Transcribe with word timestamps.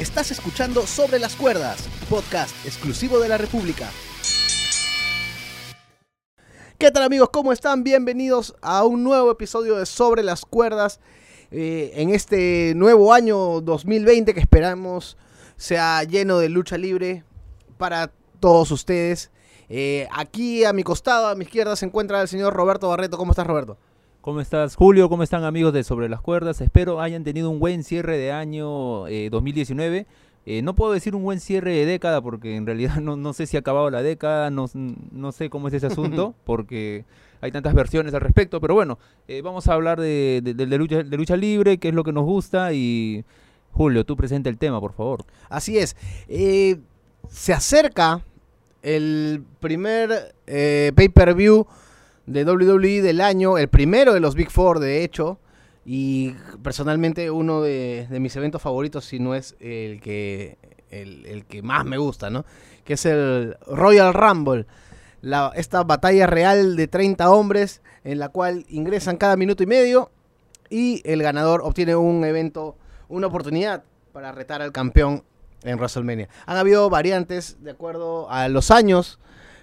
Estás 0.00 0.30
escuchando 0.30 0.86
Sobre 0.86 1.18
las 1.18 1.36
Cuerdas, 1.36 1.86
podcast 2.08 2.56
exclusivo 2.64 3.20
de 3.20 3.28
la 3.28 3.36
República. 3.36 3.90
¿Qué 6.78 6.90
tal 6.90 7.02
amigos? 7.02 7.28
¿Cómo 7.30 7.52
están? 7.52 7.84
Bienvenidos 7.84 8.54
a 8.62 8.84
un 8.84 9.04
nuevo 9.04 9.30
episodio 9.30 9.76
de 9.76 9.84
Sobre 9.84 10.22
las 10.22 10.46
Cuerdas 10.46 11.00
eh, 11.50 11.92
en 11.96 12.14
este 12.14 12.72
nuevo 12.76 13.12
año 13.12 13.60
2020 13.60 14.32
que 14.32 14.40
esperamos 14.40 15.18
sea 15.58 16.02
lleno 16.04 16.38
de 16.38 16.48
lucha 16.48 16.78
libre 16.78 17.22
para 17.76 18.10
todos 18.40 18.70
ustedes. 18.70 19.30
Eh, 19.68 20.08
aquí 20.12 20.64
a 20.64 20.72
mi 20.72 20.82
costado, 20.82 21.26
a 21.26 21.34
mi 21.34 21.44
izquierda, 21.44 21.76
se 21.76 21.84
encuentra 21.84 22.22
el 22.22 22.28
señor 22.28 22.54
Roberto 22.54 22.88
Barreto. 22.88 23.18
¿Cómo 23.18 23.32
estás, 23.32 23.46
Roberto? 23.46 23.76
¿Cómo 24.20 24.42
estás, 24.42 24.76
Julio? 24.76 25.08
¿Cómo 25.08 25.22
están, 25.22 25.44
amigos 25.44 25.72
de 25.72 25.82
Sobre 25.82 26.10
las 26.10 26.20
Cuerdas? 26.20 26.60
Espero 26.60 27.00
hayan 27.00 27.24
tenido 27.24 27.48
un 27.48 27.58
buen 27.58 27.82
cierre 27.82 28.18
de 28.18 28.32
año 28.32 29.06
2019. 29.30 30.06
Eh, 30.44 30.60
no 30.60 30.74
puedo 30.74 30.92
decir 30.92 31.16
un 31.16 31.22
buen 31.22 31.40
cierre 31.40 31.72
de 31.72 31.86
década 31.86 32.20
porque 32.20 32.56
en 32.56 32.66
realidad 32.66 32.96
no, 33.00 33.32
sé 33.32 33.46
si 33.46 33.56
ha 33.56 33.60
acabado 33.60 33.88
la 33.88 34.02
década, 34.02 34.50
no, 34.50 34.68
sé 34.68 35.48
cómo 35.48 35.68
es 35.68 35.74
ese 35.74 35.86
asunto 35.86 36.34
porque 36.44 37.06
hay 37.40 37.50
tantas 37.50 37.72
versiones 37.72 38.12
al 38.12 38.20
respecto, 38.20 38.60
pero 38.60 38.74
bueno, 38.74 38.98
eh, 39.26 39.40
vamos 39.40 39.68
a 39.68 39.72
hablar 39.72 39.98
de, 39.98 40.42
lucha, 40.68 41.02
de 41.02 41.16
lucha 41.16 41.36
libre, 41.36 41.78
que 41.78 41.88
es 41.88 41.94
lo 41.94 42.04
que 42.04 42.12
nos 42.12 42.24
gusta 42.24 42.74
y 42.74 43.24
Julio, 43.72 44.04
tú 44.04 44.18
presenta 44.18 44.50
el 44.50 44.58
tema, 44.58 44.80
por 44.80 44.92
favor. 44.92 45.24
Así 45.48 45.78
es. 45.78 45.96
Eh, 46.28 46.78
se 47.30 47.54
acerca 47.54 48.22
el 48.82 49.44
primer 49.60 50.34
pay-per-view 50.44 51.66
de 52.30 52.44
WWE 52.44 53.02
del 53.02 53.20
año, 53.20 53.58
el 53.58 53.68
primero 53.68 54.14
de 54.14 54.20
los 54.20 54.36
Big 54.36 54.50
Four, 54.50 54.78
de 54.78 55.02
hecho, 55.02 55.40
y 55.84 56.34
personalmente 56.62 57.30
uno 57.30 57.60
de, 57.60 58.06
mis 58.10 58.36
eventos 58.36 58.62
favoritos, 58.62 59.04
si 59.04 59.18
no 59.18 59.34
es 59.34 59.56
el 59.58 60.00
que, 60.00 60.56
el, 60.90 61.44
que 61.46 61.62
más 61.62 61.84
me 61.84 61.98
gusta, 61.98 62.30
¿no? 62.30 62.44
Que 62.84 62.92
es 62.92 63.04
el 63.04 63.56
Royal 63.66 64.14
Rumble. 64.14 64.66
La, 65.22 65.50
esta 65.56 65.82
batalla 65.82 66.28
real 66.28 66.76
de 66.76 66.86
30 66.86 67.30
hombres 67.30 67.82
en 68.04 68.20
la 68.20 68.28
cual 68.28 68.64
ingresan 68.68 69.16
cada 69.16 69.36
minuto 69.36 69.62
y 69.64 69.66
medio 69.66 70.10
y 70.70 71.02
el 71.04 71.22
ganador 71.22 71.62
obtiene 71.64 71.96
un 71.96 72.24
evento, 72.24 72.76
una 73.08 73.26
oportunidad 73.26 73.82
para 74.12 74.30
retar 74.30 74.62
al 74.62 74.70
campeón 74.70 75.24
en 75.64 75.76
WrestleMania. 75.76 76.28
Han 76.46 76.56
habido 76.56 76.88
variantes 76.90 77.56
de 77.60 77.72
acuerdo 77.72 78.30
a 78.30 78.48
los 78.48 78.70
años 78.70 79.18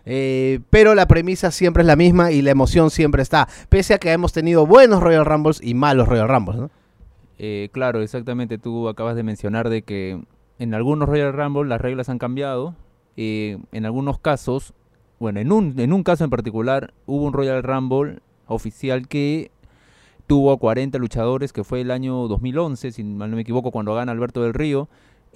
eh, 0.09 0.61
pero 0.69 0.95
la 0.95 1.05
premisa 1.05 1.51
siempre 1.51 1.81
es 1.81 1.87
la 1.87 1.97
misma 1.97 2.31
y 2.31 2.41
la 2.41 2.51
emoción 2.51 2.91
siempre 2.91 3.21
está. 3.21 3.49
Pese 3.67 3.93
a 3.93 3.97
que 3.97 4.13
hemos 4.13 4.31
tenido 4.31 4.65
buenos 4.65 5.03
Royal 5.03 5.25
Rumbles 5.25 5.59
y 5.61 5.73
malos 5.73 6.07
Royal 6.07 6.29
Rumbles, 6.29 6.61
¿no? 6.61 6.69
Eh, 7.37 7.67
claro, 7.73 8.01
exactamente. 8.01 8.57
Tú 8.57 8.87
acabas 8.87 9.17
de 9.17 9.23
mencionar 9.23 9.67
de 9.67 9.81
que 9.81 10.21
en 10.59 10.73
algunos 10.73 11.09
Royal 11.09 11.33
Rumble 11.33 11.67
las 11.67 11.81
reglas 11.81 12.07
han 12.07 12.19
cambiado. 12.19 12.73
Eh, 13.17 13.57
en 13.73 13.85
algunos 13.85 14.17
casos, 14.17 14.73
bueno, 15.19 15.41
en 15.41 15.51
un, 15.51 15.77
en 15.77 15.91
un 15.91 16.03
caso 16.03 16.23
en 16.23 16.29
particular, 16.29 16.93
hubo 17.05 17.25
un 17.25 17.33
Royal 17.33 17.61
Rumble 17.61 18.19
oficial 18.45 19.09
que 19.09 19.51
tuvo 20.25 20.53
a 20.53 20.57
40 20.57 20.97
luchadores, 20.99 21.51
que 21.51 21.65
fue 21.65 21.81
el 21.81 21.91
año 21.91 22.29
2011, 22.29 22.93
si 22.93 23.03
mal 23.03 23.29
no 23.29 23.35
me 23.35 23.41
equivoco, 23.41 23.71
cuando 23.71 23.93
gana 23.93 24.13
Alberto 24.13 24.41
del 24.41 24.53
Río. 24.53 24.87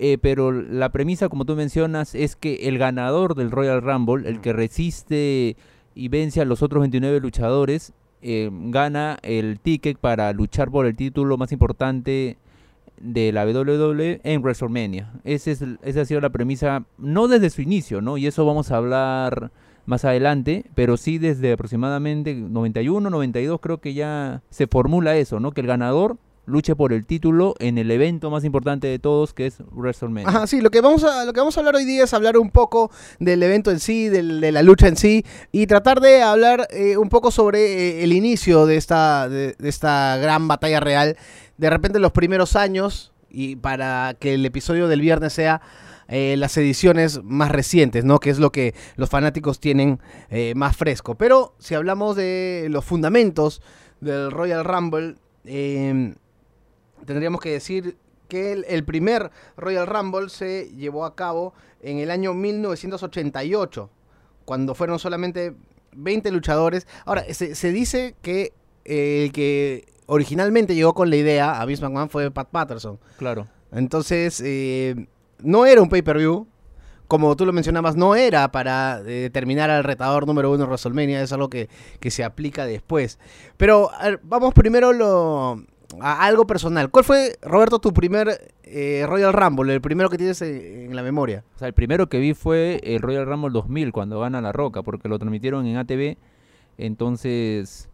Eh, 0.04 0.18
pero 0.20 0.52
la 0.52 0.90
premisa, 0.90 1.30
como 1.30 1.46
tú 1.46 1.56
mencionas, 1.56 2.16
es 2.16 2.36
que 2.36 2.68
el 2.68 2.80
ganador 2.80 3.36
del 3.36 3.52
Royal 3.52 3.84
Rumble, 3.84 4.28
el 4.28 4.42
que 4.42 4.52
resiste 4.52 5.56
y 5.94 6.08
vence 6.08 6.42
a 6.42 6.46
los 6.46 6.64
otros 6.64 6.82
29 6.82 7.20
luchadores, 7.20 7.94
eh, 8.24 8.50
gana 8.52 9.20
el 9.22 9.60
ticket 9.60 10.00
para 10.00 10.34
luchar 10.34 10.72
por 10.72 10.88
el 10.88 10.96
título 10.96 11.38
más 11.38 11.52
importante 11.52 12.38
de 13.00 13.32
la 13.32 13.46
WWE 13.46 14.22
en 14.24 14.42
WrestleMania. 14.42 15.12
Ese 15.24 15.52
es, 15.52 15.64
esa 15.84 16.02
ha 16.02 16.06
sido 16.06 16.20
la 16.20 16.32
premisa, 16.32 16.84
no 16.98 17.28
desde 17.28 17.52
su 17.52 17.62
inicio, 17.62 18.02
¿no? 18.02 18.18
Y 18.18 18.26
eso 18.26 18.44
vamos 18.44 18.72
a 18.72 18.78
hablar 18.78 19.52
más 19.86 20.04
adelante, 20.04 20.66
pero 20.74 20.98
sí 20.98 21.20
desde 21.20 21.52
aproximadamente 21.52 22.34
91, 22.34 23.08
92 23.08 23.60
creo 23.62 23.78
que 23.78 23.94
ya 23.94 24.42
se 24.50 24.66
formula 24.66 25.16
eso, 25.16 25.40
¿no? 25.40 25.52
Que 25.52 25.62
el 25.62 25.68
ganador 25.68 26.18
luche 26.52 26.76
por 26.76 26.94
el 26.94 27.06
título 27.06 27.56
en 27.60 27.78
el 27.78 27.90
evento 27.90 28.30
más 28.30 28.44
importante 28.44 28.88
de 28.88 29.00
todos, 29.00 29.34
que 29.34 29.48
es 29.48 29.58
WrestleMania. 29.72 30.30
Ajá, 30.30 30.48
sí, 30.48 30.62
lo 30.62 30.70
que 30.70 30.82
vamos 30.82 31.04
a, 31.04 31.26
lo 31.26 31.34
que 31.34 31.40
vamos 31.40 31.58
a 31.58 31.62
hablar 31.62 31.76
hoy 31.76 31.86
día 31.86 32.04
es 32.04 32.14
hablar 32.14 32.38
un 32.38 32.52
poco 32.52 32.92
del 33.20 33.42
evento 33.42 33.72
en 33.72 33.80
sí, 33.80 34.10
de 34.10 34.52
la 34.52 34.62
lucha 34.62 34.88
en 34.88 34.98
sí, 34.98 35.26
y 35.52 35.68
tratar 35.68 36.02
de 36.02 36.22
hablar 36.22 36.68
eh, 36.72 36.98
un 36.98 37.10
poco 37.10 37.32
sobre 37.32 37.60
eh, 37.60 38.04
el 38.04 38.14
inicio 38.14 38.66
de 38.66 38.78
esta, 38.78 39.28
de, 39.30 39.56
esta 39.64 40.18
gran 40.18 40.48
batalla 40.48 40.80
real. 40.80 41.18
De 41.58 41.70
repente 41.70 42.00
los 42.00 42.12
primeros 42.12 42.56
años, 42.56 43.12
y 43.30 43.56
para 43.56 44.16
que 44.20 44.34
el 44.34 44.46
episodio 44.46 44.88
del 44.88 45.02
viernes 45.02 45.34
sea 45.34 45.62
eh, 46.08 46.36
las 46.38 46.58
ediciones 46.58 47.24
más 47.24 47.52
recientes, 47.52 48.04
¿no? 48.04 48.20
Que 48.20 48.30
es 48.30 48.40
lo 48.40 48.52
que 48.52 48.76
los 48.98 49.10
fanáticos 49.10 49.60
tienen 49.60 50.00
más 50.56 50.76
fresco. 50.76 51.16
Pero 51.16 51.56
si 51.58 51.74
hablamos 51.74 52.18
de 52.18 52.68
los 52.70 52.84
fundamentos 52.84 53.62
del 54.02 54.32
Royal 54.32 54.66
Rumble, 54.66 55.16
eh, 55.46 56.14
tendríamos 57.06 57.42
que 57.42 57.52
decir 57.52 57.98
que 58.32 58.54
el, 58.54 58.86
primer 58.86 59.30
Royal 59.58 59.86
Rumble 59.86 60.30
se 60.30 60.70
llevó 60.70 61.04
a 61.04 61.16
cabo 61.16 61.54
en 61.82 61.98
el 61.98 62.10
año 62.10 62.34
1988, 62.34 63.90
cuando 64.46 64.74
fueron 64.74 65.00
solamente 65.00 65.54
20 65.92 66.32
luchadores. 66.32 66.88
Ahora, 67.06 67.26
se, 67.34 67.72
dice 67.74 68.16
que 68.22 68.54
el 68.86 69.34
que 69.34 69.86
originalmente 70.06 70.76
llegó 70.76 70.94
con 70.94 71.10
la 71.10 71.18
idea 71.18 71.60
a 71.60 71.66
Vince 71.66 71.84
McMahon 71.84 72.10
fue 72.10 72.32
Pat 72.32 72.48
Patterson. 72.50 73.00
Claro. 73.18 73.48
Entonces, 73.74 74.42
eh, 74.46 75.08
no 75.40 75.66
era 75.66 75.82
un 75.82 75.90
pay-per-view. 75.90 76.48
Como 77.10 77.36
tú 77.36 77.46
lo 77.46 77.52
mencionabas, 77.52 77.98
no 77.98 78.16
era 78.16 78.50
para 78.54 79.04
determinar 79.04 79.70
al 79.70 79.84
retador 79.84 80.26
número 80.26 80.50
uno 80.50 80.60
de 80.60 80.64
WrestleMania, 80.68 81.22
es 81.22 81.34
algo 81.34 81.50
que, 81.50 81.68
que 82.00 82.10
se 82.10 82.24
aplica 82.24 82.66
después. 82.66 83.20
Pero 83.58 83.90
vamos 84.24 84.54
primero 84.54 84.94
lo, 84.94 85.62
algo 86.00 86.48
personal. 86.48 86.90
¿Cuál 86.90 87.06
fue, 87.06 87.38
Roberto, 87.42 87.80
tu 87.80 87.94
primer 87.94 88.54
eh, 88.64 89.06
Royal 89.08 89.34
Rumble, 89.34 89.74
el 89.74 89.82
primero 89.82 90.10
que 90.10 90.18
tienes 90.18 90.42
en, 90.42 90.96
la 90.96 91.04
memoria? 91.04 91.44
O 91.56 91.60
sea, 91.60 91.68
el 91.68 91.74
primero 91.74 92.08
que 92.08 92.20
vi 92.20 92.34
fue 92.34 92.80
el 92.84 93.02
Royal 93.02 93.26
Rumble 93.26 93.52
2000, 93.52 93.92
cuando 93.92 94.20
gana 94.20 94.42
La 94.42 94.52
Roca, 94.52 94.84
porque 94.84 95.10
lo 95.10 95.20
transmitieron 95.20 95.66
en 95.66 95.78
ATV. 95.78 96.18
Entonces, 96.78 97.90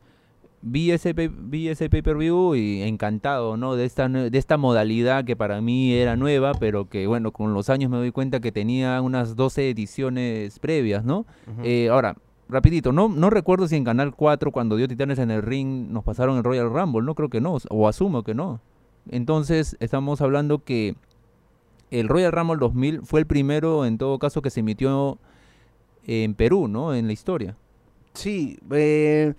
vi 0.62 0.92
ese, 0.92 1.14
vi 1.14 1.70
ese 1.70 1.90
pay-per-view 1.90 2.56
y 2.56 2.82
encantado, 2.84 3.58
¿no? 3.58 3.76
De 3.76 3.86
esta, 3.86 4.08
de 4.08 4.38
esta 4.38 4.58
modalidad 4.58 5.26
que 5.26 5.36
para 5.36 5.62
mí 5.62 5.94
era 5.94 6.16
nueva, 6.16 6.54
pero 6.54 6.90
que, 6.90 7.08
bueno, 7.08 7.32
con 7.32 7.54
los 7.54 7.70
años 7.70 7.90
me 7.90 7.98
doy 7.98 8.12
cuenta 8.12 8.40
que 8.40 8.52
tenía 8.52 9.02
unas 9.02 9.36
12 9.36 9.70
ediciones 9.70 10.60
previas, 10.60 11.04
¿no? 11.04 11.26
eh, 11.64 11.90
ahora, 11.90 12.16
rapidito, 12.50 12.92
no, 12.92 13.10
no 13.10 13.30
recuerdo 13.30 13.68
si 13.68 13.76
en 13.76 13.84
Canal 13.84 14.16
4 14.16 14.52
cuando 14.52 14.76
dio 14.76 14.88
Titanes 14.88 15.20
en 15.20 15.32
el 15.32 15.42
ring 15.42 15.90
nos 15.92 16.04
pasaron 16.04 16.38
el 16.38 16.44
Royal 16.44 16.70
Rumble, 16.70 17.06
no 17.06 17.16
creo 17.16 17.30
que 17.30 17.42
no, 17.42 17.58
o 17.70 17.88
asumo 17.88 18.24
que 18.24 18.34
no. 18.34 18.62
Entonces 19.10 19.78
estamos 19.80 20.22
hablando 20.22 20.64
que 20.64 20.96
el 21.92 22.08
Royal 22.08 22.32
Rumble 22.32 22.58
2000 22.60 23.02
fue 23.04 23.22
el 23.22 23.26
primero 23.26 23.86
en 23.86 23.98
todo 23.98 24.20
caso 24.20 24.42
que 24.42 24.50
se 24.50 24.60
emitió 24.60 25.18
en 26.06 26.34
Perú, 26.36 26.68
¿no? 26.68 26.94
En 26.94 27.08
la 27.08 27.14
historia. 27.14 27.56
Sí, 28.14 28.58
eh, 28.72 29.34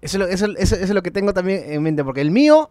eso, 0.00 0.24
es 0.24 0.90
lo 0.90 1.02
que 1.02 1.10
tengo 1.10 1.34
también 1.34 1.62
en 1.66 1.82
mente, 1.82 2.04
porque 2.04 2.20
el 2.20 2.30
mío... 2.30 2.70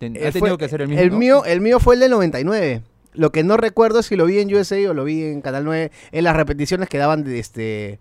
ha 0.00 0.30
tenido 0.30 0.58
que 0.58 0.68
ser 0.68 0.82
el 0.82 0.88
mismo. 0.88 1.02
El, 1.02 1.10
mío, 1.12 1.44
el 1.44 1.60
mío 1.60 1.80
fue 1.80 1.94
el 1.94 2.00
del 2.00 2.12
99. 2.12 2.82
Lo 3.12 3.32
que 3.32 3.44
no 3.44 3.56
recuerdo 3.56 4.00
es 4.00 4.06
si 4.06 4.16
lo 4.16 4.26
vi 4.26 4.38
en 4.38 4.54
USA 4.54 4.76
o 4.90 4.94
lo 4.94 5.04
vi 5.04 5.24
en 5.24 5.40
Canal 5.40 5.64
9, 5.64 5.90
en 6.12 6.24
las 6.24 6.36
repeticiones 6.36 6.88
que 6.88 6.98
daban 6.98 7.24
de 7.24 7.38
este 7.38 7.98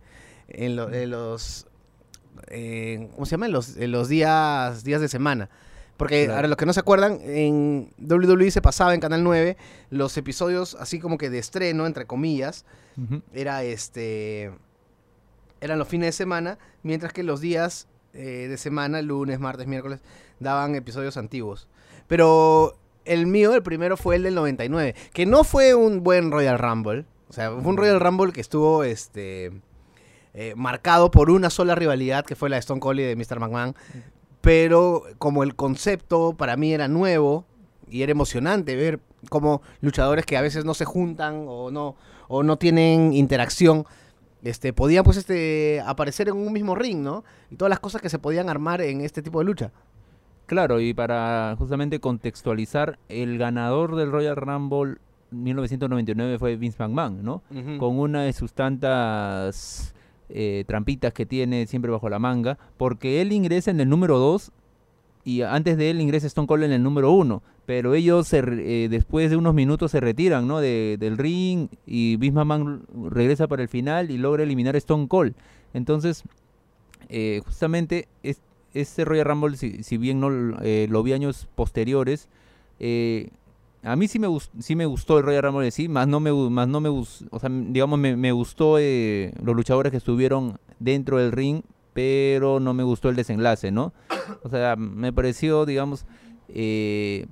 en, 0.48 0.76
los, 0.76 1.68
eh, 2.48 3.10
¿cómo 3.14 3.26
se 3.26 3.32
llama? 3.32 3.48
En 3.48 3.52
los, 3.52 3.76
los 3.76 4.10
días, 4.10 4.84
días 4.84 5.02
de 5.02 5.08
semana. 5.08 5.50
Porque 5.98 6.30
ahora 6.30 6.48
los 6.48 6.58
que 6.58 6.66
no 6.66 6.74
se 6.74 6.82
acuerdan, 6.82 7.20
en 7.22 7.90
WWE 8.00 8.52
se 8.52 8.62
pasaba 8.62 8.94
en 8.94 9.00
Canal 9.00 9.24
9 9.24 9.56
los 9.90 10.18
episodios 10.18 10.76
así 10.76 11.00
como 11.00 11.18
que 11.18 11.30
de 11.30 11.40
estreno, 11.40 11.86
entre 11.86 12.06
comillas. 12.06 12.66
Era 13.34 13.64
este. 13.64 14.52
Eran 15.62 15.80
los 15.80 15.88
fines 15.88 16.08
de 16.08 16.12
semana, 16.12 16.60
mientras 16.84 17.14
que 17.14 17.24
los 17.24 17.42
días 17.42 17.88
eh, 18.14 18.48
de 18.50 18.58
semana, 18.58 19.02
lunes, 19.02 19.40
martes, 19.40 19.68
miércoles, 19.68 20.02
daban 20.40 20.76
episodios 20.76 21.18
antiguos. 21.18 21.68
Pero 22.08 22.78
el 23.06 23.26
mío, 23.26 23.54
el 23.54 23.64
primero 23.64 23.98
fue 23.98 24.18
el 24.18 24.24
del 24.24 24.36
99, 24.36 24.96
que 25.14 25.26
no 25.26 25.44
fue 25.44 25.76
un 25.76 26.04
buen 26.04 26.32
Royal 26.32 26.60
Rumble. 26.60 27.06
O 27.30 27.34
sea, 27.34 27.52
fue 27.52 27.72
un 27.72 27.78
Royal 27.78 28.00
Rumble 28.00 28.34
que 28.34 28.42
estuvo 28.42 28.84
este 28.84 29.52
eh, 30.38 30.54
marcado 30.58 31.12
por 31.12 31.30
una 31.30 31.50
sola 31.50 31.76
rivalidad 31.76 32.26
que 32.26 32.36
fue 32.36 32.50
la 32.50 32.58
de 32.58 32.60
Stone 32.60 32.82
Cold 32.82 33.00
y 33.00 33.04
de 33.04 33.16
Mr. 33.16 33.40
McMahon. 33.40 33.74
Pero 34.42 35.04
como 35.18 35.44
el 35.44 35.56
concepto 35.56 36.34
para 36.34 36.58
mí 36.58 36.74
era 36.74 36.90
nuevo 36.90 37.46
y 37.90 38.04
era 38.04 38.12
emocionante 38.12 38.76
ver 38.76 39.00
como 39.30 39.62
luchadores 39.80 40.26
que 40.26 40.36
a 40.36 40.42
veces 40.42 40.66
no 40.66 40.74
se 40.74 40.84
juntan 40.84 41.46
o 41.48 41.72
no, 41.72 41.96
o 42.28 42.44
no 42.44 42.58
tienen 42.58 43.14
interacción, 43.14 43.86
este, 44.44 44.74
podían 44.74 45.06
pues 45.06 45.16
este, 45.16 45.82
aparecer 45.86 46.28
en 46.28 46.36
un 46.36 46.52
mismo 46.52 46.76
ring, 46.76 47.02
¿no? 47.02 47.24
Y 47.50 47.56
todas 47.56 47.70
las 47.70 47.80
cosas 47.80 48.02
que 48.02 48.10
se 48.10 48.20
podían 48.20 48.50
armar 48.50 48.82
en 48.82 49.02
este 49.02 49.22
tipo 49.22 49.40
de 49.40 49.46
lucha. 49.46 49.72
Claro, 50.48 50.82
y 50.82 50.94
para 50.94 51.56
justamente 51.58 52.00
contextualizar, 52.02 53.00
el 53.08 53.38
ganador 53.38 53.96
del 53.96 54.12
Royal 54.12 54.36
Rumble 54.36 54.98
1999 55.32 56.38
fue 56.40 56.58
Vince 56.58 56.78
McMahon, 56.78 57.24
¿no? 57.24 57.42
Con 57.80 57.98
una 57.98 58.24
de 58.24 58.34
sus 58.34 58.54
tantas 58.54 59.96
eh, 60.30 60.64
trampitas 60.68 61.14
que 61.14 61.26
tiene 61.26 61.68
siempre 61.68 61.92
bajo 61.92 62.10
la 62.10 62.20
manga, 62.20 62.58
porque 62.78 63.22
él 63.22 63.32
ingresa 63.32 63.72
en 63.72 63.80
el 63.80 63.90
número 63.90 64.18
2 64.20 64.52
y 65.24 65.42
antes 65.42 65.78
de 65.78 65.90
él 65.90 66.02
ingresa 66.02 66.28
Stone 66.28 66.48
Cold 66.48 66.64
en 66.66 66.72
el 66.72 66.84
número 66.84 67.12
1, 67.12 67.42
pero 67.66 67.96
ellos 67.96 68.32
eh, 68.32 68.88
después 68.92 69.30
de 69.32 69.38
unos 69.38 69.54
minutos 69.56 69.92
se 69.92 70.00
retiran, 70.00 70.48
¿no? 70.48 70.60
De- 70.60 70.98
del 71.00 71.18
ring 71.18 71.68
y 71.88 72.18
McMahon 72.20 72.86
regresa 73.10 73.48
para 73.48 73.64
el 73.64 73.70
final 73.70 74.12
y 74.12 74.18
logra 74.20 74.44
eliminar 74.44 74.76
a 74.76 74.78
Stone 74.78 75.08
Cold. 75.08 75.34
Entonces, 75.74 76.24
eh, 77.10 77.42
justamente 77.46 78.08
es, 78.24 78.42
este 78.74 79.04
Royal 79.06 79.26
Rumble, 79.26 79.58
si, 79.58 79.84
si 79.84 79.98
bien 79.98 80.20
no 80.20 80.30
eh, 80.62 80.88
lo 80.90 81.02
vi 81.02 81.14
años 81.14 81.48
posteriores, 81.56 82.30
eh, 82.80 83.30
a 83.86 83.96
mí 83.96 84.08
sí 84.08 84.20
me, 84.20 84.28
sí 84.60 84.76
me 84.76 84.86
gustó 84.86 85.18
el 85.20 85.24
Royal 85.24 85.44
Rumble, 85.44 85.70
sí, 85.72 85.88
más 85.88 86.08
no 86.08 86.20
me, 86.20 86.32
más 86.34 86.68
no 86.68 86.82
me 86.82 86.90
o 86.90 87.06
sea, 87.40 87.50
digamos, 87.52 88.00
me, 88.00 88.16
me 88.18 88.32
gustó 88.32 88.78
eh, 88.80 89.32
los 89.44 89.56
luchadores 89.56 89.92
que 89.92 89.98
estuvieron 89.98 90.58
dentro 90.80 91.18
del 91.18 91.32
ring, 91.32 91.62
pero 91.94 92.60
no 92.60 92.74
me 92.74 92.84
gustó 92.84 93.10
el 93.10 93.16
desenlace, 93.16 93.72
¿no? 93.72 93.94
O 94.44 94.50
sea, 94.50 94.76
me 94.76 95.14
pareció, 95.14 95.66
digamos, 95.66 96.06
eh, 96.50 97.28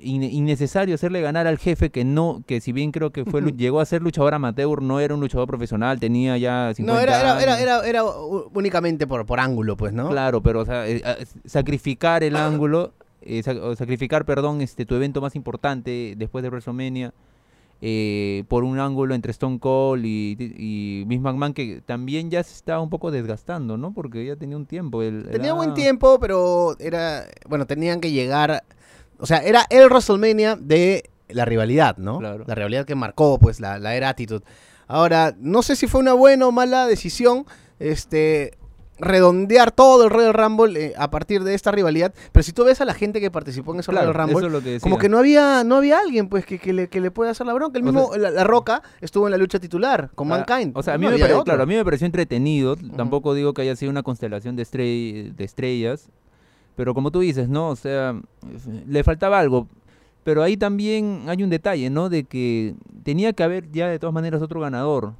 inne- 0.00 0.30
innecesario 0.30 0.94
hacerle 0.94 1.20
ganar 1.20 1.46
al 1.46 1.58
jefe 1.58 1.90
que 1.90 2.04
no, 2.04 2.42
que 2.46 2.60
si 2.60 2.72
bien 2.72 2.92
creo 2.92 3.10
que 3.10 3.24
fue 3.24 3.40
llegó 3.56 3.80
a 3.80 3.84
ser 3.86 4.02
luchador 4.02 4.34
amateur, 4.34 4.82
no 4.82 5.00
era 5.00 5.14
un 5.14 5.20
luchador 5.20 5.46
profesional, 5.48 5.98
tenía 5.98 6.36
ya 6.38 6.72
50 6.74 6.92
No, 6.94 7.00
era, 7.00 7.42
era, 7.60 7.86
era, 7.86 8.04
únicamente 8.52 9.06
por, 9.06 9.26
por 9.26 9.40
ángulo, 9.40 9.76
pues, 9.76 9.92
¿no? 9.92 10.08
Claro, 10.10 10.42
pero 10.42 10.60
o 10.60 10.64
sea, 10.66 10.86
eh, 10.86 11.02
sacrificar 11.44 12.22
el 12.22 12.36
ángulo, 12.36 12.92
eh, 13.26 13.42
sacrificar, 13.76 14.24
perdón, 14.24 14.60
este 14.60 14.84
tu 14.86 14.94
evento 14.94 15.20
más 15.20 15.34
importante 15.36 16.14
después 16.16 16.42
de 16.42 16.48
WrestleMania 16.50 17.12
eh, 17.80 18.44
por 18.48 18.64
un 18.64 18.78
ángulo 18.78 19.14
entre 19.14 19.30
Stone 19.32 19.58
Cold 19.58 20.04
y, 20.06 20.36
y 20.38 21.04
Vince 21.04 21.22
McMahon 21.22 21.52
que 21.52 21.82
también 21.84 22.30
ya 22.30 22.42
se 22.42 22.54
estaba 22.54 22.80
un 22.80 22.88
poco 22.88 23.10
desgastando, 23.10 23.76
¿no? 23.76 23.92
Porque 23.92 24.24
ya 24.24 24.36
tenía 24.36 24.56
un 24.56 24.66
tiempo. 24.66 25.02
el- 25.02 25.24
Tenía 25.24 25.48
era- 25.48 25.54
buen 25.54 25.74
tiempo, 25.74 26.18
pero 26.20 26.76
era. 26.78 27.26
Bueno, 27.48 27.66
tenían 27.66 28.00
que 28.00 28.10
llegar. 28.10 28.64
O 29.18 29.26
sea, 29.26 29.38
era 29.38 29.64
el 29.70 29.86
WrestleMania 29.88 30.56
de 30.56 31.10
la 31.28 31.44
rivalidad, 31.44 31.96
¿no? 31.98 32.18
Claro. 32.20 32.44
La 32.46 32.54
rivalidad 32.54 32.86
que 32.86 32.94
marcó, 32.94 33.38
pues, 33.38 33.60
la, 33.60 33.78
la 33.78 33.94
era 33.96 34.08
Attitude. 34.10 34.44
Ahora, 34.86 35.34
no 35.38 35.62
sé 35.62 35.76
si 35.76 35.86
fue 35.86 36.00
una 36.00 36.12
buena 36.14 36.46
o 36.46 36.52
mala 36.52 36.86
decisión. 36.86 37.44
Este. 37.78 38.56
Redondear 38.98 39.72
todo 39.72 40.04
el 40.04 40.10
Royal 40.10 40.32
Rumble 40.34 40.86
eh, 40.86 40.94
a 40.96 41.10
partir 41.10 41.42
de 41.42 41.54
esta 41.54 41.72
rivalidad. 41.72 42.14
Pero 42.32 42.42
si 42.44 42.52
tú 42.52 42.64
ves 42.64 42.80
a 42.80 42.84
la 42.84 42.94
gente 42.94 43.20
que 43.20 43.30
participó 43.30 43.74
en 43.74 43.80
ese 43.80 43.90
Claro, 43.90 44.12
Royal 44.12 44.30
Rumble, 44.30 44.58
es 44.76 44.82
que 44.82 44.88
como 44.88 44.98
que 44.98 45.08
no 45.08 45.18
había, 45.18 45.64
no 45.64 45.76
había 45.76 45.98
alguien 45.98 46.28
pues 46.28 46.46
que, 46.46 46.58
que 46.58 46.72
le, 46.72 46.88
que 46.88 47.00
le 47.00 47.10
pueda 47.10 47.32
hacer 47.32 47.46
la 47.46 47.54
bronca. 47.54 47.78
El 47.78 47.82
O 47.82 47.86
mismo, 47.86 48.08
sea- 48.12 48.18
la, 48.22 48.30
La 48.30 48.44
Roca 48.44 48.82
estuvo 49.00 49.26
en 49.26 49.32
la 49.32 49.36
lucha 49.38 49.58
titular 49.58 50.10
con 50.14 50.30
Ah, 50.32 50.44
Mankind. 50.46 50.76
O 50.76 50.82
sea, 50.82 50.94
a 50.94 50.98
mí, 50.98 51.04
No 51.04 51.10
me 51.10 51.14
había 51.14 51.24
pare- 51.26 51.34
otro. 51.34 51.44
claro, 51.44 51.62
a 51.64 51.66
mí 51.66 51.74
me 51.74 51.84
pareció 51.84 52.06
entretenido. 52.06 52.76
Tampoco 52.96 53.34
digo 53.34 53.52
que 53.52 53.62
haya 53.62 53.74
sido 53.76 53.90
una 53.90 54.02
constelación 54.02 54.54
de, 54.56 54.62
estrell- 54.64 55.34
de 55.34 55.44
estrellas. 55.44 56.08
Pero 56.76 56.94
como 56.94 57.10
tú 57.10 57.20
dices, 57.20 57.48
¿no? 57.48 57.68
O 57.70 57.76
sea, 57.76 58.20
le 58.86 59.04
faltaba 59.04 59.38
algo. 59.38 59.68
Pero 60.24 60.42
ahí 60.42 60.56
también 60.56 61.24
hay 61.28 61.42
un 61.42 61.50
detalle, 61.50 61.90
¿no? 61.90 62.08
De 62.08 62.24
que 62.24 62.74
tenía 63.02 63.32
que 63.32 63.42
haber 63.42 63.70
ya 63.70 63.88
de 63.88 63.98
todas 63.98 64.14
maneras 64.14 64.40
otro 64.40 64.60
ganador. 64.60 65.12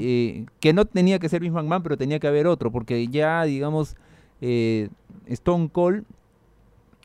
Eh, 0.00 0.46
que 0.60 0.72
no 0.72 0.84
tenía 0.84 1.18
que 1.18 1.28
ser 1.28 1.40
Vince 1.40 1.54
McMahon, 1.54 1.82
pero 1.82 1.96
tenía 1.96 2.18
que 2.18 2.26
haber 2.26 2.46
otro. 2.46 2.72
Porque 2.72 3.06
ya, 3.08 3.44
digamos, 3.44 3.96
eh, 4.40 4.88
Stone 5.26 5.68
Cold 5.70 6.04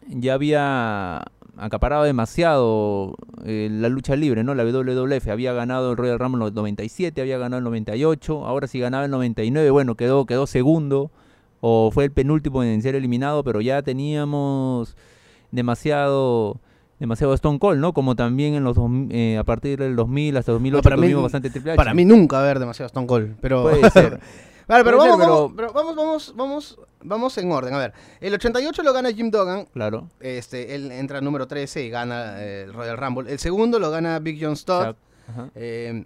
ya 0.08 0.34
había 0.34 1.24
acaparado 1.58 2.04
demasiado 2.04 3.16
eh, 3.46 3.70
la 3.72 3.90
lucha 3.90 4.16
libre, 4.16 4.44
¿no? 4.44 4.56
La 4.56 4.64
WWF 4.64 5.28
había 5.28 5.54
ganado 5.54 5.92
el 5.92 5.98
Royal 5.98 6.20
Rumble 6.20 6.44
en 6.44 6.48
el 6.48 6.54
97, 6.56 7.22
había 7.22 7.38
ganado 7.38 7.60
el 7.60 7.64
98, 7.64 8.46
ahora 8.46 8.68
si 8.68 8.80
ganaba 8.80 9.06
el 9.06 9.12
99, 9.12 9.70
bueno, 9.70 9.96
quedó 9.96 10.26
quedó 10.26 10.48
segundo 10.48 11.12
o 11.62 11.92
fue 11.92 12.06
el 12.06 12.12
penúltimo 12.12 12.64
en 12.64 12.82
ser 12.82 12.96
eliminado, 12.96 13.44
pero 13.44 13.62
ya 13.62 13.82
teníamos 13.84 14.98
demasiado 15.52 16.60
demasiado 17.04 17.34
Stone 17.34 17.60
Cold, 17.60 17.80
¿no? 17.82 17.94
Como 17.94 18.16
también 18.16 18.54
en 18.56 18.64
los 18.64 18.76
dos 18.76 18.90
eh, 19.10 19.38
a 19.38 19.44
partir 19.44 19.78
del 19.80 19.96
2000 19.96 20.38
hasta 20.38 20.52
2008 20.54 20.84
para 20.84 20.98
mí- 20.98 21.14
bastante 21.14 21.50
Triple 21.50 21.72
H. 21.74 21.78
Para 21.78 21.94
mí 21.94 22.06
nunca 22.06 22.38
va 22.38 22.42
a 22.44 22.46
haber 22.46 22.60
demasiado 22.60 22.88
Stone 22.88 23.08
Cold, 23.08 23.36
pero... 23.42 23.64
puede 23.64 23.90
ser. 23.92 24.20
Vale, 24.66 24.86
pero, 24.86 24.98
vamos, 24.98 25.18
ser, 25.20 25.28
vamos, 25.28 25.52
pero- 25.58 25.74
vamos, 25.74 25.96
vamos, 25.98 26.34
vamos, 26.38 26.80
vamos 27.04 27.38
en 27.38 27.52
orden. 27.52 27.74
A 27.74 27.78
ver, 27.78 27.94
el 28.22 28.34
88 28.34 28.82
lo 28.84 28.94
gana 28.94 29.12
Jim 29.12 29.30
Duggan, 29.30 29.66
Claro. 29.74 30.08
este, 30.22 30.76
él 30.76 30.92
entra 30.94 31.20
número 31.20 31.46
13 31.48 31.84
y 31.84 31.90
gana 31.90 32.42
eh, 32.42 32.64
el 32.64 32.74
Royal 32.74 32.98
Rumble. 32.98 33.30
El 33.30 33.40
segundo 33.40 33.78
lo 33.80 33.92
gana 33.92 34.20
Big 34.20 34.40
John 34.42 34.56
ajá. 34.70 34.96
Eh, 35.56 36.06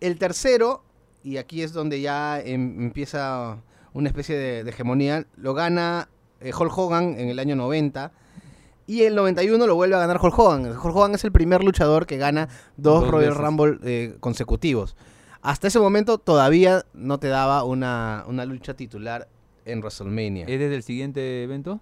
el 0.00 0.18
tercero, 0.18 0.82
y 1.24 1.38
aquí 1.38 1.62
es 1.62 1.72
donde 1.72 2.02
ya 2.02 2.38
em- 2.40 2.82
empieza 2.82 3.56
una 3.94 4.08
especie 4.08 4.36
de, 4.36 4.64
de 4.64 4.70
hegemonía, 4.70 5.24
lo 5.38 5.54
gana 5.54 6.08
eh, 6.40 6.52
Hulk 6.56 6.76
Hogan 6.76 7.18
en 7.18 7.30
el 7.30 7.38
año 7.38 7.56
90. 7.56 8.12
Y 8.88 9.02
el 9.02 9.14
91 9.14 9.66
lo 9.66 9.74
vuelve 9.74 9.96
a 9.96 9.98
ganar 9.98 10.18
Hulk 10.18 10.38
Hogan. 10.38 10.66
Hulk 10.66 10.96
Hogan 10.96 11.14
es 11.14 11.22
el 11.22 11.30
primer 11.30 11.62
luchador 11.62 12.06
que 12.06 12.16
gana 12.16 12.48
dos, 12.78 13.02
Dos 13.02 13.10
Royal 13.10 13.32
veces. 13.32 13.44
Rumble 13.44 13.78
eh, 13.84 14.16
consecutivos. 14.18 14.96
Hasta 15.42 15.68
ese 15.68 15.78
momento 15.78 16.16
todavía 16.16 16.86
no 16.94 17.18
te 17.18 17.28
daba 17.28 17.64
una, 17.64 18.24
una 18.26 18.46
lucha 18.46 18.72
titular 18.72 19.28
en 19.66 19.80
WrestleMania. 19.80 20.46
¿Es 20.46 20.58
desde 20.58 20.74
el 20.74 20.82
siguiente 20.82 21.42
evento? 21.42 21.80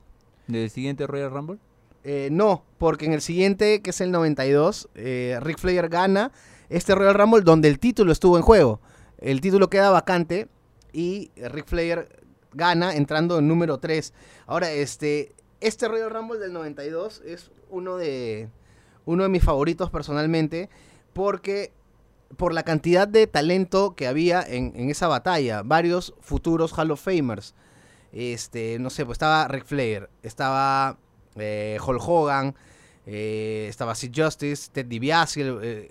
¿Desde 0.48 0.64
el 0.64 0.70
siguiente 0.70 1.06
Royal 1.06 1.30
Rumble? 1.30 1.58
Eh, 2.02 2.28
no, 2.32 2.64
porque 2.76 3.06
en 3.06 3.12
el 3.12 3.20
siguiente, 3.20 3.82
que 3.82 3.90
es 3.90 4.00
el 4.00 4.10
92, 4.10 4.88
eh, 4.96 5.38
Ric 5.40 5.58
Flair 5.58 5.88
gana 5.88 6.32
este 6.70 6.96
Royal 6.96 7.14
Rumble 7.14 7.42
donde 7.42 7.68
el 7.68 7.78
título 7.78 8.10
estuvo 8.10 8.36
en 8.36 8.42
juego. 8.42 8.80
El 9.18 9.40
título 9.40 9.70
queda 9.70 9.90
vacante 9.90 10.48
y 10.92 11.30
Ric 11.36 11.66
Flair 11.66 12.08
gana 12.52 12.96
entrando 12.96 13.38
en 13.38 13.46
número 13.46 13.78
3. 13.78 14.12
Ahora, 14.48 14.72
este, 14.72 15.35
este 15.60 15.88
Royal 15.88 16.10
Rumble 16.10 16.38
del 16.38 16.52
92 16.52 17.22
es 17.24 17.50
uno 17.70 17.96
de, 17.96 18.48
uno 19.04 19.22
de 19.22 19.28
mis 19.28 19.42
favoritos 19.42 19.90
personalmente 19.90 20.68
porque 21.12 21.72
por 22.36 22.52
la 22.52 22.64
cantidad 22.64 23.06
de 23.06 23.26
talento 23.26 23.94
que 23.94 24.06
había 24.06 24.42
en, 24.42 24.72
en 24.76 24.90
esa 24.90 25.08
batalla. 25.08 25.62
Varios 25.62 26.14
futuros 26.20 26.72
Hall 26.76 26.90
of 26.90 27.00
Famers. 27.00 27.54
Este, 28.12 28.78
no 28.78 28.90
sé, 28.90 29.04
pues 29.04 29.16
estaba 29.16 29.46
Ric 29.48 29.64
Flair, 29.64 30.08
estaba 30.22 30.98
eh, 31.36 31.78
Hulk 31.84 32.02
Hogan, 32.08 32.54
eh, 33.04 33.66
estaba 33.68 33.94
Sid 33.94 34.12
Justice, 34.14 34.70
Ted 34.72 34.86
DiBiase, 34.86 35.42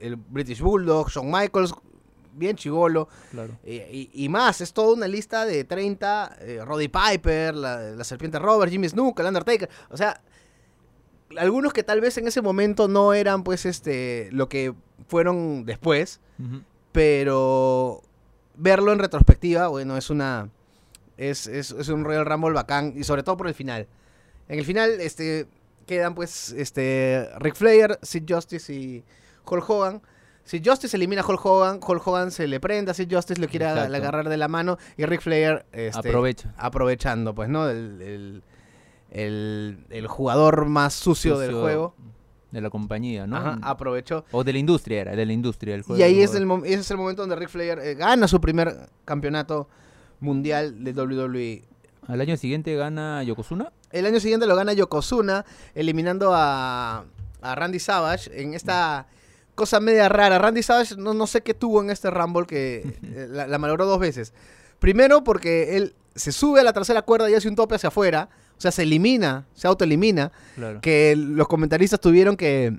el, 0.01 0.15
British 0.15 0.59
Bulldog, 0.59 1.09
Shawn 1.09 1.29
Michaels, 1.29 1.73
bien 2.35 2.55
chivolo, 2.55 3.07
Claro. 3.31 3.57
eh, 3.63 3.89
y, 4.13 4.25
y 4.25 4.29
más. 4.29 4.61
Es 4.61 4.73
toda 4.73 4.93
una 4.93 5.07
lista 5.07 5.45
de 5.45 5.63
30, 5.63 6.37
eh, 6.41 6.59
Roddy 6.63 6.87
Piper, 6.89 7.55
la, 7.55 7.79
la 7.91 8.03
Serpiente 8.03 8.37
Robert, 8.39 8.71
Jimmy 8.71 8.87
Snook, 8.89 9.19
el 9.19 9.25
Undertaker, 9.27 9.69
o 9.89 9.97
sea, 9.97 10.21
algunos 11.37 11.73
que 11.73 11.83
tal 11.83 12.01
vez 12.01 12.17
en 12.17 12.27
ese 12.27 12.41
momento 12.41 12.87
no 12.87 13.13
eran 13.13 13.43
pues 13.43 13.65
este 13.65 14.29
lo 14.31 14.47
que 14.47 14.73
fueron 15.07 15.65
después, 15.65 16.19
pero 16.91 18.01
verlo 18.55 18.93
en 18.93 18.99
retrospectiva, 18.99 19.67
bueno, 19.67 19.97
es 19.97 20.09
una 20.09 20.49
es, 21.17 21.47
es, 21.47 21.71
es 21.71 21.89
un 21.89 22.03
Royal 22.05 22.25
Rumble 22.25 22.51
bacán 22.53 22.93
y 22.95 23.03
sobre 23.03 23.23
todo 23.23 23.37
por 23.37 23.47
el 23.47 23.53
final. 23.53 23.87
En 24.47 24.59
el 24.59 24.65
final 24.65 24.91
este 25.01 25.47
quedan 25.87 26.15
pues 26.15 26.51
este 26.51 27.29
Ric 27.39 27.55
Flair, 27.55 27.99
Sid 28.01 28.23
Justice 28.27 28.73
y 28.73 29.03
Hulk 29.45 29.69
Hogan. 29.69 30.01
Sid 30.45 30.61
Justice 30.65 30.95
elimina 30.95 31.21
a 31.21 31.25
Hulk 31.27 31.43
Hogan, 31.45 31.79
Hulk 31.85 32.07
Hogan 32.07 32.31
se 32.31 32.47
le 32.47 32.59
prende 32.59 32.91
a 32.91 32.93
Sid 32.93 33.11
Justice, 33.13 33.41
lo 33.41 33.47
quiere 33.47 33.65
Exacto. 33.67 33.95
agarrar 33.95 34.29
de 34.29 34.37
la 34.37 34.47
mano 34.47 34.77
y 34.95 35.05
Ric 35.05 35.21
Flair 35.21 35.65
este, 35.71 35.97
Aprovecha. 36.09 36.53
aprovechando, 36.57 37.33
pues, 37.35 37.49
¿no? 37.49 37.67
El, 37.69 38.01
el, 38.01 38.43
el- 39.11 39.85
el 39.89 40.07
jugador 40.07 40.65
más 40.65 40.93
sucio, 40.93 41.37
del 41.39 41.53
juego. 41.53 41.95
De 42.51 42.61
la 42.61 42.69
compañía, 42.69 43.27
¿no? 43.27 43.35
Ajá, 43.37 43.59
aprovechó. 43.63 44.23
O 44.31 44.43
de 44.43 44.53
la 44.53 44.59
industria, 44.59 45.01
era, 45.01 45.15
de 45.15 45.25
la 45.25 45.33
industria. 45.33 45.81
Juego 45.83 45.99
Y 45.99 46.03
ahí 46.03 46.21
es 46.21 46.33
el, 46.35 46.49
ese 46.65 46.73
es 46.79 46.91
el 46.91 46.97
momento 46.97 47.21
donde 47.23 47.35
Ric 47.35 47.49
Flair 47.49 47.79
eh, 47.79 47.95
gana 47.95 48.27
su 48.29 48.39
primer 48.39 48.87
campeonato 49.03 49.67
mundial 50.21 50.83
de 50.83 50.93
WWE. 50.93 51.63
Al 52.07 52.21
año 52.21 52.37
siguiente 52.37 52.73
gana 52.75 53.23
Yokozuna. 53.23 53.73
El 53.91 54.05
año 54.05 54.19
siguiente 54.19 54.45
lo 54.45 54.55
gana 54.55 54.71
Yokozuna, 54.73 55.43
eliminando 55.73 56.31
a, 56.33 57.03
a 57.41 57.55
Randy 57.55 57.79
Savage 57.79 58.29
en 58.41 58.53
esta 58.53 59.07
cosa 59.55 59.79
media 59.79 60.07
rara. 60.09 60.37
Randy 60.37 60.61
Savage 60.63 60.95
no, 60.97 61.13
no 61.13 61.27
sé 61.27 61.41
qué 61.41 61.53
tuvo 61.53 61.81
en 61.81 61.89
este 61.89 62.09
Rumble 62.11 62.45
que 62.45 62.97
eh, 63.03 63.27
la, 63.29 63.47
la 63.47 63.57
malogró 63.57 63.85
dos 63.85 63.99
veces. 63.99 64.33
Primero 64.79 65.23
porque 65.23 65.77
él 65.77 65.95
se 66.15 66.31
sube 66.31 66.59
a 66.59 66.63
la 66.63 66.73
tercera 66.73 67.01
cuerda 67.01 67.29
y 67.29 67.33
hace 67.33 67.47
un 67.49 67.55
tope 67.55 67.75
hacia 67.75 67.87
afuera. 67.89 68.29
O 68.57 68.61
sea, 68.61 68.71
se 68.71 68.83
elimina, 68.83 69.47
se 69.53 69.67
autoelimina. 69.67 70.31
Claro. 70.55 70.79
Que 70.81 71.15
los 71.17 71.47
comentaristas 71.47 71.99
tuvieron 71.99 72.37
que 72.37 72.77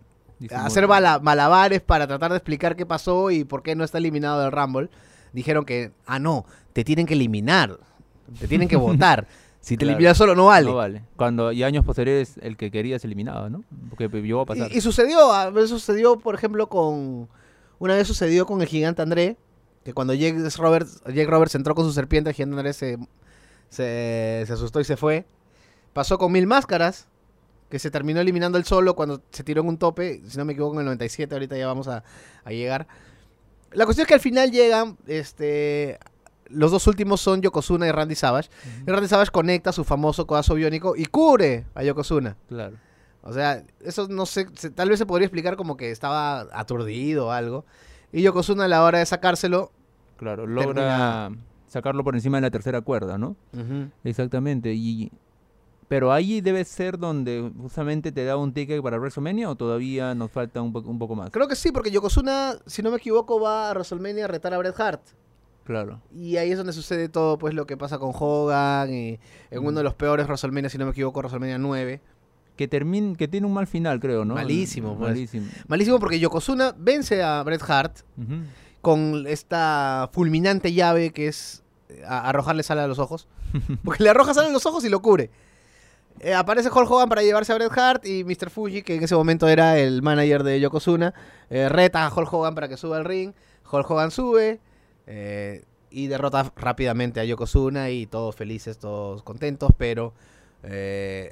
hacer 0.54 0.86
mala- 0.88 1.18
malabares 1.18 1.80
para 1.82 2.06
tratar 2.06 2.30
de 2.30 2.36
explicar 2.38 2.76
qué 2.76 2.86
pasó 2.86 3.30
y 3.30 3.44
por 3.44 3.62
qué 3.62 3.74
no 3.74 3.84
está 3.84 3.98
eliminado 3.98 4.40
del 4.42 4.52
Rumble. 4.52 4.88
Dijeron 5.32 5.64
que, 5.66 5.92
ah, 6.06 6.18
no, 6.18 6.46
te 6.72 6.82
tienen 6.84 7.04
que 7.06 7.12
eliminar, 7.14 7.78
te 8.38 8.48
tienen 8.48 8.68
que 8.68 8.76
votar. 8.76 9.26
Si 9.66 9.76
te 9.76 9.84
Claro. 9.84 9.96
eliminas 9.96 10.16
solo 10.16 10.36
no 10.36 10.46
vale. 10.46 10.68
No 10.68 10.76
vale. 10.76 11.02
Cuando 11.16 11.50
y 11.50 11.64
años 11.64 11.84
posteriores 11.84 12.34
el 12.40 12.56
que 12.56 12.70
quería 12.70 13.00
se 13.00 13.08
eliminaba, 13.08 13.50
¿no? 13.50 13.64
Porque 13.90 14.08
llegó 14.08 14.42
a 14.42 14.46
pasar. 14.46 14.70
Y, 14.70 14.78
y 14.78 14.80
sucedió, 14.80 15.32
a 15.32 15.50
veces 15.50 15.70
sucedió, 15.70 16.20
por 16.20 16.36
ejemplo, 16.36 16.68
con. 16.68 17.28
Una 17.80 17.96
vez 17.96 18.06
sucedió 18.06 18.46
con 18.46 18.60
el 18.62 18.68
gigante 18.68 19.02
André, 19.02 19.36
que 19.84 19.92
cuando 19.92 20.14
Jake 20.14 20.38
Roberts, 20.56 21.02
Jake 21.06 21.26
Roberts 21.26 21.56
entró 21.56 21.74
con 21.74 21.84
su 21.84 21.92
serpiente, 21.92 22.30
el 22.30 22.36
gigante 22.36 22.54
André 22.56 22.72
se, 22.74 22.96
se, 23.68 24.44
se 24.46 24.52
asustó 24.52 24.78
y 24.80 24.84
se 24.84 24.96
fue. 24.96 25.26
Pasó 25.92 26.16
con 26.16 26.30
Mil 26.30 26.46
Máscaras, 26.46 27.08
que 27.68 27.80
se 27.80 27.90
terminó 27.90 28.20
eliminando 28.20 28.58
él 28.58 28.64
solo 28.64 28.94
cuando 28.94 29.20
se 29.32 29.42
tiró 29.42 29.62
en 29.62 29.68
un 29.68 29.78
tope, 29.78 30.22
si 30.28 30.38
no 30.38 30.44
me 30.44 30.52
equivoco, 30.52 30.74
en 30.74 30.80
el 30.80 30.84
97, 30.86 31.34
ahorita 31.34 31.58
ya 31.58 31.66
vamos 31.66 31.88
a, 31.88 32.04
a 32.44 32.50
llegar. 32.52 32.86
La 33.72 33.84
cuestión 33.84 34.04
es 34.04 34.08
que 34.08 34.14
al 34.14 34.20
final 34.20 34.52
llegan, 34.52 34.96
este. 35.08 35.98
Los 36.48 36.70
dos 36.70 36.86
últimos 36.86 37.20
son 37.20 37.42
Yokozuna 37.42 37.86
y 37.86 37.92
Randy 37.92 38.14
Savage. 38.14 38.50
Y 38.86 38.90
Randy 38.90 39.08
Savage 39.08 39.30
conecta 39.30 39.72
su 39.72 39.84
famoso 39.84 40.26
codazo 40.26 40.54
biónico 40.54 40.94
y 40.96 41.06
cubre 41.06 41.66
a 41.74 41.82
Yokozuna. 41.82 42.36
Claro. 42.48 42.76
O 43.22 43.32
sea, 43.32 43.64
eso 43.80 44.06
no 44.08 44.24
sé, 44.26 44.46
se- 44.54 44.70
tal 44.70 44.88
vez 44.88 44.98
se 44.98 45.06
podría 45.06 45.26
explicar 45.26 45.56
como 45.56 45.76
que 45.76 45.90
estaba 45.90 46.42
aturdido 46.52 47.26
o 47.26 47.30
algo. 47.32 47.64
Y 48.12 48.22
Yokozuna 48.22 48.64
a 48.66 48.68
la 48.68 48.84
hora 48.84 48.98
de 49.00 49.06
sacárselo, 49.06 49.72
Claro, 50.16 50.46
logra 50.46 51.30
sacarlo 51.66 52.04
por 52.04 52.14
encima 52.14 52.36
de 52.38 52.42
la 52.42 52.50
tercera 52.50 52.80
cuerda, 52.80 53.18
¿no? 53.18 53.36
Exactamente. 54.04 54.72
Y 54.74 55.10
pero 55.88 56.12
ahí 56.12 56.40
debe 56.40 56.64
ser 56.64 56.98
donde 56.98 57.52
justamente 57.60 58.10
te 58.10 58.24
da 58.24 58.36
un 58.36 58.52
ticket 58.52 58.82
para 58.82 58.98
WrestleMania 58.98 59.48
o 59.48 59.54
todavía 59.54 60.14
nos 60.16 60.32
falta 60.32 60.60
un, 60.60 60.72
po- 60.72 60.80
un 60.80 60.98
poco 60.98 61.14
más. 61.14 61.30
creo 61.30 61.46
que 61.46 61.54
sí, 61.54 61.70
porque 61.70 61.92
Yokozuna, 61.92 62.56
si 62.66 62.82
no 62.82 62.90
me 62.90 62.96
equivoco, 62.96 63.40
va 63.40 63.68
a 63.70 63.72
WrestleMania 63.72 64.24
a 64.24 64.28
retar 64.28 64.52
a 64.52 64.58
Bret 64.58 64.78
Hart. 64.80 65.02
Claro. 65.66 66.00
Y 66.14 66.36
ahí 66.36 66.50
es 66.52 66.56
donde 66.58 66.72
sucede 66.72 67.08
todo, 67.08 67.36
pues 67.38 67.52
lo 67.52 67.66
que 67.66 67.76
pasa 67.76 67.98
con 67.98 68.12
Hogan 68.14 68.92
y 68.94 69.18
en 69.50 69.58
uno 69.66 69.72
de 69.78 69.82
los 69.84 69.94
peores 69.94 70.26
WrestleMania, 70.26 70.70
si 70.70 70.78
no 70.78 70.84
me 70.86 70.92
equivoco, 70.92 71.18
WrestleMania 71.20 71.58
9. 71.58 72.00
Que 72.56 72.68
termina, 72.68 73.14
que 73.16 73.28
tiene 73.28 73.46
un 73.46 73.52
mal 73.52 73.66
final, 73.66 74.00
creo, 74.00 74.24
¿no? 74.24 74.34
Malísimo, 74.34 74.96
pues. 74.96 75.10
Malísimo. 75.10 75.46
Malísimo 75.68 75.98
porque 75.98 76.18
Yokozuna 76.20 76.74
vence 76.78 77.22
a 77.22 77.42
Bret 77.42 77.60
Hart 77.68 77.98
con 78.80 79.26
esta 79.26 80.08
fulminante 80.12 80.72
llave 80.72 81.10
que 81.10 81.26
es 81.28 81.62
eh, 81.88 82.02
a- 82.06 82.28
arrojarle 82.28 82.62
sal 82.62 82.78
a 82.78 82.86
los 82.86 82.98
ojos. 82.98 83.26
Porque 83.84 84.02
le 84.04 84.10
arroja 84.10 84.34
sal 84.34 84.46
a 84.46 84.50
los 84.50 84.64
ojos 84.66 84.84
y 84.84 84.88
lo 84.88 85.00
cubre. 85.02 85.30
Eh, 86.20 86.34
aparece 86.34 86.70
Hulk 86.70 86.90
Hogan 86.90 87.08
para 87.08 87.22
llevarse 87.22 87.52
a 87.52 87.56
Bret 87.56 87.76
Hart 87.76 88.06
y 88.06 88.24
Mr. 88.24 88.48
Fuji, 88.50 88.82
que 88.82 88.94
en 88.96 89.04
ese 89.04 89.14
momento 89.14 89.48
era 89.48 89.78
el 89.78 90.00
manager 90.02 90.42
de 90.44 90.58
Yokozuna, 90.60 91.12
eh, 91.50 91.68
reta 91.68 92.06
a 92.06 92.12
Hulk 92.14 92.32
Hogan 92.32 92.54
para 92.54 92.68
que 92.68 92.76
suba 92.76 92.96
al 92.96 93.04
ring. 93.04 93.32
Hulk 93.70 93.90
Hogan 93.90 94.10
sube 94.10 94.60
eh, 95.06 95.62
y 95.90 96.08
derrota 96.08 96.52
rápidamente 96.56 97.20
a 97.20 97.24
Yokozuna 97.24 97.90
y 97.90 98.06
todos 98.06 98.34
felices, 98.36 98.78
todos 98.78 99.22
contentos, 99.22 99.70
pero 99.78 100.12
eh, 100.62 101.30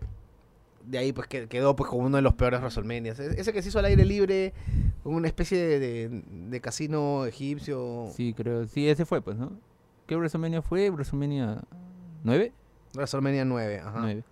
de 0.86 0.98
ahí 0.98 1.12
pues 1.12 1.26
que- 1.28 1.48
quedó 1.48 1.74
pues 1.74 1.90
como 1.90 2.06
uno 2.06 2.16
de 2.16 2.22
los 2.22 2.34
peores 2.34 2.60
WrestleMania. 2.60 3.12
Ese 3.12 3.52
que 3.52 3.62
se 3.62 3.68
hizo 3.70 3.78
al 3.78 3.86
aire 3.86 4.04
libre, 4.04 4.52
como 5.02 5.16
una 5.16 5.28
especie 5.28 5.58
de, 5.58 5.78
de- 5.80 6.22
de 6.50 6.60
casino 6.60 7.24
egipcio. 7.26 8.08
Sí, 8.14 8.32
creo. 8.34 8.66
Sí, 8.68 8.88
ese 8.88 9.04
fue, 9.04 9.20
pues, 9.22 9.36
¿no? 9.36 9.52
¿Qué 10.06 10.14
WrestleMania 10.16 10.62
fue? 10.62 10.90
¿WrestleMania 10.90 11.62
9? 12.22 12.52
WrestleMania 12.94 13.44
9. 13.44 13.80
Ajá. 13.80 13.98
9. 14.00 14.22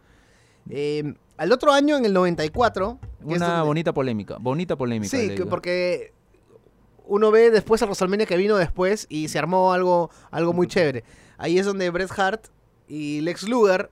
Eh, 0.71 1.15
al 1.39 1.51
otro 1.51 1.73
año, 1.73 1.97
en 1.97 2.05
el 2.05 2.13
94. 2.13 2.99
que 3.01 3.33
es 3.33 3.37
Una 3.39 3.49
donde- 3.49 3.67
bonita 3.67 3.93
polémica. 3.93 4.37
Bonita 4.39 4.77
polémica. 4.77 5.09
Sí, 5.17 5.35
porque 5.49 6.13
uno 7.07 7.31
ve 7.31 7.51
después 7.51 7.83
el 7.83 7.89
WrestleMania 7.89 8.27
que 8.27 8.37
vino 8.37 8.57
después 8.57 9.07
y 9.09 9.29
se 9.29 9.39
armó 9.39 9.73
algo, 9.73 10.11
algo 10.31 10.53
muy 10.53 10.67
chévere. 10.67 11.05
Ahí 11.39 11.59
es 11.59 11.67
donde 11.67 11.91
Bret 11.91 12.11
Hart 12.17 12.47
y 12.89 13.21
Lex 13.21 13.49
Luger 13.49 13.91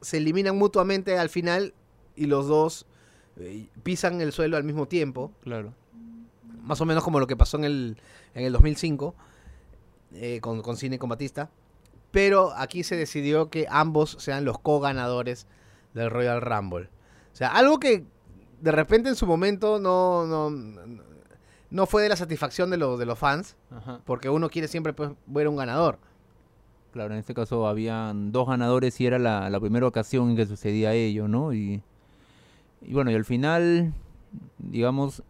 se 0.00 0.16
eliminan 0.16 0.56
mutuamente 0.56 1.18
al 1.18 1.28
final 1.28 1.74
y 2.16 2.26
los 2.26 2.48
dos 2.48 2.86
eh, 3.36 3.68
pisan 3.82 4.20
el 4.20 4.32
suelo 4.32 4.56
al 4.56 4.64
mismo 4.64 4.86
tiempo. 4.88 5.32
Claro. 5.42 5.74
Más 6.62 6.80
o 6.80 6.86
menos 6.86 7.04
como 7.04 7.20
lo 7.20 7.26
que 7.26 7.36
pasó 7.36 7.56
en 7.58 7.64
el, 7.64 7.96
en 8.34 8.44
el 8.44 8.52
2005 8.52 9.14
eh, 10.14 10.40
con, 10.40 10.62
con 10.62 10.76
Cine 10.76 10.98
con 10.98 11.10
Batista. 11.10 11.50
Pero 12.10 12.52
aquí 12.56 12.84
se 12.84 12.96
decidió 12.96 13.50
que 13.50 13.66
ambos 13.68 14.16
sean 14.18 14.44
los 14.44 14.58
co-ganadores 14.58 15.46
del 15.94 16.10
Royal 16.10 16.40
Rumble. 16.40 16.88
O 17.32 17.36
sea, 17.36 17.48
algo 17.48 17.78
que 17.78 18.04
de 18.60 18.72
repente 18.72 19.08
en 19.08 19.14
su 19.14 19.26
momento 19.26 19.78
no, 19.78 20.26
no, 20.26 20.50
no 20.50 21.02
fue 21.86 22.02
de 22.02 22.08
la 22.08 22.16
satisfacción 22.16 22.70
de, 22.70 22.76
los 22.78 22.98
de 22.98 23.06
los 23.06 23.18
fans, 23.18 23.56
Ajá. 23.70 24.00
porque 24.04 24.28
uno 24.30 24.48
quiere 24.48 24.68
siempre 24.68 24.92
pues, 24.92 25.10
ver 25.26 25.48
un 25.48 25.56
ganador. 25.56 25.98
Claro, 26.92 27.12
en 27.12 27.20
este 27.20 27.34
caso 27.34 27.66
habían 27.66 28.32
dos 28.32 28.48
ganadores 28.48 28.98
y 29.00 29.06
era 29.06 29.18
la, 29.18 29.50
la 29.50 29.60
primera 29.60 29.86
ocasión 29.86 30.30
en 30.30 30.36
que 30.36 30.46
sucedía 30.46 30.94
ello, 30.94 31.28
¿no? 31.28 31.52
Y, 31.52 31.82
y 32.82 32.92
bueno, 32.94 33.10
y 33.10 33.14
al 33.14 33.24
final, 33.26 33.92
digamos, 34.58 35.22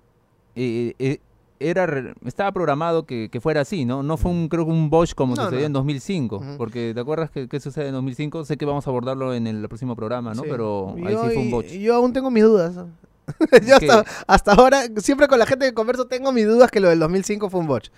eh, 0.55 0.95
eh, 1.01 1.19
era 1.61 1.87
re- 1.87 2.15
estaba 2.25 2.53
programado 2.53 3.05
que, 3.05 3.29
que 3.31 3.41
fuera 3.41 3.63
así, 3.63 3.85
¿no? 3.85 4.05
No 4.05 4.17
fue 4.17 4.31
un, 4.31 4.49
creo 4.49 4.65
que 4.65 4.71
un 4.71 4.89
Bosch 4.91 5.15
como 5.15 5.35
No, 5.35 5.43
sucedió 5.43 5.63
no. 5.63 5.67
en 5.67 5.73
2005, 5.73 6.37
Ujú. 6.37 6.47
porque 6.57 6.93
¿te 6.95 7.01
acuerdas 7.01 7.33
que, 7.33 7.49
qué 7.49 7.59
sucede 7.59 7.89
en 7.89 7.95
2005? 7.95 8.45
Sé 8.45 8.57
que 8.57 8.65
vamos 8.65 8.87
a 8.87 8.91
abordarlo 8.91 9.35
en 9.35 9.49
el 9.49 9.67
próximo 9.67 9.97
programa, 9.97 10.35
¿no? 10.35 10.43
Sí. 10.45 10.49
Pero 10.49 10.95
ahí 11.05 11.13
Yo- 11.15 11.25
sí 11.25 11.31
fue 11.35 11.43
un 11.43 11.51
Bosch. 11.51 11.67
yo 11.73 11.97
aún 11.97 12.13
tengo 12.13 12.31
mis 12.31 12.45
dudas. 12.45 12.77
yo 13.67 13.77
hasta, 13.77 14.05
hasta 14.27 14.53
ahora, 14.53 14.83
siempre 14.97 15.29
con 15.29 15.39
la 15.39 15.47
gente 15.47 15.67
que 15.67 15.75
converso, 15.75 16.07
tengo 16.07 16.33
mis 16.33 16.47
dudas 16.47 16.71
que 16.71 16.81
lo 16.81 16.89
del 16.89 16.99
2005 16.99 17.51
fue 17.51 17.61
un 17.61 17.67
botch. 17.67 17.91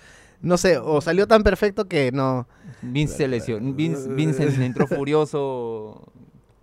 No 0.43 0.57
sé, 0.57 0.79
o 0.79 1.01
salió 1.01 1.27
tan 1.27 1.43
perfecto 1.43 1.87
que 1.87 2.13
no. 2.13 2.49
Vince 2.83 3.17
se 3.17 3.29
lesionó, 3.29 3.73
Vince, 3.75 4.09
Vince 4.09 4.45
entró 4.65 4.87
furioso, 4.87 6.11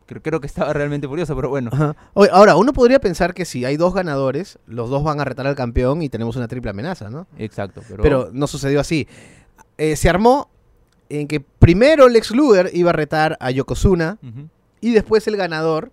creo, 0.08 0.22
creo 0.22 0.42
que 0.42 0.48
estaba 0.48 0.74
realmente 0.74 1.08
furioso, 1.08 1.36
pero 1.36 1.50
bueno. 1.50 1.70
Oye, 2.14 2.30
ahora, 2.34 2.56
uno 2.56 2.74
podría 2.74 3.00
pensar 3.00 3.34
que 3.36 3.46
si 3.46 3.66
hay 3.66 3.78
dos 3.78 3.94
ganadores, 3.94 4.58
los 4.66 4.90
dos 4.90 5.04
van 5.04 5.20
a 5.20 5.26
retar 5.26 5.46
al 5.46 5.56
campeón 5.56 6.02
y 6.02 6.10
tenemos 6.10 6.36
una 6.36 6.48
triple 6.48 6.72
amenaza, 6.72 7.10
¿no? 7.10 7.28
Exacto, 7.38 7.82
pero, 7.88 8.02
Pero 8.02 8.30
no 8.34 8.48
sucedió 8.48 8.80
así. 8.80 9.08
Eh, 9.78 9.96
se 9.96 10.10
armó 10.10 10.50
en 11.10 11.28
que 11.28 11.40
primero 11.40 12.10
Lex 12.10 12.32
Luger 12.32 12.72
iba 12.74 12.90
a 12.90 12.94
retar 12.94 13.38
a 13.40 13.52
Yokozuna 13.52 14.18
y 14.82 14.92
después 14.92 15.28
el 15.28 15.38
ganador 15.38 15.92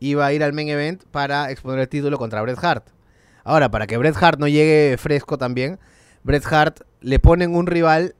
iba 0.00 0.26
a 0.26 0.32
ir 0.32 0.42
al 0.42 0.52
main 0.52 0.68
event 0.68 1.04
para 1.10 1.50
exponer 1.50 1.78
el 1.80 1.88
título 1.88 2.18
contra 2.18 2.42
Bret 2.42 2.58
Hart. 2.62 2.88
Ahora, 3.44 3.70
para 3.70 3.86
que 3.86 3.96
Bret 3.96 4.16
Hart 4.20 4.38
no 4.38 4.48
llegue 4.48 4.96
fresco 4.98 5.38
también, 5.38 5.78
Bret 6.24 6.44
Hart 6.52 6.80
le 7.00 7.18
ponen 7.18 7.54
un 7.54 7.66
rival 7.66 8.14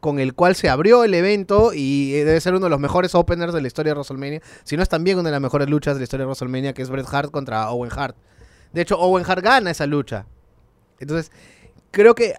con 0.00 0.18
el 0.18 0.34
cual 0.34 0.54
se 0.54 0.68
abrió 0.68 1.04
el 1.04 1.14
evento 1.14 1.72
y 1.74 2.14
eh, 2.14 2.24
debe 2.24 2.40
ser 2.40 2.54
uno 2.54 2.66
de 2.66 2.70
los 2.70 2.80
mejores 2.80 3.14
openers 3.14 3.52
de 3.52 3.60
la 3.60 3.66
historia 3.66 3.92
de 3.92 3.94
WrestleMania, 3.94 4.40
si 4.64 4.76
no 4.76 4.82
es 4.82 4.88
también 4.88 5.18
una 5.18 5.28
de 5.28 5.32
las 5.32 5.40
mejores 5.40 5.68
luchas 5.68 5.94
de 5.94 6.00
la 6.00 6.04
historia 6.04 6.24
de 6.24 6.26
WrestleMania, 6.26 6.74
que 6.74 6.82
es 6.82 6.90
Bret 6.90 7.06
Hart 7.10 7.30
contra 7.30 7.70
Owen 7.70 7.90
Hart. 7.94 8.16
De 8.72 8.82
hecho, 8.82 8.98
Owen 8.98 9.24
Hart 9.26 9.42
gana 9.42 9.70
esa 9.70 9.86
lucha. 9.86 10.26
Entonces, 11.00 11.32
creo 11.90 12.14
que 12.14 12.34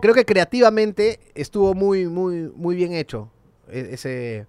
creo 0.00 0.14
que 0.14 0.24
creativamente 0.24 1.20
estuvo 1.34 1.74
muy 1.74 2.06
muy 2.06 2.50
muy 2.54 2.74
bien 2.76 2.92
hecho 2.92 3.30
e- 3.68 3.90
ese 3.92 4.46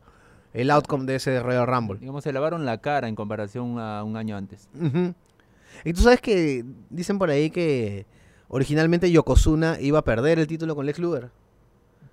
el 0.55 0.71
outcome 0.71 1.05
de 1.05 1.15
ese 1.15 1.39
Royal 1.41 1.67
Rumble. 1.67 1.99
Digamos, 1.99 2.23
se 2.23 2.31
lavaron 2.33 2.65
la 2.65 2.79
cara 2.79 3.07
en 3.07 3.15
comparación 3.15 3.77
a 3.79 4.03
un 4.03 4.15
año 4.17 4.35
antes. 4.37 4.69
Y 5.83 5.93
tú 5.93 6.01
sabes 6.01 6.21
que 6.21 6.63
dicen 6.89 7.19
por 7.19 7.29
ahí 7.29 7.49
que 7.49 8.05
originalmente 8.47 9.11
Yokozuna 9.11 9.77
iba 9.81 9.99
a 9.99 10.03
perder 10.03 10.39
el 10.39 10.47
título 10.47 10.75
con 10.75 10.85
Lex 10.85 10.99
Luger. 10.99 11.29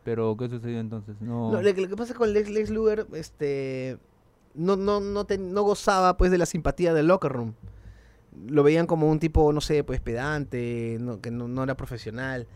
Pero, 0.05 0.37
¿qué 0.37 0.49
sucedió 0.49 0.81
entonces? 0.81 1.15
No, 1.21 1.53
No, 1.53 1.63
lo, 1.63 1.75
que, 1.75 1.81
lo 1.83 1.89
que 1.89 1.97
pasa 1.97 2.15
con 2.15 2.33
Lex, 2.33 2.51
Lex 2.51 2.71
Luger, 2.71 3.07
este, 3.15 3.99
no, 4.55 4.75
no, 4.77 4.99
no, 4.99 5.25
te- 5.25 5.39
no 5.39 5.63
gozaba 5.63 6.17
pues 6.17 6.33
de 6.33 6.39
la 6.39 6.47
simpatía 6.47 6.93
del 6.93 7.07
locker 7.07 7.31
room. 7.31 7.55
Lo 8.49 8.65
veían 8.65 8.87
como 8.89 9.09
un 9.09 9.21
tipo, 9.21 9.53
no 9.53 9.61
sé, 9.61 9.85
pues 9.85 10.01
pedante, 10.01 10.97
no- 11.01 11.21
que 11.21 11.31
no, 11.31 11.47
no 11.47 11.63
era 11.63 11.77
profesional. 11.77 12.49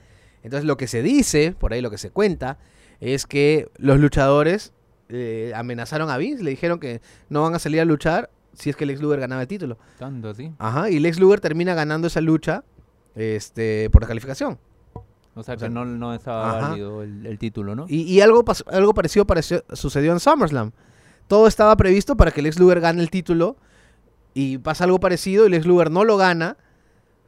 Entonces 0.42 0.64
lo 0.66 0.76
que 0.76 0.88
se 0.88 1.02
dice, 1.02 1.54
por 1.56 1.72
ahí 1.72 1.80
lo 1.80 1.90
que 1.90 1.98
se 1.98 2.10
cuenta, 2.10 2.58
es 2.98 3.26
que 3.26 3.68
los 3.76 4.00
luchadores 4.00 4.72
eh, 5.08 5.52
amenazaron 5.54 6.10
a 6.10 6.16
Vince, 6.16 6.42
le 6.42 6.50
dijeron 6.50 6.78
que 6.80 7.00
no 7.28 7.42
van 7.42 7.54
a 7.54 7.58
salir 7.58 7.80
a 7.80 7.84
luchar 7.84 8.30
si 8.52 8.70
es 8.70 8.76
que 8.76 8.86
Lex 8.86 9.00
Luger 9.02 9.20
ganaba 9.20 9.42
el 9.42 9.48
título. 9.48 9.76
tanto 9.98 10.30
así. 10.30 10.52
Ajá, 10.58 10.90
y 10.90 10.98
Lex 10.98 11.18
Luger 11.20 11.40
termina 11.40 11.75
ganando 11.75 12.06
esa 12.06 12.20
lucha 12.20 12.64
este, 13.14 13.90
por 13.90 14.02
descalificación. 14.02 14.58
O 15.34 15.42
sea, 15.42 15.54
O 15.54 15.58
sea, 15.58 15.68
que 15.68 15.75
no, 15.75 15.84
no 15.84 16.14
estaba 16.14 16.58
ajá. 16.58 16.68
válido 16.70 17.02
el, 17.02 17.26
el 17.26 17.38
título, 17.38 17.75
¿no? 17.75 17.84
Y, 17.88 18.02
y 18.02 18.20
algo, 18.22 18.42
algo 18.68 18.94
parecido 18.94 19.26
pareció- 19.26 19.62
sucedió 19.75 20.12
en 20.12 20.20
SummerSlam. 20.20 20.72
Todo 21.28 21.46
estaba 21.46 21.76
previsto 21.76 22.16
para 22.16 22.30
que 22.30 22.40
Lex 22.40 22.58
Luger 22.58 22.80
gane 22.80 23.02
el 23.02 23.10
título 23.10 23.56
y 24.32 24.58
pasa 24.58 24.84
algo 24.84 24.98
parecido 25.00 25.46
y 25.46 25.50
Lex 25.50 25.66
Luger 25.66 25.90
no 25.90 26.04
lo 26.04 26.16
gana, 26.16 26.56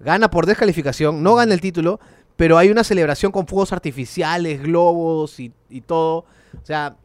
gana 0.01 0.31
por 0.31 0.47
descalificación, 0.47 1.23
no 1.23 1.35
gana 1.35 1.53
el 1.53 1.61
título, 1.61 2.01
pero 2.37 2.57
hay 2.57 2.71
una 2.71 2.85
celebración 2.85 3.33
con 3.33 3.47
fuegos 3.47 3.73
artificiales, 3.73 4.63
globos 4.63 5.39
y, 5.41 5.53
y 5.69 5.81
todo. 5.83 6.19
O 6.55 6.65
sea, 6.65 6.97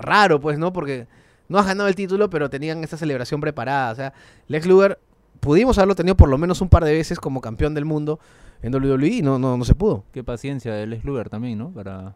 raro 0.00 0.40
pues, 0.40 0.58
¿no? 0.58 0.72
Porque 0.72 1.06
no 1.48 1.58
has 1.58 1.66
ganado 1.66 1.88
el 1.88 1.94
título, 1.94 2.30
pero 2.30 2.48
tenían 2.48 2.84
esta 2.84 2.96
celebración 2.96 3.40
preparada. 3.40 3.92
O 3.92 3.94
sea, 3.94 4.12
Lex 4.48 4.66
Luger 4.66 4.98
pudimos 5.40 5.78
haberlo 5.78 5.94
tenido 5.94 6.16
por 6.16 6.28
lo 6.28 6.38
menos 6.38 6.60
un 6.60 6.68
par 6.68 6.84
de 6.84 6.92
veces 6.92 7.18
como 7.18 7.40
campeón 7.40 7.74
del 7.74 7.84
mundo 7.84 8.20
en 8.62 8.74
WWE 8.74 9.08
y 9.08 9.22
no, 9.22 9.38
no, 9.38 9.56
no 9.56 9.64
se 9.64 9.74
pudo. 9.74 10.04
Qué 10.12 10.22
paciencia 10.22 10.72
de 10.74 10.86
Les 10.86 11.04
Luger 11.04 11.28
también, 11.28 11.58
¿no? 11.58 11.70
Para... 11.70 12.14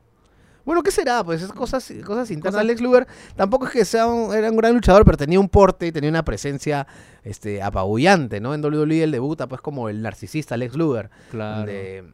Bueno, 0.64 0.83
¿qué 0.83 0.90
será? 0.90 1.23
Pues 1.23 1.43
es 1.43 1.52
cosas, 1.52 1.93
cosas 2.04 2.31
internas. 2.31 2.61
Alex 2.61 2.81
Luger 2.81 3.07
tampoco 3.37 3.66
es 3.66 3.73
que 3.73 3.85
sea 3.85 4.07
un, 4.07 4.35
era 4.35 4.50
un 4.50 4.57
gran 4.57 4.73
luchador, 4.73 5.04
pero 5.04 5.19
tenía 5.19 5.38
un 5.38 5.49
porte 5.49 5.87
y 5.87 5.93
tenía 5.93 6.09
una 6.09 6.25
presencia 6.25 6.87
este, 7.23 7.62
apabullante, 7.62 8.40
¿no? 8.40 8.54
En 8.54 8.64
WWE 8.64 9.02
él 9.02 9.11
debuta 9.11 9.47
pues 9.47 9.61
como 9.61 9.90
el 9.90 10.00
narcisista 10.00 10.54
Alex 10.54 10.75
Luger. 10.75 11.11
Claro. 11.31 11.59
donde 11.59 12.04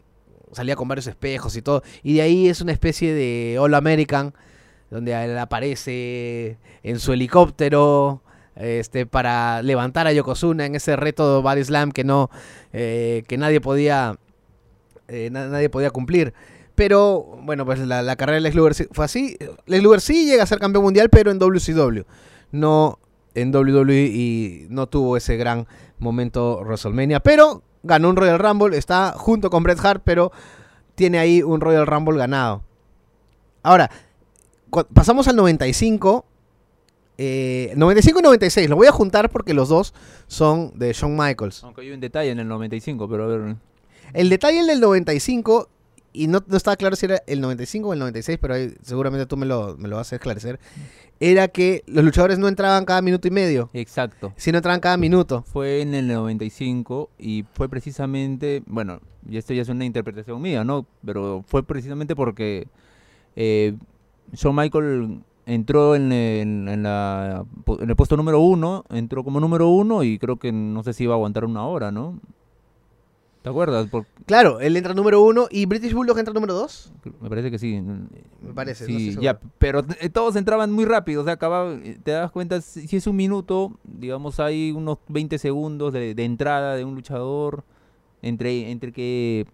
salía 0.53 0.75
con 0.75 0.89
varios 0.89 1.07
espejos 1.07 1.57
y 1.57 1.63
todo. 1.63 1.83
Y 2.03 2.15
de 2.15 2.23
ahí 2.23 2.49
es 2.49 2.61
una 2.61 2.73
especie 2.73 3.15
de 3.15 3.57
All 3.61 3.75
American, 3.75 4.35
donde 4.91 5.13
él 5.13 5.39
aparece 5.39 6.59
en 6.83 6.99
su 6.99 7.13
helicóptero 7.13 8.23
este, 8.57 9.07
para 9.07 9.63
levantar 9.63 10.07
a 10.07 10.13
Yokozuna 10.13 10.67
en 10.67 10.75
ese 10.75 10.97
reto 10.97 11.37
de 11.37 11.43
Body 11.43 11.65
Slam 11.65 11.93
que 11.93 12.05
no 12.05 12.31
eh, 12.73 13.23
que 13.29 13.39
nadie 13.39 13.61
podía 13.61 14.19
eh, 15.09 15.29
na- 15.31 15.49
nadie 15.49 15.69
podía 15.69 15.91
cumplir. 15.91 16.33
Pero, 16.75 17.37
bueno, 17.43 17.67
pues 17.67 17.79
la, 17.81 18.17
carrera 18.17 18.37
de 18.37 18.41
Lex 18.41 18.55
Luger 18.55 18.89
fue 18.93 19.05
así. 19.05 19.37
Luger 19.67 20.01
sí 20.01 20.25
llega 20.25 20.45
a 20.45 20.47
ser 20.47 20.59
campeón 20.59 20.85
mundial, 20.85 21.11
pero 21.11 21.31
en 21.31 21.39
WCW. 21.39 22.05
No 22.53 22.99
en 23.35 23.55
WWE 23.55 24.07
y 24.07 24.67
no 24.71 24.89
tuvo 24.89 25.17
ese 25.17 25.37
gran 25.37 25.67
momento 25.99 26.61
WrestleMania. 26.65 27.21
Pero 27.21 27.63
ganó 27.83 28.09
un 28.09 28.17
Royal 28.17 28.39
Rumble, 28.39 28.79
está 28.79 29.13
junto 29.13 29.51
con 29.51 29.63
Bret 29.63 29.79
Hart, 29.85 30.03
pero 30.05 30.33
tiene 30.95 31.19
ahí 31.19 31.43
un 31.43 31.61
Royal 31.61 31.87
Rumble 31.87 32.17
ganado. 32.19 32.63
Ahora, 33.63 33.91
pasamos 34.93 35.29
al 35.29 35.37
95. 35.37 36.25
eh, 37.19 37.73
95 37.77 38.21
y 38.21 38.23
96, 38.23 38.71
lo 38.71 38.77
voy 38.77 38.87
a 38.87 38.93
juntar 38.93 39.31
porque 39.31 39.53
los 39.53 39.69
dos 39.69 39.93
son 40.27 40.73
de 40.79 40.93
Shawn 40.93 41.17
Michaels. 41.17 41.63
Aunque 41.65 41.83
hay 41.83 41.91
un 41.91 42.01
detalle 42.01 42.31
en 42.31 42.39
el 42.41 42.49
95, 42.49 43.09
pero 43.09 43.25
a 43.25 43.27
ver. 43.27 43.57
El 44.15 44.29
detalle 44.31 44.65
del 44.65 44.81
95, 44.81 45.69
y 46.13 46.27
no, 46.27 46.43
no 46.47 46.57
estaba 46.57 46.77
claro 46.77 46.97
si 46.97 47.07
era 47.07 47.23
el 47.27 47.41
95 47.41 47.89
o 47.89 47.93
el 47.93 47.99
96, 47.99 48.39
pero 48.41 48.55
ahí 48.55 48.75
seguramente 48.83 49.27
tú 49.27 49.37
me 49.37 49.47
lo, 49.47 49.77
me 49.77 49.89
lo 49.89 49.97
vas 49.97 50.13
a 50.13 50.17
esclarecer, 50.17 50.59
era 51.21 51.49
que 51.49 51.85
los 51.87 52.03
luchadores 52.03 52.39
no 52.39 52.49
entraban 52.49 52.87
cada 52.87 53.03
minuto 53.03 53.29
y 53.29 53.31
medio, 53.31 53.69
Exacto. 53.75 54.33
sino 54.37 54.57
entraban 54.59 54.81
cada 54.81 54.97
minuto. 54.97 55.45
Fue 55.47 55.83
en 55.83 55.95
el 55.95 56.09
95 56.09 57.11
y 57.19 57.45
fue 57.53 57.69
precisamente, 57.69 58.63
bueno, 58.67 59.01
y 59.29 59.37
esto 59.37 59.53
ya 59.53 59.61
es 59.63 59.69
una 59.69 59.85
interpretación 59.85 60.41
mía, 60.41 60.65
¿no? 60.65 60.87
Pero 61.05 61.45
fue 61.47 61.63
precisamente 61.63 62.17
porque 62.17 62.67
eh, 63.37 63.75
Shawn 64.33 64.55
Michael 64.57 65.21
entró 65.47 65.95
en, 65.97 66.13
en- 66.13 66.69
en 66.69 66.83
la, 66.83 67.45
en 67.81 67.89
el 67.91 67.97
puesto 67.97 68.17
número 68.17 68.41
uno, 68.41 68.85
entró 68.91 69.25
como 69.25 69.41
número 69.41 69.69
uno 69.69 70.03
y 70.05 70.19
creo 70.19 70.37
que 70.37 70.53
no 70.53 70.83
sé 70.83 70.93
si 70.93 71.05
iba 71.05 71.15
a 71.15 71.17
aguantar 71.17 71.45
una 71.45 71.67
hora, 71.67 71.91
¿no? 71.91 72.19
¿Te 73.43 73.49
acuerdas? 73.49 73.89
Por- 73.89 74.05
Claro, 74.27 74.61
él 74.61 74.77
entra 74.77 74.93
número 74.93 75.23
uno 75.23 75.47
y 75.51 75.65
British 75.65 75.95
Bulldog 75.95 76.19
entra 76.19 76.35
número 76.35 76.53
dos. 76.53 76.93
me 77.21 77.29
parece 77.31 77.51
que 77.51 77.59
sí. 77.59 77.81
Me 77.81 78.53
parece, 78.55 78.85
no 78.87 78.99
Sí, 78.99 79.09
estoy 79.09 79.25
ya, 79.25 79.41
pero 79.59 79.83
eh, 80.01 80.11
todos 80.11 80.37
entraban 80.37 80.71
muy 80.71 80.85
rápido, 80.85 81.23
o 81.23 81.25
sea, 81.25 81.33
acababa, 81.35 81.73
eh, 81.73 81.99
te 82.05 82.11
das 82.11 82.31
cuenta, 82.31 82.61
si 82.61 82.87
si 82.87 82.97
es 82.99 83.07
un 83.07 83.17
minuto, 83.17 83.73
digamos, 83.85 84.39
hay 84.41 84.73
unos 84.73 84.99
20 85.09 85.39
segundos 85.39 85.93
de, 85.95 86.15
de 86.15 86.25
entrada 86.25 86.77
de 86.77 86.85
un 86.85 86.95
luchador, 86.95 87.65
entre, 88.23 88.71
entre 88.71 88.93
que 88.93 89.47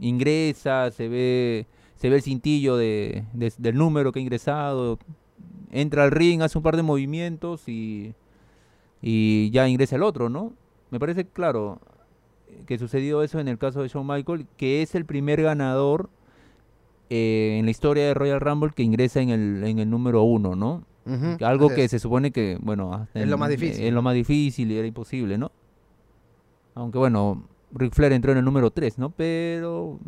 ingresa, 0.00 0.90
se 0.92 1.08
ve, 1.08 1.66
se 2.00 2.08
ve 2.08 2.16
el 2.16 2.22
cintillo 2.22 2.76
de, 2.76 3.24
de- 3.34 3.52
del 3.58 3.76
número 3.76 4.10
que 4.10 4.18
ha 4.18 4.22
ingresado, 4.22 4.98
entra 5.70 6.02
al 6.04 6.10
ring, 6.10 6.40
hace 6.42 6.56
un 6.58 6.64
par 6.64 6.74
de 6.76 6.82
movimientos 6.82 7.68
y, 7.68 8.14
y 9.02 9.50
ya 9.50 9.68
ingresa 9.68 9.96
el 9.96 10.02
otro, 10.02 10.28
¿no? 10.30 10.52
Me 10.90 10.98
parece 10.98 11.24
claro 11.26 11.78
que 12.66 12.78
sucedió 12.78 13.22
eso 13.22 13.38
en 13.38 13.48
el 13.48 13.58
caso 13.58 13.82
de 13.82 13.88
Shawn 13.88 14.06
Michael, 14.06 14.46
que 14.56 14.82
es 14.82 14.94
el 14.94 15.04
primer 15.04 15.42
ganador 15.42 16.08
eh, 17.10 17.56
en 17.58 17.64
la 17.66 17.70
historia 17.70 18.06
de 18.06 18.14
Royal 18.14 18.40
Rumble 18.40 18.70
que 18.74 18.82
ingresa 18.82 19.20
en 19.20 19.28
el, 19.30 19.62
en 19.64 19.78
el 19.78 19.90
número 19.90 20.22
uno, 20.22 20.56
¿no? 20.56 20.84
Algo 21.44 21.68
que 21.76 21.84
es. 21.84 21.90
se 21.90 21.98
supone 21.98 22.30
que, 22.30 22.58
bueno, 22.60 23.06
Es 23.14 23.28
lo 23.28 23.38
más 23.38 23.50
difícil. 23.50 23.84
Es 23.84 23.92
lo 23.92 24.02
más 24.02 24.14
difícil 24.14 24.70
y 24.72 24.78
era 24.78 24.86
imposible, 24.86 25.38
¿no? 25.38 25.50
Aunque 26.74 26.98
bueno, 26.98 27.44
Ric 27.72 27.94
Flair 27.94 28.12
entró 28.12 28.32
en 28.32 28.38
el 28.38 28.44
número 28.44 28.70
3, 28.70 28.98
¿no? 28.98 29.10
Pero 29.10 29.98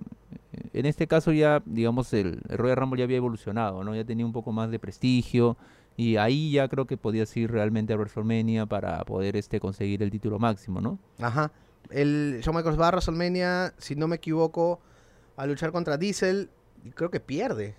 en 0.73 0.87
este 0.87 1.07
caso 1.07 1.33
ya, 1.33 1.63
digamos, 1.67 2.13
el, 2.13 2.41
el 2.49 2.59
Royal 2.59 2.77
Rumble 2.77 2.99
ya 2.99 3.05
había 3.05 3.17
evolucionado, 3.17 3.83
¿no? 3.85 3.95
Ya 3.95 4.05
tenía 4.05 4.27
un 4.27 4.33
poco 4.33 4.53
más 4.53 4.71
de 4.71 4.79
prestigio 4.79 5.57
y 5.97 6.17
ahí 6.17 6.53
ya 6.53 6.69
creo 6.69 6.87
que 6.87 6.97
podías 6.97 7.35
ir 7.37 7.51
realmente 7.51 7.93
a 7.93 7.97
WrestleMania 7.97 8.67
para 8.67 9.05
poder 9.05 9.37
este 9.37 9.61
conseguir 9.61 10.03
el 10.03 10.11
título 10.11 10.39
máximo, 10.39 10.81
¿no? 10.81 10.99
Ajá. 11.21 11.53
El 11.91 12.41
Shawn 12.43 12.57
Michaels 12.57 12.81
va 12.81 12.89
a 12.89 12.91
WrestleMania, 12.93 13.75
si 13.79 13.97
no 13.97 14.09
me 14.09 14.17
equivoco, 14.17 14.81
a 15.37 15.47
luchar 15.47 15.73
contra 15.73 15.97
Diesel 15.99 16.49
y 16.85 16.91
creo 16.91 17.11
que 17.11 17.21
pierde. 17.21 17.75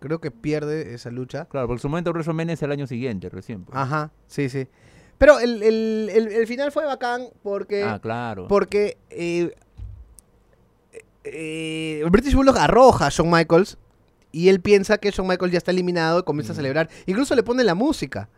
Creo 0.00 0.20
que 0.20 0.32
pierde 0.32 0.94
esa 0.94 1.10
lucha. 1.12 1.44
Claro, 1.44 1.68
porque 1.68 1.80
su 1.82 1.88
momento 1.88 2.10
WrestleMania 2.10 2.54
es 2.54 2.62
el 2.62 2.72
año 2.72 2.86
siguiente, 2.88 3.28
recién. 3.28 3.62
pues. 3.64 3.76
Ajá, 3.78 4.10
sí, 4.26 4.48
sí. 4.48 4.66
Pero 5.18 5.38
el, 5.38 5.62
el- 5.62 6.10
el- 6.12 6.28
el 6.32 6.46
final 6.48 6.72
fue 6.72 6.84
bacán 6.84 7.26
porque, 7.44 7.84
Ah, 7.84 8.00
claro. 8.00 8.48
porque 8.48 8.98
eh, 9.10 9.54
eh, 11.24 12.04
British 12.10 12.34
Bulldog 12.34 12.58
arroja 12.58 13.06
a 13.06 13.10
Shawn 13.10 13.30
Michaels 13.30 13.78
y 14.32 14.48
él 14.48 14.60
piensa 14.60 14.98
que 14.98 15.10
Shawn 15.10 15.28
Michaels 15.28 15.52
ya 15.52 15.58
está 15.58 15.70
eliminado 15.70 16.20
y 16.20 16.22
comienza 16.22 16.52
a 16.52 16.56
celebrar. 16.56 16.88
Incluso 17.06 17.34
le 17.34 17.42
pone 17.42 17.64
la 17.64 17.74
música. 17.74 18.28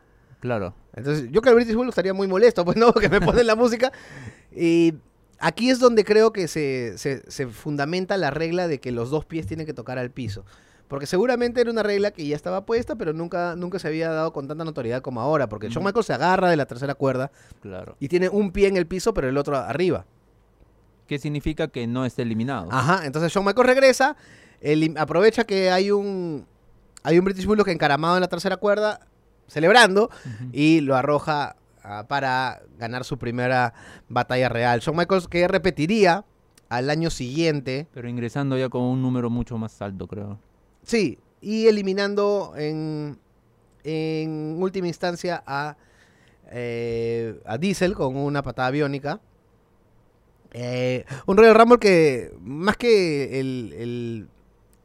Claro. 0.40 0.74
Entonces, 0.94 1.28
yo 1.30 1.40
que 1.40 1.48
el 1.48 1.54
British 1.54 1.74
Bulldog 1.74 1.90
estaría 1.92 2.12
muy 2.14 2.26
molesto, 2.28 2.64
pues 2.64 2.76
no, 2.76 2.92
que 2.94 3.08
me 3.08 3.20
ponen 3.20 3.46
la 3.46 3.54
música. 3.56 3.92
Y 4.54 4.94
aquí 5.38 5.70
es 5.70 5.78
donde 5.78 6.04
creo 6.04 6.32
que 6.32 6.48
se, 6.48 6.98
se- 6.98 7.22
se 7.30 7.46
fundamenta 7.46 8.16
la 8.16 8.30
regla 8.30 8.68
de 8.68 8.80
que 8.80 8.92
los 8.92 9.10
dos 9.10 9.24
pies 9.24 9.46
tienen 9.46 9.66
que 9.66 9.72
tocar 9.74 9.98
al 9.98 10.10
piso. 10.10 10.44
Porque 10.88 11.06
seguramente 11.06 11.62
era 11.62 11.70
una 11.70 11.82
regla 11.82 12.10
que 12.10 12.26
ya 12.26 12.36
estaba 12.36 12.66
puesta, 12.66 12.94
pero 12.96 13.14
nunca, 13.14 13.56
nunca 13.56 13.78
se 13.78 13.88
había 13.88 14.10
dado 14.10 14.32
con 14.34 14.46
tanta 14.46 14.64
notoriedad 14.64 15.00
como 15.00 15.20
ahora. 15.22 15.48
Porque 15.48 15.70
Shawn. 15.70 15.82
Michaels 15.84 16.06
se 16.06 16.12
agarra 16.12 16.50
de 16.50 16.56
la 16.56 16.66
tercera 16.66 16.94
cuerda 16.94 17.30
Claro. 17.62 17.96
y 18.00 18.08
tiene 18.08 18.28
un 18.28 18.52
pie 18.52 18.68
en 18.68 18.76
el 18.76 18.86
piso, 18.86 19.14
pero 19.14 19.28
el 19.28 19.38
otro 19.38 19.56
arriba. 19.56 20.04
¿Qué 21.06 21.18
significa 21.18 21.68
que 21.68 21.86
no 21.86 22.04
esté 22.04 22.22
eliminado? 22.22 22.68
Ajá, 22.72 23.04
entonces 23.04 23.32
Shawn 23.32 23.44
Michaels 23.46 23.68
regresa, 23.68 24.16
aprovecha 24.96 25.44
que 25.44 25.70
hay 25.70 25.90
un, 25.90 26.46
hay 27.02 27.18
un 27.18 27.24
British 27.24 27.44
Bulldog 27.46 27.68
encaramado 27.68 28.16
en 28.16 28.22
la 28.22 28.28
tercera 28.28 28.56
cuerda, 28.56 29.00
celebrando, 29.46 30.10
y 30.52 30.80
lo 30.80 30.96
arroja 30.96 31.56
ah, 31.82 32.06
para 32.08 32.62
ganar 32.78 33.04
su 33.04 33.18
primera 33.18 33.74
batalla 34.08 34.48
real. 34.48 34.80
Shawn 34.80 34.96
Michaels 34.96 35.28
que 35.28 35.46
repetiría 35.46 36.24
al 36.70 36.88
año 36.88 37.10
siguiente, 37.10 37.86
Pero 37.92 38.08
ingresando 38.08 38.56
ya 38.56 38.68
con 38.70 38.82
un 38.82 39.02
número 39.02 39.28
mucho 39.28 39.58
más 39.58 39.80
alto, 39.82 40.06
creo. 40.06 40.38
sí, 40.82 41.18
y 41.42 41.66
eliminando 41.66 42.54
en, 42.56 43.18
en 43.84 44.56
última 44.58 44.86
instancia 44.88 45.42
a, 45.46 45.76
eh, 46.50 47.38
a 47.44 47.58
Diesel 47.58 47.94
con 47.94 48.16
una 48.16 48.42
patada 48.42 48.70
biónica. 48.70 49.20
Eh, 50.56 51.04
un 51.26 51.36
Royal 51.36 51.54
Rumble 51.56 51.78
que 51.80 52.32
más 52.40 52.76
que 52.76 53.40
el, 53.40 53.74
el- 53.76 54.28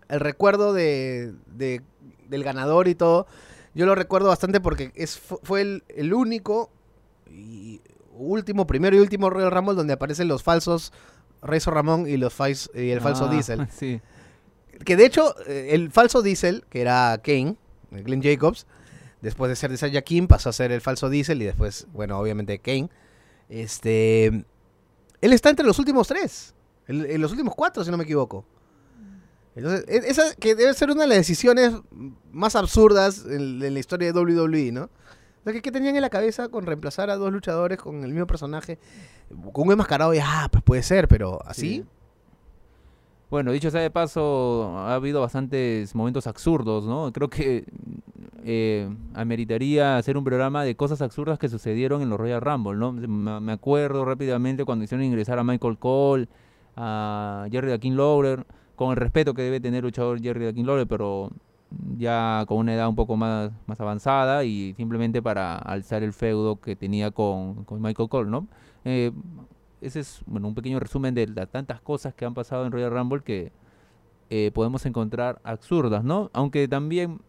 el 0.09 0.19
recuerdo 0.19 0.73
de, 0.73 1.33
de- 1.45 1.81
del 2.27 2.43
ganador 2.43 2.87
y 2.87 2.95
todo, 2.95 3.27
yo 3.75 3.85
lo 3.85 3.93
recuerdo 3.93 4.29
bastante 4.29 4.59
porque 4.59 4.91
es, 4.95 5.19
fu- 5.19 5.39
fue 5.43 5.61
el, 5.61 5.83
el 5.89 6.13
único 6.15 6.71
y 7.29 7.79
último, 8.13 8.65
primero 8.65 8.95
y 8.95 8.99
último 8.99 9.29
Royal 9.29 9.51
Rumble 9.51 9.75
donde 9.75 9.93
aparecen 9.93 10.27
los 10.27 10.41
falsos 10.41 10.91
Razor 11.43 11.75
Ramón 11.75 12.09
y, 12.09 12.17
los 12.17 12.33
fais- 12.37 12.69
y 12.73 12.89
el 12.89 12.99
falso 13.01 13.25
Ah, 13.25 13.31
Diesel. 13.31 13.67
Sí. 13.71 14.01
Que 14.83 14.95
de 14.95 15.05
hecho, 15.05 15.35
eh, 15.45 15.69
el 15.71 15.91
falso 15.91 16.21
Diesel, 16.23 16.65
que 16.69 16.81
era 16.81 17.19
Kane, 17.23 17.55
eh, 17.91 18.01
Glenn 18.03 18.23
Jacobs, 18.23 18.65
después 19.21 19.49
de 19.49 19.55
ser 19.55 19.69
de 19.69 19.77
Saya 19.77 20.01
Kim, 20.01 20.27
pasó 20.27 20.49
a 20.49 20.53
ser 20.53 20.71
el 20.71 20.81
falso 20.81 21.09
Diesel 21.09 21.41
y 21.41 21.45
después, 21.45 21.85
bueno, 21.93 22.17
obviamente 22.17 22.57
Kane. 22.59 22.89
Este. 23.49 24.45
Él 25.21 25.33
está 25.33 25.49
entre 25.49 25.65
los 25.65 25.79
últimos 25.79 26.07
tres. 26.07 26.53
En, 26.87 27.21
los 27.21 27.31
últimos 27.31 27.53
cuatro, 27.55 27.83
si 27.83 27.91
no 27.91 27.97
me 27.97 28.03
equivoco. 28.03 28.45
Entonces, 29.55 29.85
e- 29.87 30.09
esa 30.09 30.33
que 30.35 30.55
debe 30.55 30.73
ser 30.73 30.89
una 30.89 31.01
de 31.01 31.07
las 31.07 31.17
decisiones 31.17 31.73
más 32.31 32.55
absurdas 32.55 33.25
en, 33.27 33.59
la 33.59 33.79
historia 33.79 34.11
de 34.11 34.19
WWE, 34.19 34.71
¿no? 34.71 34.89
¿qué, 35.45 35.61
qué 35.61 35.71
tenían 35.71 35.95
en 35.95 36.01
la 36.01 36.09
cabeza 36.09 36.49
con 36.49 36.65
reemplazar 36.65 37.09
a 37.09 37.15
dos 37.15 37.31
luchadores 37.31 37.77
con 37.77 38.03
el 38.03 38.11
mismo 38.11 38.27
personaje? 38.27 38.79
Con 39.53 39.67
un 39.67 39.73
enmascarado 39.73 40.13
y, 40.13 40.19
ah, 40.19 40.47
pues 40.51 40.63
puede 40.63 40.83
ser, 40.83 41.07
pero 41.07 41.39
así. 41.45 41.61
Sí. 41.61 41.85
Bueno, 43.29 43.51
dicho 43.51 43.69
sea 43.69 43.81
de 43.81 43.91
paso, 43.91 44.75
ha 44.75 44.95
habido 44.95 45.21
bastantes 45.21 45.93
momentos 45.93 46.25
absurdos, 46.25 46.85
¿no? 46.85 47.11
Creo 47.13 47.29
que 47.29 47.63
eh, 48.43 48.89
ameritaría 49.13 49.97
hacer 49.97 50.17
un 50.17 50.23
programa 50.23 50.63
de 50.63 50.75
cosas 50.75 50.99
absurdas 51.03 51.37
que 51.37 51.47
sucedieron 51.47 52.01
en 52.01 52.09
los 52.09 52.19
Royal 52.19 52.41
Rumble, 52.41 52.77
¿no? 52.77 52.91
Me, 52.91 53.51
acuerdo 53.51 54.03
rápidamente 54.03 54.65
cuando 54.65 54.83
hicieron 54.83 55.05
ingresar 55.05 55.37
a 55.37 55.43
Michael 55.43 55.77
Cole, 55.77 56.27
a 56.75 57.45
Jerry 57.51 57.69
Dakin 57.69 57.95
Lawler, 57.95 58.47
con 58.75 58.89
el 58.91 58.97
respeto 58.97 59.35
que 59.35 59.43
debe 59.43 59.59
tener 59.59 59.79
el 59.79 59.85
luchador 59.85 60.19
Jerry 60.19 60.45
Dakin 60.45 60.65
Lawler, 60.65 60.87
pero 60.87 61.29
ya 61.99 62.45
con 62.47 62.57
una 62.57 62.73
edad 62.73 62.89
un 62.89 62.95
poco 62.95 63.15
más, 63.15 63.51
más 63.67 63.79
avanzada 63.79 64.43
y 64.43 64.73
simplemente 64.73 65.21
para 65.21 65.55
alzar 65.55 66.01
el 66.01 66.13
feudo 66.13 66.59
que 66.59 66.75
tenía 66.75 67.11
con, 67.11 67.63
con 67.65 67.79
Michael 67.79 68.09
Cole, 68.09 68.31
¿no? 68.31 68.47
Eh, 68.85 69.11
ese 69.81 69.99
es 70.01 70.21
bueno, 70.25 70.47
un 70.47 70.55
pequeño 70.55 70.79
resumen 70.79 71.13
de 71.15 71.27
las 71.27 71.49
tantas 71.49 71.81
cosas 71.81 72.13
que 72.13 72.25
han 72.25 72.33
pasado 72.33 72.65
en 72.65 72.71
Royal 72.71 72.91
Rumble 72.91 73.21
que 73.23 73.51
eh, 74.29 74.51
podemos 74.53 74.85
encontrar 74.85 75.39
absurdas, 75.43 76.03
¿no? 76.03 76.29
Aunque 76.33 76.67
también, 76.67 77.19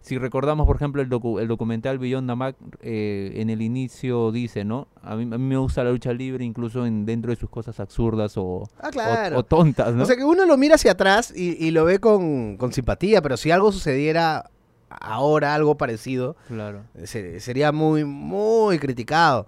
si 0.00 0.16
recordamos, 0.18 0.66
por 0.66 0.76
ejemplo, 0.76 1.02
el, 1.02 1.08
docu- 1.10 1.40
el 1.40 1.48
documental 1.48 1.98
Beyond 1.98 2.28
the 2.30 2.34
Mat, 2.36 2.56
eh, 2.80 3.32
en 3.36 3.50
el 3.50 3.60
inicio 3.62 4.32
dice, 4.32 4.64
¿no? 4.64 4.88
A 5.02 5.16
mí, 5.16 5.22
a 5.24 5.38
mí 5.38 5.44
me 5.44 5.56
gusta 5.56 5.84
la 5.84 5.90
lucha 5.90 6.12
libre 6.12 6.44
incluso 6.44 6.86
en, 6.86 7.04
dentro 7.06 7.30
de 7.30 7.36
sus 7.36 7.50
cosas 7.50 7.78
absurdas 7.80 8.34
o, 8.36 8.68
Ah, 8.80 8.88
o- 8.88 8.90
claro. 8.90 9.38
o 9.38 9.42
tontas, 9.44 9.94
¿no? 9.94 10.02
O 10.02 10.06
sea 10.06 10.16
que 10.16 10.24
uno 10.24 10.46
lo 10.46 10.56
mira 10.56 10.76
hacia 10.76 10.92
atrás 10.92 11.32
y, 11.36 11.62
y 11.62 11.70
lo 11.72 11.84
ve 11.84 11.98
con, 11.98 12.56
con 12.56 12.72
simpatía, 12.72 13.20
pero 13.20 13.36
si 13.36 13.50
algo 13.50 13.70
sucediera 13.72 14.50
ahora, 14.88 15.54
algo 15.54 15.76
parecido, 15.76 16.36
claro. 16.48 16.84
se- 17.04 17.40
sería 17.40 17.72
muy, 17.72 18.04
muy 18.04 18.78
criticado. 18.78 19.46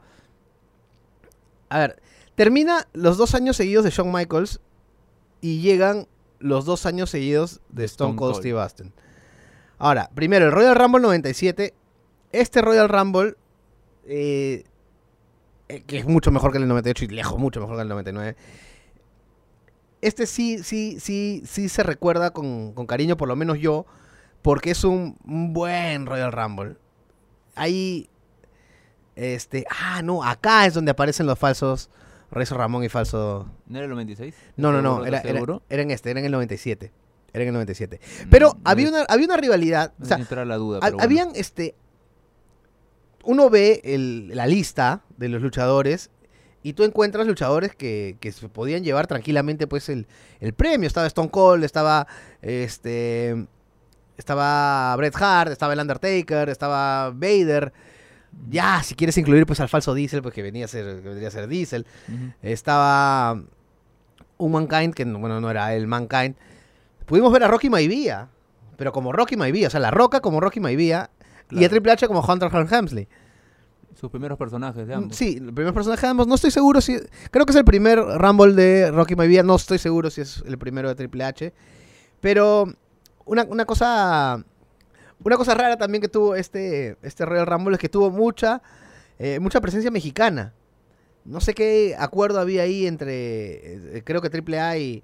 A 1.68 1.78
ver, 1.78 2.02
termina 2.36 2.86
los 2.92 3.16
dos 3.16 3.34
años 3.34 3.56
seguidos 3.56 3.84
de 3.84 3.90
Shawn 3.90 4.12
Michaels 4.12 4.60
y 5.40 5.60
llegan 5.60 6.06
los 6.38 6.64
dos 6.64 6.86
años 6.86 7.10
seguidos 7.10 7.60
de 7.70 7.84
Stone, 7.84 8.10
Stone 8.10 8.16
Cold 8.16 8.32
Cold. 8.34 8.42
Steve 8.42 8.60
Austin. 8.60 8.92
Ahora, 9.78 10.10
primero, 10.14 10.46
el 10.46 10.52
Royal 10.52 10.76
Rumble 10.76 11.02
97. 11.02 11.74
Este 12.32 12.62
Royal 12.62 12.88
Rumble, 12.88 13.34
eh, 14.04 14.64
eh, 15.68 15.82
que 15.86 15.98
es 15.98 16.06
mucho 16.06 16.30
mejor 16.30 16.52
que 16.52 16.58
el 16.58 16.68
98 16.68 17.04
y 17.04 17.08
lejos 17.08 17.38
mucho 17.38 17.60
mejor 17.60 17.76
que 17.76 17.82
el 17.82 17.88
99. 17.88 18.36
Este 20.02 20.26
sí, 20.26 20.62
sí, 20.62 20.98
sí, 21.00 21.42
sí 21.46 21.68
se 21.68 21.82
recuerda 21.82 22.30
con, 22.30 22.72
con 22.74 22.86
cariño, 22.86 23.16
por 23.16 23.28
lo 23.28 23.36
menos 23.36 23.58
yo, 23.58 23.86
porque 24.42 24.70
es 24.70 24.84
un, 24.84 25.16
un 25.24 25.52
buen 25.52 26.06
Royal 26.06 26.32
Rumble. 26.32 26.76
Ahí, 27.54 28.10
este, 29.14 29.66
ah, 29.70 30.02
no, 30.02 30.22
acá 30.22 30.66
es 30.66 30.74
donde 30.74 30.90
aparecen 30.90 31.26
los 31.26 31.38
falsos 31.38 31.90
Rezo 32.30 32.56
Ramón 32.56 32.84
y 32.84 32.88
falso... 32.88 33.48
¿No 33.66 33.78
era 33.78 33.84
el 33.84 33.90
96? 33.90 34.34
No, 34.56 34.72
no, 34.72 34.82
no, 34.82 35.04
era, 35.06 35.18
¿Estás 35.18 35.30
era, 35.30 35.38
seguro? 35.40 35.62
era 35.68 35.82
en 35.82 35.90
este, 35.90 36.10
era 36.10 36.20
en 36.20 36.26
el 36.26 36.32
97. 36.32 36.92
Era 37.32 37.42
en 37.42 37.48
el 37.48 37.54
97. 37.54 38.00
Pero 38.30 38.54
Mm, 38.54 38.60
había, 38.64 38.90
no 38.90 38.96
una, 38.96 39.06
había 39.08 39.26
una 39.26 39.36
rivalidad. 39.36 39.92
No 39.98 40.04
O 40.04 40.08
sea, 40.08 40.16
sé 40.16 40.22
si 40.22 40.26
entra 40.28 40.44
la 40.44 40.56
duda, 40.56 40.80
pero 40.80 40.92
bueno. 40.96 41.04
habían, 41.04 41.28
este... 41.34 41.74
Uno 43.24 43.50
ve 43.50 43.80
el- 43.84 44.28
la 44.36 44.46
lista 44.46 45.02
de 45.16 45.28
los 45.28 45.42
luchadores 45.42 46.10
y 46.62 46.72
tú 46.74 46.84
encuentras 46.84 47.26
luchadores 47.26 47.74
que, 47.74 48.16
que 48.20 48.30
se 48.32 48.48
podían 48.48 48.84
llevar 48.84 49.06
tranquilamente 49.06 49.66
pues 49.66 49.88
el, 49.88 50.06
el 50.40 50.52
premio. 50.52 50.86
Estaba 50.86 51.06
Stone 51.08 51.30
Cold, 51.30 51.64
estaba 51.64 52.06
este 52.42 53.46
estaba 54.16 54.94
Bret 54.96 55.14
Hart, 55.20 55.50
estaba 55.52 55.72
el 55.74 55.80
Undertaker, 55.80 56.48
estaba 56.48 57.10
Vader. 57.10 57.72
Ya, 58.50 58.82
si 58.82 58.94
quieres 58.94 59.16
incluir 59.18 59.46
pues 59.46 59.60
al 59.60 59.68
falso 59.68 59.94
Diesel, 59.94 60.22
pues 60.22 60.34
que 60.34 60.42
venía 60.42 60.66
a 60.66 60.68
ser, 60.68 61.00
que 61.02 61.08
vendría 61.08 61.28
a 61.28 61.30
ser 61.30 61.46
Diesel. 61.48 61.86
Estaba 62.42 63.40
un 64.38 64.52
Mankind, 64.52 64.94
que 64.94 65.04
no- 65.04 65.18
bueno, 65.18 65.40
no 65.40 65.50
era 65.50 65.74
el 65.74 65.86
Mankind. 65.86 66.34
Pudimos 67.06 67.32
ver 67.32 67.44
a 67.44 67.48
Rocky 67.48 67.70
Maivia, 67.70 68.28
pero 68.76 68.92
como 68.92 69.12
Rocky 69.12 69.36
Maivia, 69.36 69.68
o 69.68 69.70
sea, 69.70 69.80
La 69.80 69.90
Roca 69.90 70.20
como 70.20 70.40
Rocky 70.40 70.60
Maivia 70.60 71.10
y 71.50 71.56
a 71.56 71.58
Claro. 71.58 71.68
Triple 71.70 71.92
H 71.92 72.08
como 72.08 72.20
Hunter 72.20 72.50
Hearst 72.52 72.72
Helmsley. 72.72 73.08
Sus 73.94 74.10
primeros 74.10 74.36
personajes 74.36 74.86
de 74.86 74.92
ambos. 74.94 75.16
Sí, 75.16 75.38
el 75.40 75.54
primer 75.54 75.72
personaje 75.72 76.02
de 76.02 76.10
ambos. 76.10 76.26
No 76.26 76.34
estoy 76.34 76.50
seguro 76.50 76.82
si. 76.82 76.98
Creo 77.30 77.46
que 77.46 77.52
es 77.52 77.56
el 77.56 77.64
primer 77.64 77.98
Rumble 77.98 78.52
de 78.52 78.90
Rocky 78.90 79.16
Maivia. 79.16 79.42
No 79.42 79.54
estoy 79.56 79.78
seguro 79.78 80.10
si 80.10 80.20
es 80.20 80.42
el 80.46 80.58
primero 80.58 80.88
de 80.90 80.94
Triple 80.94 81.24
H. 81.24 81.54
Pero 82.20 82.66
una, 83.24 83.44
una 83.44 83.64
cosa. 83.64 84.44
Una 85.24 85.36
cosa 85.36 85.54
rara 85.54 85.76
también 85.76 86.02
que 86.02 86.08
tuvo 86.08 86.34
este, 86.34 86.96
este 87.02 87.24
Royal 87.24 87.46
Rumble 87.46 87.74
es 87.74 87.80
que 87.80 87.88
tuvo 87.88 88.10
mucha, 88.10 88.62
eh, 89.18 89.38
mucha 89.40 89.60
presencia 89.60 89.90
mexicana. 89.90 90.52
No 91.24 91.40
sé 91.40 91.54
qué 91.54 91.96
acuerdo 91.98 92.38
había 92.38 92.62
ahí 92.62 92.86
entre. 92.86 93.96
eh, 93.96 94.02
creo 94.04 94.20
que 94.20 94.30
Triple 94.30 94.60
A 94.60 94.78
y, 94.78 95.02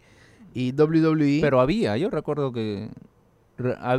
y 0.54 0.72
WWE. 0.72 1.38
Pero 1.40 1.60
había, 1.60 1.96
yo 1.96 2.10
recuerdo 2.10 2.52
que... 2.52 2.88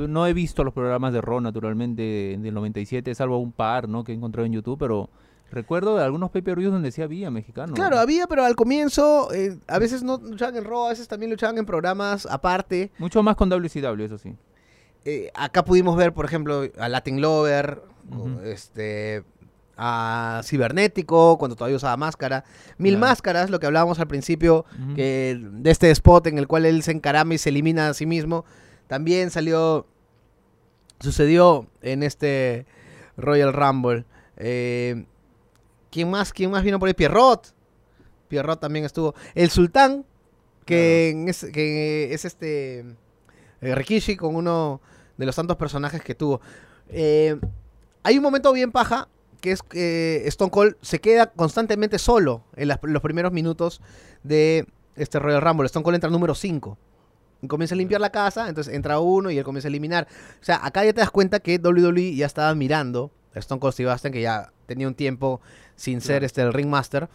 No 0.10 0.28
he 0.28 0.34
visto 0.34 0.64
los 0.64 0.74
programas 0.74 1.14
de 1.14 1.22
Raw, 1.22 1.40
naturalmente, 1.40 2.38
del 2.40 2.54
97, 2.54 3.14
salvo 3.16 3.38
un 3.38 3.52
par, 3.52 3.88
¿no? 3.88 4.04
Que 4.04 4.12
he 4.12 4.16
encontrado 4.16 4.46
en 4.46 4.52
YouTube, 4.52 4.78
pero 4.78 5.10
recuerdo 5.52 5.96
de 5.98 6.04
algunos 6.04 6.32
pay-per-views 6.32 6.74
donde 6.74 6.92
sí 6.92 7.02
había 7.02 7.30
mexicanos. 7.32 7.76
Claro, 7.76 7.98
había, 8.00 8.28
pero 8.28 8.44
al 8.44 8.56
comienzo 8.56 9.32
eh, 9.34 9.58
a 9.68 9.80
veces 9.80 10.04
no 10.04 10.18
luchaban 10.18 10.56
en 10.58 10.66
Raw, 10.66 10.88
a 10.88 10.90
veces 10.90 11.08
también 11.08 11.32
luchaban 11.32 11.58
en 11.58 11.66
programas 11.66 12.26
aparte. 12.26 12.92
Mucho 12.98 13.24
más 13.24 13.36
con 13.36 13.48
WCW, 13.50 14.02
eso 14.04 14.18
sí. 14.18 14.36
Eh, 15.06 15.32
acá 15.34 15.66
pudimos 15.66 15.96
ver, 15.98 16.14
por 16.14 16.26
ejemplo, 16.26 16.64
a 16.78 16.90
Latin 16.90 17.22
Lover, 17.22 17.82
este, 18.46 19.24
a 19.78 20.42
Cibernético, 20.44 21.38
cuando 21.38 21.56
todavía 21.56 21.78
usaba 21.78 21.98
máscara. 21.98 22.44
Mil 22.78 22.94
Claro. 22.98 23.08
máscaras, 23.08 23.50
lo 23.50 23.60
que 23.60 23.66
hablábamos 23.66 24.00
al 24.00 24.08
principio, 24.08 24.66
que 24.96 25.40
de 25.42 25.72
este 25.72 25.92
spot 25.92 26.28
en 26.28 26.38
el 26.38 26.48
cual 26.48 26.66
él 26.66 26.84
se 26.84 26.92
encarama 26.92 27.34
y 27.34 27.38
se 27.38 27.50
elimina 27.50 27.90
a 27.90 27.94
sí 27.94 28.06
mismo. 28.06 28.46
También 28.88 29.32
salió, 29.32 29.88
sucedió 31.00 31.68
en 31.82 32.04
este 32.04 32.66
Royal 33.18 33.54
Rumble. 33.54 34.06
Eh, 34.38 35.06
¿Quién 35.92 36.10
más? 36.10 36.34
¿Quién 36.34 36.52
más 36.52 36.64
vino 36.64 36.80
por 36.80 36.88
ahí? 36.88 36.94
Pierrot. 36.94 37.54
Pierrot 38.28 38.60
también 38.60 38.86
estuvo. 38.86 39.14
El 39.36 39.50
Sultán, 39.50 40.06
que, 40.66 41.10
en 41.10 41.30
es, 41.30 41.46
que 41.54 42.14
es 42.14 42.26
este 42.26 42.80
eh, 43.62 43.76
Rikishi 43.76 44.16
con 44.16 44.36
uno 44.36 44.82
de 45.18 45.26
los 45.26 45.36
tantos 45.36 45.58
personajes 45.58 46.02
que 46.02 46.16
tuvo. 46.16 46.42
Eh, 46.90 47.40
hay 48.04 48.18
un 48.18 48.24
momento 48.24 48.52
bien 48.54 48.72
paja 48.72 49.08
que 49.42 49.52
es 49.52 49.62
que 49.64 50.24
Stone 50.28 50.52
Cold 50.52 50.76
se 50.82 51.00
queda 51.02 51.28
constantemente 51.28 52.00
solo 52.00 52.46
en 52.56 52.70
las- 52.70 52.80
los 52.82 53.02
primeros 53.02 53.32
minutos 53.34 53.82
de 54.24 54.66
este 54.96 55.20
Royal 55.20 55.42
Rumble. 55.42 55.66
Stone 55.66 55.84
Cold 55.84 55.96
entra 55.96 56.10
número 56.10 56.34
5. 56.36 56.78
Y 57.42 57.48
comienza 57.48 57.76
a 57.76 57.78
limpiar 57.78 58.00
la 58.00 58.10
casa, 58.12 58.48
entonces 58.48 58.74
entra 58.74 59.00
uno 59.00 59.30
y 59.30 59.38
él 59.38 59.44
comienza 59.44 59.68
a 59.68 59.70
eliminar. 59.70 60.08
O 60.42 60.44
sea, 60.46 60.66
acá 60.66 60.86
ya 60.86 60.94
te 60.94 61.02
das 61.02 61.12
cuenta 61.12 61.42
que 61.42 61.58
WWE 61.60 62.16
ya 62.16 62.26
estaba 62.26 62.56
mirando 62.56 63.12
a 63.36 63.40
Stone 63.40 63.60
Cold 63.60 63.74
Steve 63.74 63.92
Austin, 63.92 64.14
que 64.14 64.22
ya 64.22 64.54
tenía 64.66 64.88
un 64.88 64.96
tiempo 64.96 65.42
sin 65.76 66.00
ser 66.00 66.24
este, 66.24 66.42
el 66.42 66.54
Ringmaster. 66.54 67.10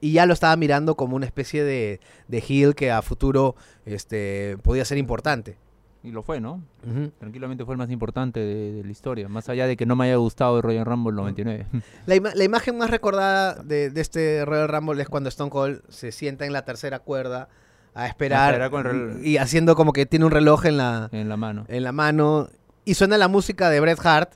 Y 0.00 0.12
ya 0.12 0.26
lo 0.26 0.32
estaba 0.34 0.56
mirando 0.56 0.96
como 0.96 1.14
una 1.14 1.24
especie 1.26 1.62
de, 1.62 2.00
de 2.26 2.38
heel 2.46 2.74
que 2.74 2.90
a 2.90 3.00
futuro 3.00 3.54
este, 3.86 4.56
podía 4.64 4.84
ser 4.84 4.98
importante. 4.98 5.56
Y 6.04 6.10
lo 6.10 6.22
fue, 6.22 6.38
¿no? 6.38 6.62
Tranquilamente 7.18 7.64
fue 7.64 7.72
el 7.74 7.78
más 7.78 7.90
importante 7.90 8.38
de, 8.38 8.72
de 8.72 8.84
la 8.84 8.90
historia. 8.90 9.26
Más 9.28 9.48
allá 9.48 9.66
de 9.66 9.74
que 9.76 9.86
no 9.86 9.96
me 9.96 10.04
haya 10.04 10.16
gustado 10.16 10.58
el 10.58 10.62
Royal 10.62 10.84
Rumble 10.84 11.14
99. 11.16 11.66
La, 12.06 12.14
ima- 12.14 12.34
la 12.34 12.44
imagen 12.44 12.76
más 12.76 12.90
recordada 12.90 13.54
de, 13.62 13.88
de 13.90 14.00
este 14.02 14.44
Royal 14.44 14.68
Rumble 14.68 15.00
es 15.02 15.08
cuando 15.08 15.30
Stone 15.30 15.50
Cold 15.50 15.80
se 15.88 16.12
sienta 16.12 16.44
en 16.44 16.52
la 16.52 16.64
tercera 16.66 16.98
cuerda 16.98 17.48
a 17.94 18.06
esperar, 18.06 18.52
y 19.24 19.38
haciendo 19.38 19.74
como 19.76 19.92
que 19.94 20.04
tiene 20.04 20.26
un 20.26 20.30
reloj 20.30 20.66
en 20.66 20.76
la, 20.76 21.08
en 21.12 21.28
la 21.28 21.36
mano. 21.38 21.64
en 21.68 21.82
la 21.84 21.92
mano 21.92 22.48
y 22.84 22.94
suena 22.94 23.16
la 23.16 23.28
música 23.28 23.70
de 23.70 23.80
Bret 23.80 23.98
Hart 24.04 24.32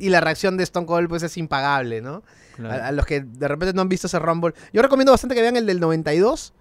y 0.00 0.08
la 0.10 0.20
reacción 0.20 0.56
de 0.56 0.64
Stone 0.64 0.84
Cold 0.86 1.08
pues 1.08 1.22
es 1.22 1.36
impagable, 1.36 2.02
¿no? 2.02 2.22
claro. 2.56 2.82
A, 2.84 2.88
a 2.88 2.92
los 2.92 3.06
que 3.06 3.20
de 3.20 3.48
repente 3.48 3.72
no 3.72 3.82
han 3.82 3.88
visto 3.88 4.06
ese 4.06 4.18
Rumble. 4.18 4.52
Yo 4.72 4.82
recomiendo 4.82 5.12
bastante 5.12 5.34
que 5.34 5.42
vean 5.42 5.56
el 5.56 5.64
del 5.66 5.80
92, 5.80 6.52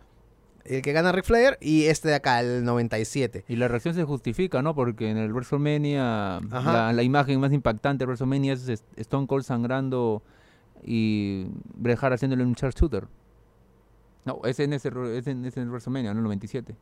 el 0.70 0.82
que 0.82 0.92
gana 0.94 1.12
Ric 1.12 1.26
Flair, 1.26 1.58
y 1.62 1.86
este 1.86 2.08
de 2.10 2.16
acá, 2.16 2.40
el 2.42 2.64
97. 2.64 3.46
Y 3.48 3.56
la 3.56 3.68
reacción 3.68 3.96
se 3.96 4.04
justifica, 4.04 4.62
¿no? 4.62 4.76
Porque 4.76 5.10
en 5.10 5.18
el 5.18 5.32
WrestleMania, 5.34 6.40
la, 6.52 6.94
la 6.94 7.04
imagen 7.04 7.40
más 7.40 7.52
impactante 7.54 8.04
de 8.04 8.06
WrestleMania 8.08 8.54
es 8.54 8.84
Stone 8.96 9.28
Cold 9.28 9.44
sangrando 9.44 10.22
y 10.84 11.48
Bret 11.76 11.98
Hart 12.02 12.14
haciéndole 12.16 12.44
un 12.44 12.54
shooter. 12.54 13.08
No, 14.26 14.42
es 14.44 14.60
en 14.60 14.74
ese, 14.74 14.90
es 15.16 15.28
en, 15.28 15.46
es 15.46 15.58
en 15.58 15.70
WrestleMania, 15.70 16.14
no 16.14 16.20
el 16.20 16.24
97. 16.24 16.76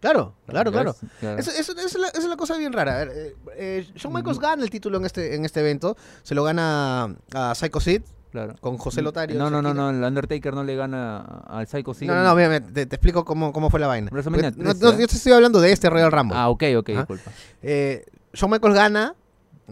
Claro, 0.00 0.34
claro, 0.46 0.70
¿Ya 0.70 0.74
claro. 0.74 0.96
ves? 1.00 1.10
Claro. 1.20 1.38
Eso, 1.38 1.50
eso- 1.50 1.72
eso 1.72 1.86
es 1.86 1.98
la, 1.98 2.08
es 2.08 2.24
la 2.24 2.36
cosa 2.36 2.56
bien 2.56 2.72
rara. 2.72 2.94
A 2.94 2.98
ver, 3.04 3.12
eh, 3.14 3.34
eh, 3.56 3.86
Shawn 3.96 4.14
Michaels 4.14 4.38
gana 4.38 4.62
el 4.62 4.70
título 4.70 4.96
en 4.98 5.04
este, 5.04 5.34
en 5.34 5.44
este 5.44 5.60
evento. 5.60 5.96
Se 6.22 6.34
lo 6.34 6.42
gana 6.42 7.14
a 7.34 7.54
Psycho 7.54 7.80
Sid 7.80 8.02
claro. 8.30 8.54
con 8.60 8.78
José 8.78 9.02
Lotario. 9.02 9.38
No, 9.38 9.50
no, 9.50 9.60
no, 9.62 9.74
no, 9.74 9.90
el 9.90 10.02
Undertaker 10.02 10.54
no 10.54 10.64
le 10.64 10.76
gana 10.76 11.18
al 11.46 11.66
Psycho 11.66 11.94
Sid. 11.94 12.06
No, 12.06 12.14
no, 12.14 12.22
no, 12.24 12.34
mira, 12.34 12.60
te, 12.60 12.86
te 12.86 12.96
explico 12.96 13.24
cómo, 13.24 13.52
cómo 13.52 13.70
fue 13.70 13.80
la 13.80 13.86
vaina. 13.86 14.10
No- 14.12 14.22
13, 14.22 14.30
no, 14.56 14.70
¿eh? 14.70 14.74
yo 14.80 15.06
te 15.06 15.16
estoy 15.16 15.32
hablando 15.32 15.60
de 15.60 15.72
este 15.72 15.88
Royal 15.90 16.10
Rumble. 16.12 16.36
Ah, 16.38 16.48
ok, 16.48 16.62
ok, 16.78 16.88
disculpa. 16.88 17.30
Eh, 17.62 18.04
Shawn 18.32 18.50
Michaels 18.52 18.74
gana 18.76 19.14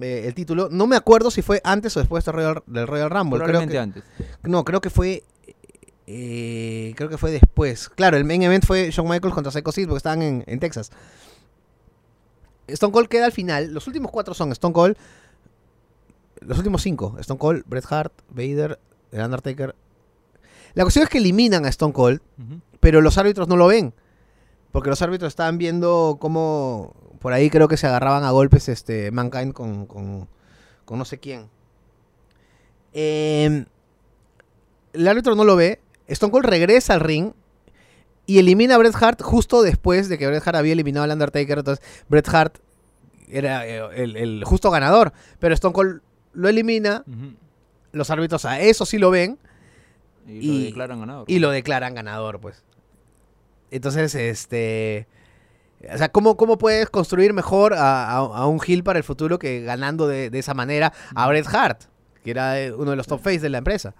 eh, 0.00 0.24
el 0.26 0.34
título. 0.34 0.68
No 0.70 0.86
me 0.86 0.96
acuerdo 0.96 1.30
si 1.30 1.42
fue 1.42 1.60
antes 1.64 1.96
o 1.96 2.00
después 2.00 2.24
de 2.24 2.32
Royal- 2.32 2.62
del 2.66 2.86
Royal 2.86 3.10
Rumble. 3.10 3.38
Creo 3.40 3.60
Probablemente 3.60 3.72
que, 3.72 3.78
antes. 3.78 4.04
no, 4.42 4.64
creo 4.64 4.80
que 4.80 4.90
fue. 4.90 5.22
eh, 6.06 6.94
creo 6.96 7.08
que 7.08 7.18
fue 7.18 7.30
después. 7.30 7.88
Claro, 7.88 8.16
el 8.16 8.24
main 8.24 8.42
event 8.42 8.64
fue 8.64 8.90
Shawn 8.90 9.08
Michaels 9.08 9.34
contra 9.34 9.52
Psycho 9.52 9.72
Sid 9.72 9.86
porque 9.86 9.98
estaban 9.98 10.22
en, 10.22 10.44
en 10.46 10.58
Texas. 10.60 10.90
Stone 12.66 12.92
Cold 12.92 13.08
queda 13.08 13.24
al 13.26 13.32
final. 13.32 13.72
Los 13.72 13.86
últimos 13.86 14.10
cuatro 14.10 14.34
son 14.34 14.52
Stone 14.52 14.72
Cold. 14.74 14.96
Los 16.40 16.58
últimos 16.58 16.82
cinco: 16.82 17.16
Stone 17.18 17.38
Cold, 17.38 17.64
Bret 17.66 17.84
Hart, 17.90 18.12
Vader, 18.30 18.78
el 19.12 19.20
Undertaker. 19.20 19.74
La 20.74 20.84
cuestión 20.84 21.02
es 21.02 21.08
que 21.08 21.18
eliminan 21.18 21.64
a 21.64 21.68
Stone 21.68 21.92
Cold, 21.92 22.20
pero 22.80 23.00
los 23.00 23.18
árbitros 23.18 23.48
no 23.48 23.56
lo 23.56 23.66
ven. 23.66 23.94
Porque 24.70 24.90
los 24.90 25.00
árbitros 25.02 25.28
estaban 25.28 25.58
viendo 25.58 26.18
cómo. 26.20 26.94
Por 27.20 27.32
ahí 27.32 27.50
creo 27.50 27.68
que 27.68 27.76
se 27.76 27.86
agarraban 27.86 28.22
a 28.24 28.30
golpes 28.30 28.68
este 28.68 29.10
Mankind 29.10 29.52
con, 29.52 29.86
con, 29.86 30.28
con 30.84 30.98
no 30.98 31.04
sé 31.04 31.18
quién. 31.18 31.48
Eh, 32.92 33.64
el 34.92 35.08
árbitro 35.08 35.34
no 35.34 35.44
lo 35.44 35.56
ve. 35.56 35.80
Stone 36.06 36.30
Cold 36.30 36.44
regresa 36.44 36.94
al 36.94 37.00
ring 37.00 37.32
y 38.26 38.38
elimina 38.38 38.74
a 38.74 38.78
Bret 38.78 38.94
Hart 38.94 39.22
justo 39.22 39.62
después 39.62 40.08
de 40.08 40.18
que 40.18 40.26
Bret 40.26 40.46
Hart 40.46 40.56
había 40.56 40.74
eliminado 40.74 41.04
al 41.04 41.10
Undertaker. 41.10 41.58
Entonces, 41.58 41.84
Bret 42.08 42.28
Hart 42.28 42.58
era 43.28 43.66
eh, 43.66 43.80
el, 43.96 44.16
el 44.16 44.44
justo 44.44 44.70
ganador. 44.70 45.12
Pero 45.38 45.54
Stone 45.54 45.72
Cold 45.72 46.02
lo 46.38 46.48
elimina. 46.48 47.04
Los 47.92 48.10
árbitros 48.10 48.44
a 48.44 48.60
eso 48.60 48.86
sí 48.86 48.98
lo 48.98 49.10
ven. 49.10 49.38
Y, 50.26 50.32
Y- 50.32 50.58
lo 50.60 50.64
declaran 50.66 51.00
ganador. 51.00 51.24
y 51.26 51.38
lo 51.38 51.50
declaran 51.50 51.94
ganador, 51.94 52.38
pues. 52.40 52.62
Entonces, 53.70 54.14
este. 54.14 55.06
O 55.92 55.96
sea, 55.98 56.08
¿cómo, 56.10 56.36
cómo 56.36 56.58
puedes 56.58 56.90
construir 56.90 57.32
mejor 57.32 57.72
a, 57.74 58.10
a- 58.10 58.16
a 58.18 58.46
un 58.46 58.60
heel 58.66 58.82
para 58.82 58.98
el 58.98 59.04
futuro 59.04 59.38
que 59.38 59.62
ganando 59.62 60.08
de, 60.08 60.28
de 60.28 60.38
esa 60.38 60.52
manera 60.54 60.92
a 61.14 61.28
Bret 61.28 61.46
Hart, 61.46 61.82
que 62.24 62.30
era 62.32 62.60
eh, 62.60 62.72
uno 62.72 62.90
de 62.90 62.96
los 62.96 63.06
top 63.06 63.20
face 63.20 63.38
de 63.40 63.48
la 63.48 63.58
empresa? 63.58 63.94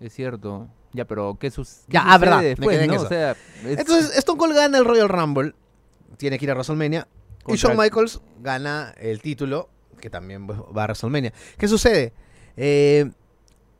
Es 0.00 0.12
cierto. 0.14 0.68
Ya, 0.92 1.04
pero 1.06 1.36
¿qué, 1.40 1.50
sus 1.50 1.84
qué 1.88 1.94
Ya, 1.94 2.00
ah, 2.02 2.04
sucede 2.14 2.18
verdad, 2.20 2.38
me 2.38 2.44
después, 2.44 2.76
quedé 2.76 2.84
en 2.84 2.90
no? 2.90 2.96
eso. 2.96 3.04
O 3.06 3.08
sea, 3.08 3.30
es- 3.32 3.78
Entonces, 3.78 4.16
Stone 4.18 4.38
Cold 4.38 4.54
gana 4.54 4.78
el 4.78 4.84
Royal 4.84 5.08
Rumble, 5.08 5.54
tiene 6.18 6.38
que 6.38 6.44
ir 6.44 6.50
a 6.50 6.54
WrestleMania, 6.54 7.08
y 7.48 7.56
Shawn 7.56 7.76
Michaels 7.76 8.20
gana 8.40 8.94
el 8.98 9.20
título, 9.22 9.68
que 10.02 10.10
también 10.10 10.46
pues, 10.46 10.58
va 10.58 10.82
a 10.82 10.86
WrestleMania. 10.86 11.32
¿Qué 11.56 11.68
sucede? 11.68 12.12
Eh, 12.58 13.10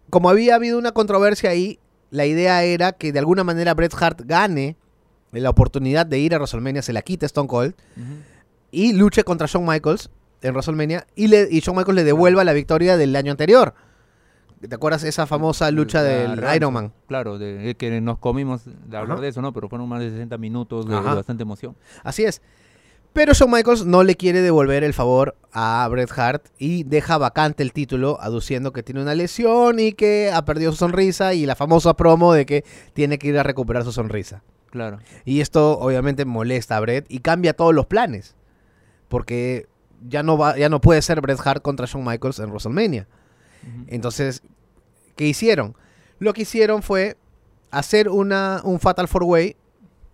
como 0.09 0.31
había 0.31 0.55
habido 0.55 0.79
una 0.79 0.93
controversia 0.93 1.51
ahí, 1.51 1.79
la 2.11 2.25
idea 2.25 2.63
era 2.63 2.93
que 2.93 3.13
de 3.13 3.19
alguna 3.19 3.45
manera 3.45 3.75
Bret 3.75 3.93
Hart 4.01 4.23
gane 4.25 4.77
la 5.33 5.51
oportunidad 5.51 6.07
de 6.07 6.19
ir 6.19 6.35
a 6.35 6.39
WrestleMania, 6.39 6.81
se 6.83 6.93
la 6.93 7.03
quite 7.03 7.27
Stone 7.27 7.49
Cold 7.49 7.75
y 8.71 8.93
luche 8.93 9.25
contra 9.25 9.47
Shawn 9.47 9.67
Michaels 9.67 10.11
en 10.43 10.53
WrestleMania 10.53 11.07
y, 11.17 11.27
le, 11.27 11.49
y 11.51 11.61
Shawn 11.61 11.77
Michaels 11.77 11.97
le 11.97 12.05
devuelva 12.05 12.45
la 12.45 12.53
victoria 12.53 12.97
del 12.97 13.15
año 13.17 13.33
anterior. 13.33 13.75
¿Te 14.61 14.73
acuerdas 14.73 15.03
esa 15.03 15.27
famosa 15.27 15.69
lucha 15.73 16.03
La 16.03 16.09
del 16.09 16.37
revancha, 16.37 16.57
Iron 16.57 16.73
Man? 16.73 16.93
Claro, 17.09 17.37
de, 17.37 17.55
de 17.55 17.75
que 17.75 18.01
nos 18.01 18.19
comimos 18.19 18.65
de 18.65 18.97
hablar 18.97 19.17
Ajá. 19.17 19.23
de 19.23 19.29
eso, 19.29 19.43
¿no? 19.43 19.53
Pero 19.53 19.69
fueron 19.69 19.89
más 19.89 19.99
de 19.99 20.11
60 20.11 20.39
minutos 20.39 20.87
de, 20.87 20.95
bastante 20.95 21.43
emoción. 21.43 21.75
Así 22.05 22.23
es. 22.23 22.43
Pero 23.13 23.35
Shawn 23.35 23.51
Michaels 23.51 23.85
no 23.85 24.05
le 24.05 24.17
quiere 24.17 24.41
devolver 24.41 24.85
el 24.85 24.95
favor 24.95 25.37
a 25.53 25.87
Bret 25.91 26.11
Hart 26.17 26.47
y 26.59 26.85
deja 26.85 27.19
vacante 27.19 27.63
el 27.63 27.73
título, 27.73 28.19
aduciendo 28.21 28.73
que 28.73 28.83
tiene 28.83 29.03
una 29.03 29.15
lesión 29.15 29.79
y 29.81 29.93
que 29.93 30.31
ha 30.33 30.45
perdido 30.47 30.73
su 30.73 30.79
sonrisa 30.79 31.35
y 31.35 31.45
la 31.45 31.55
famosa 31.55 31.95
promo 31.95 32.33
de 32.33 32.47
que 32.47 32.65
tiene 32.95 33.19
que 33.19 33.29
ir 33.29 33.39
a 33.39 33.43
recuperar 33.43 33.85
su 33.85 33.93
sonrisa. 33.93 34.43
Claro. 34.71 34.99
Y 35.27 35.43
esto 35.43 35.79
obviamente 35.79 36.25
molesta 36.25 36.79
a 36.79 36.81
Bret 36.81 37.05
y 37.11 37.19
cambia 37.19 37.53
todos 37.53 37.75
los 37.75 37.85
planes. 37.85 38.35
Porque 39.09 39.67
ya 40.09 40.23
no, 40.23 40.39
va, 40.39 40.57
ya 40.57 40.71
no 40.71 40.81
puede 40.81 41.03
ser 41.03 41.21
Bret 41.21 41.39
Hart 41.45 41.61
contra 41.63 41.85
Shawn 41.85 42.05
Michaels 42.07 42.39
en 42.39 42.49
WrestleMania. 42.49 43.07
Entonces, 43.89 44.43
¿qué 45.17 45.27
hicieron? 45.27 45.77
Lo 46.19 46.33
que 46.33 46.43
hicieron 46.43 46.83
fue 46.83 47.17
hacer 47.71 48.09
una, 48.09 48.63
un 48.65 48.81
Fatal 48.81 49.07
Four 49.07 49.25
Way 49.25 49.57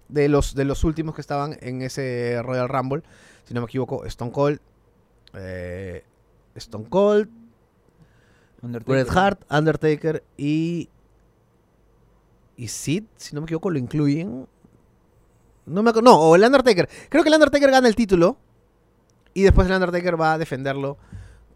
de 0.08 0.28
los, 0.28 0.54
de 0.54 0.64
los 0.64 0.84
últimos 0.84 1.14
que 1.14 1.20
estaban 1.20 1.56
en 1.60 1.82
ese 1.82 2.40
Royal 2.42 2.68
Rumble. 2.68 3.02
Si 3.44 3.54
no 3.54 3.60
me 3.60 3.66
equivoco, 3.66 4.04
Stone 4.04 4.32
Cold, 4.32 4.60
eh, 5.34 6.04
Stone 6.54 6.86
Cold, 6.88 7.28
Undertaker. 8.62 9.04
Bret 9.04 9.16
Hart, 9.16 9.40
Undertaker 9.50 10.24
y. 10.36 10.88
Y 12.56 12.68
Sid, 12.68 13.04
si 13.16 13.34
no 13.34 13.40
me 13.40 13.44
equivoco, 13.44 13.70
lo 13.70 13.78
incluyen. 13.78 14.48
No, 15.64 15.82
me, 15.82 15.92
no, 15.92 16.20
o 16.20 16.34
el 16.34 16.42
Undertaker. 16.42 16.88
Creo 17.08 17.22
que 17.22 17.28
el 17.28 17.34
Undertaker 17.34 17.70
gana 17.70 17.86
el 17.86 17.94
título. 17.94 18.36
Y 19.32 19.42
después 19.42 19.68
el 19.68 19.74
Undertaker 19.74 20.20
va 20.20 20.32
a 20.32 20.38
defenderlo 20.38 20.98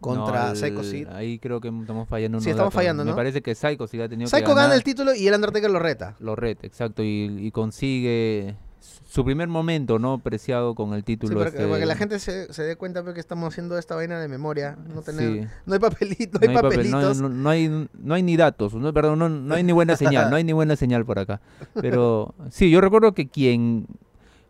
contra 0.03 0.45
No, 0.45 0.51
el- 0.51 0.57
Psycho 0.57 0.85
Sid. 0.85 1.09
Ahí 1.09 1.39
creo 1.39 1.61
que 1.63 1.69
estamos 1.69 2.07
fallando. 2.07 2.39
Sí, 2.41 2.51
estamos 2.51 2.67
datos. 2.73 2.75
fallando, 2.75 3.05
Me 3.05 3.11
¿no? 3.13 3.17
parece 3.17 3.41
que 3.41 3.55
Psycho 3.55 3.87
sí 3.87 3.99
ha 4.03 4.09
tenido 4.09 4.31
que 4.31 4.37
Psycho 4.37 4.51
ganar. 4.51 4.65
gana 4.65 4.75
el 4.75 4.85
título 4.85 5.15
y 5.15 5.27
el 5.27 5.35
Undertaker 5.35 5.71
lo 5.71 5.79
reta. 5.79 6.17
Lo 6.21 6.37
red, 6.37 6.59
exacto. 6.63 7.03
Y, 7.03 7.39
y 7.41 7.51
consigue 7.53 8.57
su 9.05 9.25
primer 9.25 9.47
momento, 9.47 9.99
¿no? 9.99 10.19
Preciado 10.19 10.75
con 10.75 10.93
el 10.95 11.01
Sí, 11.01 11.05
título. 11.05 11.39
para, 11.39 11.51
que, 11.51 11.57
este- 11.59 11.69
para 11.69 11.79
que 11.81 11.87
la 11.87 11.95
gente 11.97 12.19
se, 12.19 12.53
se 12.53 12.63
dé 12.65 12.77
cuenta 12.77 13.03
pues, 13.03 13.15
que 13.15 13.21
estamos 13.21 13.53
haciendo 13.53 13.79
esta 13.79 13.95
vaina 13.95 14.19
de 14.19 14.27
memoria. 14.27 14.77
No, 14.93 15.03
tener, 15.03 15.43
Sí. 15.45 15.49
no 15.67 15.75
hay 15.75 15.79
papelito, 15.81 16.39
no 16.41 16.49
hay, 16.49 16.55
papel, 16.55 16.71
papelitos. 16.71 17.21
no, 17.21 17.29
no- 17.29 17.35
no 17.35 17.49
hay, 17.51 17.89
no 17.95 18.15
hay 18.15 18.23
ni 18.23 18.37
datos, 18.37 18.75
no, 18.75 18.93
perdón, 18.93 19.19
no, 19.21 19.29
no 19.29 19.55
hay 19.55 19.63
ni 19.63 19.73
buena 19.73 19.97
señal, 19.97 20.31
no 20.31 20.37
hay 20.37 20.45
ni 20.45 20.53
buena 20.53 20.75
señal 20.77 21.05
por 21.05 21.19
acá. 21.21 21.41
Pero 21.81 22.35
sí, 22.51 22.71
yo 22.71 22.81
recuerdo 22.81 23.13
que 23.13 23.29
quien 23.29 23.87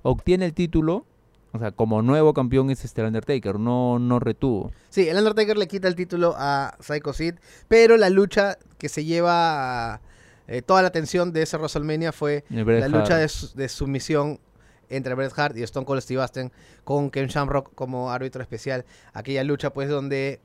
obtiene 0.02 0.46
el 0.46 0.54
título, 0.54 1.04
o 1.52 1.58
sea, 1.58 1.70
como 1.72 2.02
nuevo 2.02 2.32
campeón 2.34 2.70
es 2.70 2.84
este 2.84 3.00
el 3.02 3.08
Undertaker, 3.08 3.58
no, 3.58 3.98
no 3.98 4.18
retuvo. 4.18 4.72
Sí, 4.88 5.08
el 5.08 5.16
Undertaker 5.18 5.56
le 5.58 5.68
quita 5.68 5.88
el 5.88 5.94
título 5.94 6.34
a 6.36 6.76
Psycho 6.80 7.12
Sid, 7.12 7.34
pero 7.68 7.96
la 7.96 8.08
lucha 8.10 8.56
que 8.78 8.88
se 8.88 9.04
lleva 9.04 10.00
eh, 10.48 10.62
toda 10.62 10.82
la 10.82 10.88
atención 10.88 11.32
de 11.32 11.42
ese 11.42 11.56
WrestleMania 11.56 12.12
fue 12.12 12.44
la 12.48 12.88
lucha 12.88 13.16
de, 13.16 13.28
su- 13.28 13.54
de 13.56 13.68
sumisión 13.68 14.40
entre 14.88 15.14
Bret 15.14 15.32
Hart 15.38 15.56
y 15.56 15.62
Stone 15.62 15.86
Cold 15.86 16.02
Steve 16.02 16.20
Austin 16.20 16.52
con 16.84 17.10
Ken 17.10 17.26
Shamrock 17.28 17.74
como 17.74 18.10
árbitro 18.10 18.42
especial. 18.42 18.84
Aquella 19.14 19.42
lucha 19.44 19.72
pues 19.72 19.88
donde 19.88 20.40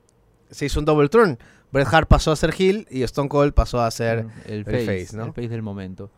se 0.51 0.65
hizo 0.67 0.79
un 0.79 0.85
double 0.85 1.09
turn. 1.09 1.37
Bret 1.71 1.87
Hart 1.91 2.07
pasó 2.07 2.31
a 2.31 2.35
ser 2.37 2.53
heel 2.57 2.87
y 2.89 3.03
Stone 3.03 3.27
Cold 3.27 3.53
pasó 3.53 3.81
a 3.81 3.91
ser... 3.91 4.25
el 4.45 4.53
el 4.59 4.65
face, 4.65 4.85
face, 5.05 5.17
¿no? 5.17 5.25
el 5.25 5.33
face 5.33 5.49
del 5.49 5.61
momento. 5.63 6.09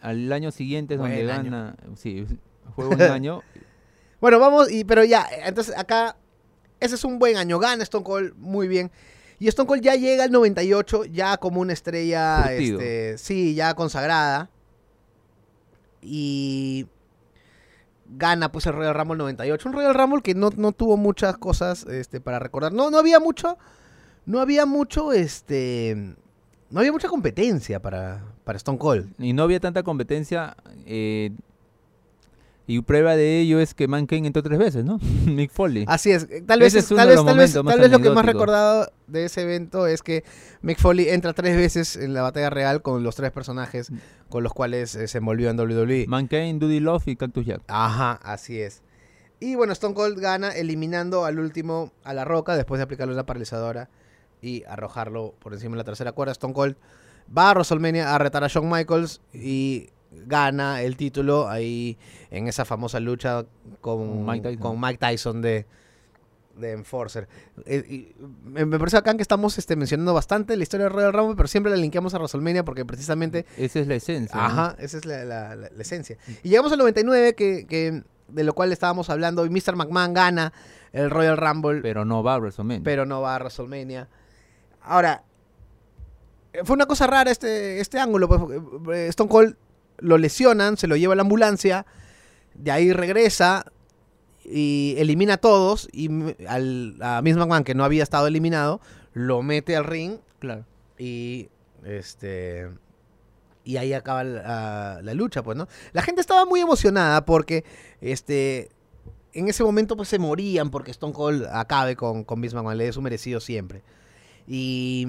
Al 0.00 0.32
año 0.32 0.52
siguiente 0.52 0.94
es 0.94 1.00
donde 1.00 1.32
año. 1.32 1.50
gana, 1.50 1.76
sí, 1.96 2.24
fue 2.74 2.86
un 2.86 3.00
año, 3.00 3.42
Bueno, 4.20 4.38
vamos, 4.38 4.70
y, 4.70 4.84
pero 4.84 5.02
ya, 5.02 5.26
entonces 5.46 5.76
acá, 5.76 6.16
ese 6.78 6.94
es 6.94 7.04
un 7.04 7.18
buen 7.18 7.38
año, 7.38 7.58
gana 7.58 7.82
Stone 7.82 8.04
Cold 8.04 8.34
muy 8.36 8.68
bien. 8.68 8.90
Y 9.38 9.48
Stone 9.48 9.66
Cold 9.66 9.80
ya 9.80 9.94
llega 9.94 10.24
al 10.24 10.30
98, 10.30 11.06
ya 11.06 11.38
como 11.38 11.62
una 11.62 11.72
estrella, 11.72 12.52
este, 12.52 13.16
sí, 13.16 13.54
ya 13.54 13.72
consagrada. 13.72 14.50
Y 16.02 16.86
gana 18.06 18.52
pues 18.52 18.66
el 18.66 18.74
Royal 18.74 18.94
Rumble 18.94 19.16
98. 19.16 19.68
Un 19.68 19.74
Royal 19.74 19.94
Rumble 19.94 20.22
que 20.22 20.34
no, 20.34 20.50
no 20.54 20.72
tuvo 20.72 20.98
muchas 20.98 21.38
cosas 21.38 21.86
este, 21.86 22.20
para 22.20 22.38
recordar. 22.38 22.74
No, 22.74 22.90
no 22.90 22.98
había 22.98 23.18
mucho, 23.18 23.56
no 24.26 24.40
había 24.40 24.66
mucho, 24.66 25.12
este, 25.12 26.14
no 26.68 26.80
había 26.80 26.92
mucha 26.92 27.08
competencia 27.08 27.80
para, 27.80 28.22
para 28.44 28.58
Stone 28.58 28.78
Cold. 28.78 29.14
y 29.18 29.32
no 29.32 29.42
había 29.44 29.60
tanta 29.60 29.82
competencia. 29.82 30.54
eh, 30.84 31.32
y 32.70 32.80
prueba 32.82 33.16
de 33.16 33.40
ello 33.40 33.58
es 33.58 33.74
que 33.74 33.88
Mankind 33.88 34.26
entró 34.26 34.44
tres 34.44 34.56
veces, 34.56 34.84
¿no? 34.84 35.00
Mick 35.26 35.50
Foley. 35.50 35.84
Así 35.88 36.12
es, 36.12 36.28
eh, 36.30 36.40
tal 36.46 36.60
vez, 36.60 36.72
es 36.76 36.86
tal 36.86 37.08
vez, 37.08 37.16
tal 37.16 37.36
vez, 37.36 37.52
tal 37.52 37.80
vez 37.80 37.90
lo 37.90 37.98
que 37.98 38.10
más 38.10 38.24
recordado 38.24 38.92
de 39.08 39.24
ese 39.24 39.42
evento 39.42 39.88
es 39.88 40.02
que 40.02 40.22
Mick 40.62 40.78
Foley 40.78 41.08
entra 41.08 41.32
tres 41.32 41.56
veces 41.56 41.96
en 41.96 42.14
la 42.14 42.22
batalla 42.22 42.48
real 42.48 42.80
con 42.80 43.02
los 43.02 43.16
tres 43.16 43.32
personajes 43.32 43.90
con 44.28 44.44
los 44.44 44.52
cuales 44.52 44.94
eh, 44.94 45.08
se 45.08 45.18
envolvió 45.18 45.50
en 45.50 45.58
WWE. 45.58 46.04
Mankind, 46.06 46.60
Dudy 46.62 46.78
Love 46.78 47.08
y 47.08 47.16
Cactus 47.16 47.44
Jack. 47.44 47.62
Ajá, 47.66 48.12
así 48.22 48.60
es. 48.60 48.82
Y 49.40 49.56
bueno, 49.56 49.72
Stone 49.72 49.94
Cold 49.94 50.20
gana 50.20 50.50
eliminando 50.50 51.24
al 51.24 51.40
último 51.40 51.90
a 52.04 52.14
la 52.14 52.24
roca 52.24 52.54
después 52.54 52.78
de 52.78 52.84
aplicarle 52.84 53.14
una 53.14 53.26
paralizadora 53.26 53.90
y 54.40 54.62
arrojarlo 54.68 55.34
por 55.40 55.54
encima 55.54 55.72
de 55.72 55.78
la 55.78 55.84
tercera 55.84 56.12
cuerda. 56.12 56.30
Stone 56.30 56.54
Cold 56.54 56.76
va 57.36 57.50
a 57.50 57.54
WrestleMania 57.54 58.14
a 58.14 58.18
retar 58.18 58.44
a 58.44 58.46
Shawn 58.46 58.70
Michaels 58.70 59.20
y 59.32 59.88
gana 60.12 60.82
el 60.82 60.96
título 60.96 61.48
ahí 61.48 61.96
en 62.30 62.48
esa 62.48 62.64
famosa 62.64 63.00
lucha 63.00 63.44
con, 63.80 64.24
Mike 64.26 64.42
Tyson. 64.48 64.60
con 64.62 64.80
Mike 64.80 64.98
Tyson 64.98 65.40
de, 65.42 65.66
de 66.56 66.72
Enforcer. 66.72 67.28
Eh, 67.66 67.84
y 67.88 68.14
me, 68.44 68.66
parece 68.78 68.96
acá 68.96 69.14
que 69.14 69.22
estamos 69.22 69.56
este, 69.58 69.76
mencionando 69.76 70.12
bastante 70.14 70.56
la 70.56 70.62
historia 70.62 70.84
de 70.84 70.90
Royal 70.90 71.12
Rumble, 71.12 71.36
pero 71.36 71.48
siempre 71.48 71.70
la 71.70 71.78
linkeamos 71.78 72.12
a 72.14 72.18
WrestleMania 72.18 72.64
porque 72.64 72.84
precisamente 72.84 73.46
Esa 73.56 73.78
es 73.80 73.86
la 73.86 73.94
esencia. 73.94 74.36
¿no? 74.36 74.42
Ajá, 74.42 74.76
esa 74.78 74.98
es 74.98 75.04
la, 75.04 75.24
la- 75.24 75.54
la- 75.56 75.70
la 75.70 75.82
esencia. 75.82 76.16
Y 76.42 76.48
llegamos 76.48 76.72
al 76.72 76.78
99, 76.78 77.34
que, 77.34 77.66
que 77.66 78.02
de 78.28 78.44
lo 78.44 78.52
cual 78.54 78.72
estábamos 78.72 79.10
hablando, 79.10 79.44
y 79.46 79.50
Mr. 79.50 79.76
McMahon 79.76 80.12
gana 80.14 80.52
el 80.92 81.08
Royal 81.10 81.36
Rumble, 81.36 81.80
Pero 81.82 82.04
no 82.04 82.22
va 82.24 82.34
a 82.34 82.38
WrestleMania. 82.38 82.82
pero 82.84 83.06
no 83.06 83.20
va 83.20 83.36
a 83.36 83.38
WrestleMania. 83.38 84.08
Ahora, 84.82 85.22
eh, 86.52 86.60
fue 86.64 86.74
una 86.74 86.86
cosa 86.86 87.06
rara 87.06 87.30
este, 87.30 87.80
este 87.80 87.98
ángulo. 88.00 88.28
pues, 88.28 88.40
eh, 88.98 89.06
Stone 89.08 89.30
Cold 89.30 89.56
lo 90.00 90.18
lesionan, 90.18 90.76
se 90.76 90.86
lo 90.86 90.96
lleva 90.96 91.14
a 91.14 91.16
la 91.16 91.22
ambulancia, 91.22 91.86
de 92.54 92.70
ahí 92.70 92.92
regresa 92.92 93.64
y 94.44 94.94
elimina 94.98 95.34
a 95.34 95.36
todos, 95.38 95.88
y 95.92 96.08
al, 96.46 96.96
a 97.00 97.22
Miss 97.22 97.36
McMahon, 97.36 97.64
que 97.64 97.74
no 97.74 97.84
había 97.84 98.02
estado 98.02 98.26
eliminado, 98.26 98.80
lo 99.12 99.42
mete 99.42 99.76
al 99.76 99.84
ring 99.84 100.18
claro. 100.38 100.64
y 100.98 101.48
este 101.84 102.68
y 103.64 103.76
ahí 103.76 103.92
acaba 103.92 104.24
la, 104.24 105.00
la 105.02 105.14
lucha 105.14 105.42
pues 105.42 105.56
no 105.56 105.68
la 105.92 106.02
gente 106.02 106.20
estaba 106.20 106.44
muy 106.44 106.60
emocionada 106.60 107.24
porque 107.24 107.64
este 108.00 108.70
en 109.32 109.48
ese 109.48 109.62
momento 109.62 109.96
pues 109.96 110.08
se 110.08 110.18
morían 110.18 110.70
porque 110.70 110.90
Stone 110.90 111.12
Cold 111.12 111.46
acabe 111.52 111.96
con 111.96 112.24
con 112.24 112.40
Vince 112.40 112.56
McMahon 112.56 112.78
le 112.78 112.88
es 112.88 112.94
su 112.94 113.02
merecido 113.02 113.40
siempre 113.40 113.82
y 114.46 115.08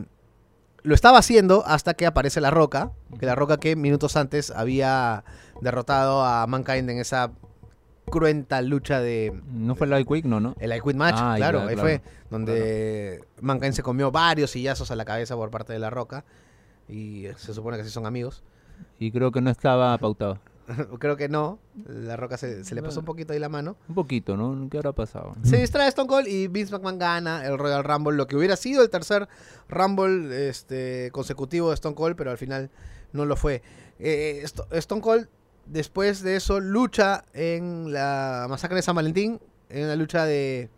lo 0.84 0.96
estaba 0.96 1.20
haciendo 1.20 1.64
hasta 1.66 1.94
que 1.94 2.06
aparece 2.06 2.42
la 2.42 2.52
Roca 2.52 2.92
que 3.20 3.26
la 3.26 3.36
Roca 3.36 3.58
que 3.58 3.76
minutos 3.76 4.16
antes 4.16 4.52
había 4.52 5.24
derrotado 5.62 6.24
a 6.24 6.48
Mankind 6.48 6.90
en 6.90 7.00
esa 7.00 7.32
cruenta 8.10 8.62
lucha 8.62 9.00
de 9.00 9.32
No 9.52 9.76
fue 9.76 9.88
la 9.88 10.04
Quick, 10.04 10.26
no, 10.26 10.40
¿no? 10.40 10.56
el 10.60 10.76
I 10.76 10.82
Quit 10.82 10.96
Match, 10.96 11.16
Ah, 11.18 11.36
claro, 11.38 11.60
ya, 11.60 11.68
ahí 11.68 11.76
claro. 11.76 11.82
fue 11.90 12.02
donde 12.30 13.24
Mankind 13.42 13.74
se 13.74 13.84
comió 13.84 14.12
varios 14.12 14.52
sillazos 14.52 14.92
a 14.92 14.96
la 14.96 15.06
cabeza 15.06 15.36
por 15.36 15.50
parte 15.52 15.72
de 15.74 15.80
La 15.80 15.90
Roca 15.90 16.26
y 16.90 17.28
se 17.38 17.54
supone 17.54 17.78
que 17.78 17.84
sí 17.84 17.90
son 17.90 18.06
amigos. 18.06 18.44
Y 19.00 19.12
creo 19.12 19.32
que 19.32 19.40
no 19.42 19.50
estaba 19.50 19.98
pautado. 19.98 20.40
Creo 21.00 21.18
que 21.18 21.30
no. 21.30 21.60
La 21.88 22.16
Roca 22.18 22.38
se, 22.38 22.64
se 22.64 22.76
le 22.76 22.82
pasó 22.82 23.00
un 23.00 23.06
poquito 23.06 23.34
ahí 23.34 23.40
la 23.40 23.50
mano. 23.50 23.76
Un 23.90 23.96
poquito, 23.96 24.36
¿no? 24.38 24.68
¿Qué 24.70 24.78
habrá 24.78 24.92
pasado? 24.94 25.36
Se 25.44 25.58
distrae 25.58 25.88
Stone 25.90 26.08
Cold 26.08 26.28
y 26.28 26.48
Vince 26.48 26.72
McMahon 26.74 27.00
gana 27.00 27.46
el 27.46 27.58
Royal 27.58 27.84
Rumble, 27.84 28.16
lo 28.18 28.28
que 28.28 28.36
hubiera 28.36 28.56
sido 28.56 28.82
el 28.84 28.90
tercer 28.90 29.28
Rumble 29.70 30.50
este, 30.50 31.10
consecutivo 31.12 31.70
de 31.70 31.76
Stone 31.76 31.96
Cold, 31.96 32.16
pero 32.16 32.32
al 32.32 32.38
final 32.38 32.70
no 33.14 33.26
lo 33.26 33.36
fue. 33.36 33.62
Eh, 34.00 34.42
Sto- 34.46 34.68
Stone 34.72 35.02
Cold, 35.02 35.28
después 35.66 36.22
de 36.24 36.36
eso, 36.36 36.60
lucha 36.60 37.26
en 37.34 37.92
la 37.94 38.48
masacre 38.50 38.76
de 38.78 38.82
San 38.82 38.96
Valentín, 38.96 39.40
en 39.70 39.86
una 39.86 39.96
lucha 39.96 40.26
de, 40.26 40.70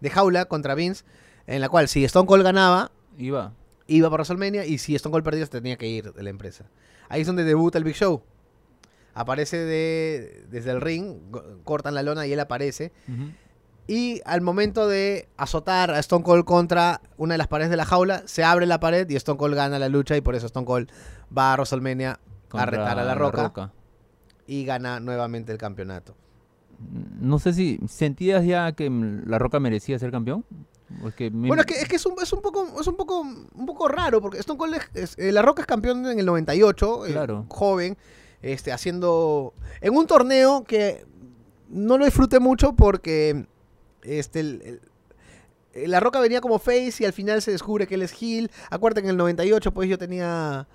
de 0.00 0.10
jaula 0.10 0.44
contra 0.46 0.74
Vince, 0.74 1.04
en 1.46 1.60
la 1.60 1.68
cual 1.68 1.88
si 1.88 2.04
Stone 2.04 2.26
Cold 2.26 2.42
ganaba, 2.42 2.90
Iba. 3.18 3.52
iba 3.86 4.08
para 4.10 4.22
WrestleMania 4.22 4.66
y 4.66 4.78
si 4.78 4.94
Stone 4.94 5.12
Cold 5.12 5.24
perdía, 5.24 5.44
se 5.46 5.50
tenía 5.52 5.76
que 5.76 5.86
ir 5.88 6.12
de 6.12 6.22
la 6.22 6.30
empresa. 6.30 6.64
Ahí 7.08 7.20
es 7.20 7.26
donde 7.26 7.44
debuta 7.44 7.78
el 7.78 7.84
Big 7.84 7.94
Show. 7.94 8.22
Aparece 9.14 9.58
de, 9.58 10.44
desde 10.50 10.70
el 10.72 10.80
ring, 10.80 11.18
cortan 11.64 11.94
la 11.94 12.02
lona 12.02 12.26
y 12.26 12.32
él 12.32 12.40
aparece. 12.40 12.92
Ujú. 13.08 13.30
Y 13.86 14.22
al 14.24 14.40
momento 14.40 14.88
de 14.88 15.28
azotar 15.36 15.90
a 15.90 15.98
Stone 15.98 16.24
Cold 16.24 16.44
contra 16.44 17.00
una 17.18 17.34
de 17.34 17.38
las 17.38 17.48
paredes 17.48 17.70
de 17.70 17.76
la 17.76 17.84
jaula, 17.84 18.22
se 18.26 18.42
abre 18.42 18.64
la 18.66 18.80
pared 18.80 19.08
y 19.08 19.14
Stone 19.16 19.38
Cold 19.38 19.54
gana 19.54 19.78
la 19.78 19.88
lucha 19.88 20.16
y 20.16 20.20
por 20.22 20.34
eso 20.34 20.46
Stone 20.46 20.66
Cold 20.66 20.88
va 21.36 21.52
a 21.52 21.56
WrestleMania 21.56 22.18
a 22.52 22.66
retar 22.66 22.98
a 22.98 23.04
la 23.04 23.14
roca, 23.14 23.72
y 24.46 24.64
gana 24.64 25.00
nuevamente 25.00 25.52
el 25.52 25.58
campeonato. 25.58 26.14
No 27.20 27.38
sé 27.38 27.52
si 27.52 27.78
sentías 27.88 28.44
ya 28.44 28.72
que 28.72 28.90
mm, 28.90 29.28
La 29.28 29.38
Roca 29.38 29.60
merecía 29.60 29.98
ser 29.98 30.10
campeón. 30.10 30.44
Me- 31.18 31.48
Bueno, 31.48 31.60
es 31.62 31.66
que, 31.66 31.74
es, 31.80 31.88
que 31.88 31.96
es, 31.96 32.06
un, 32.06 32.14
es 32.22 32.32
un 32.32 32.42
poco 32.42 32.80
es 32.80 32.86
un 32.86 32.96
poco 32.96 33.20
un 33.20 33.66
poco 33.66 33.88
raro 33.88 34.20
porque 34.20 34.38
Stone 34.38 34.58
Cold 34.58 34.76
es, 34.94 35.16
eh, 35.18 35.32
la 35.32 35.42
Roca 35.42 35.62
es 35.62 35.66
campeón 35.66 36.04
en 36.06 36.18
el 36.18 36.26
98, 36.26 37.06
eh, 37.06 37.12
Claro. 37.12 37.46
joven, 37.48 37.96
este 38.52 38.72
haciendo 38.72 39.54
en 39.80 39.96
un 39.96 40.06
torneo 40.06 40.64
que 40.64 41.04
no 41.68 41.96
lo 41.98 42.04
disfruté 42.04 42.38
mucho 42.40 42.74
porque 42.74 43.46
este 44.02 44.40
el- 44.40 44.80
el- 45.72 45.90
la 45.90 45.98
Roca 45.98 46.20
venía 46.20 46.40
como 46.40 46.58
face 46.58 46.94
y 47.00 47.04
al 47.04 47.12
final 47.12 47.42
se 47.42 47.50
descubre 47.50 47.86
que 47.88 47.96
él 47.96 48.02
es 48.02 48.12
heel. 48.22 48.50
Acuérdate 48.70 49.00
que 49.02 49.06
en 49.08 49.12
el 49.12 49.16
98 49.16 49.72
pues 49.72 49.88
yo 49.88 49.98
tenía 49.98 50.68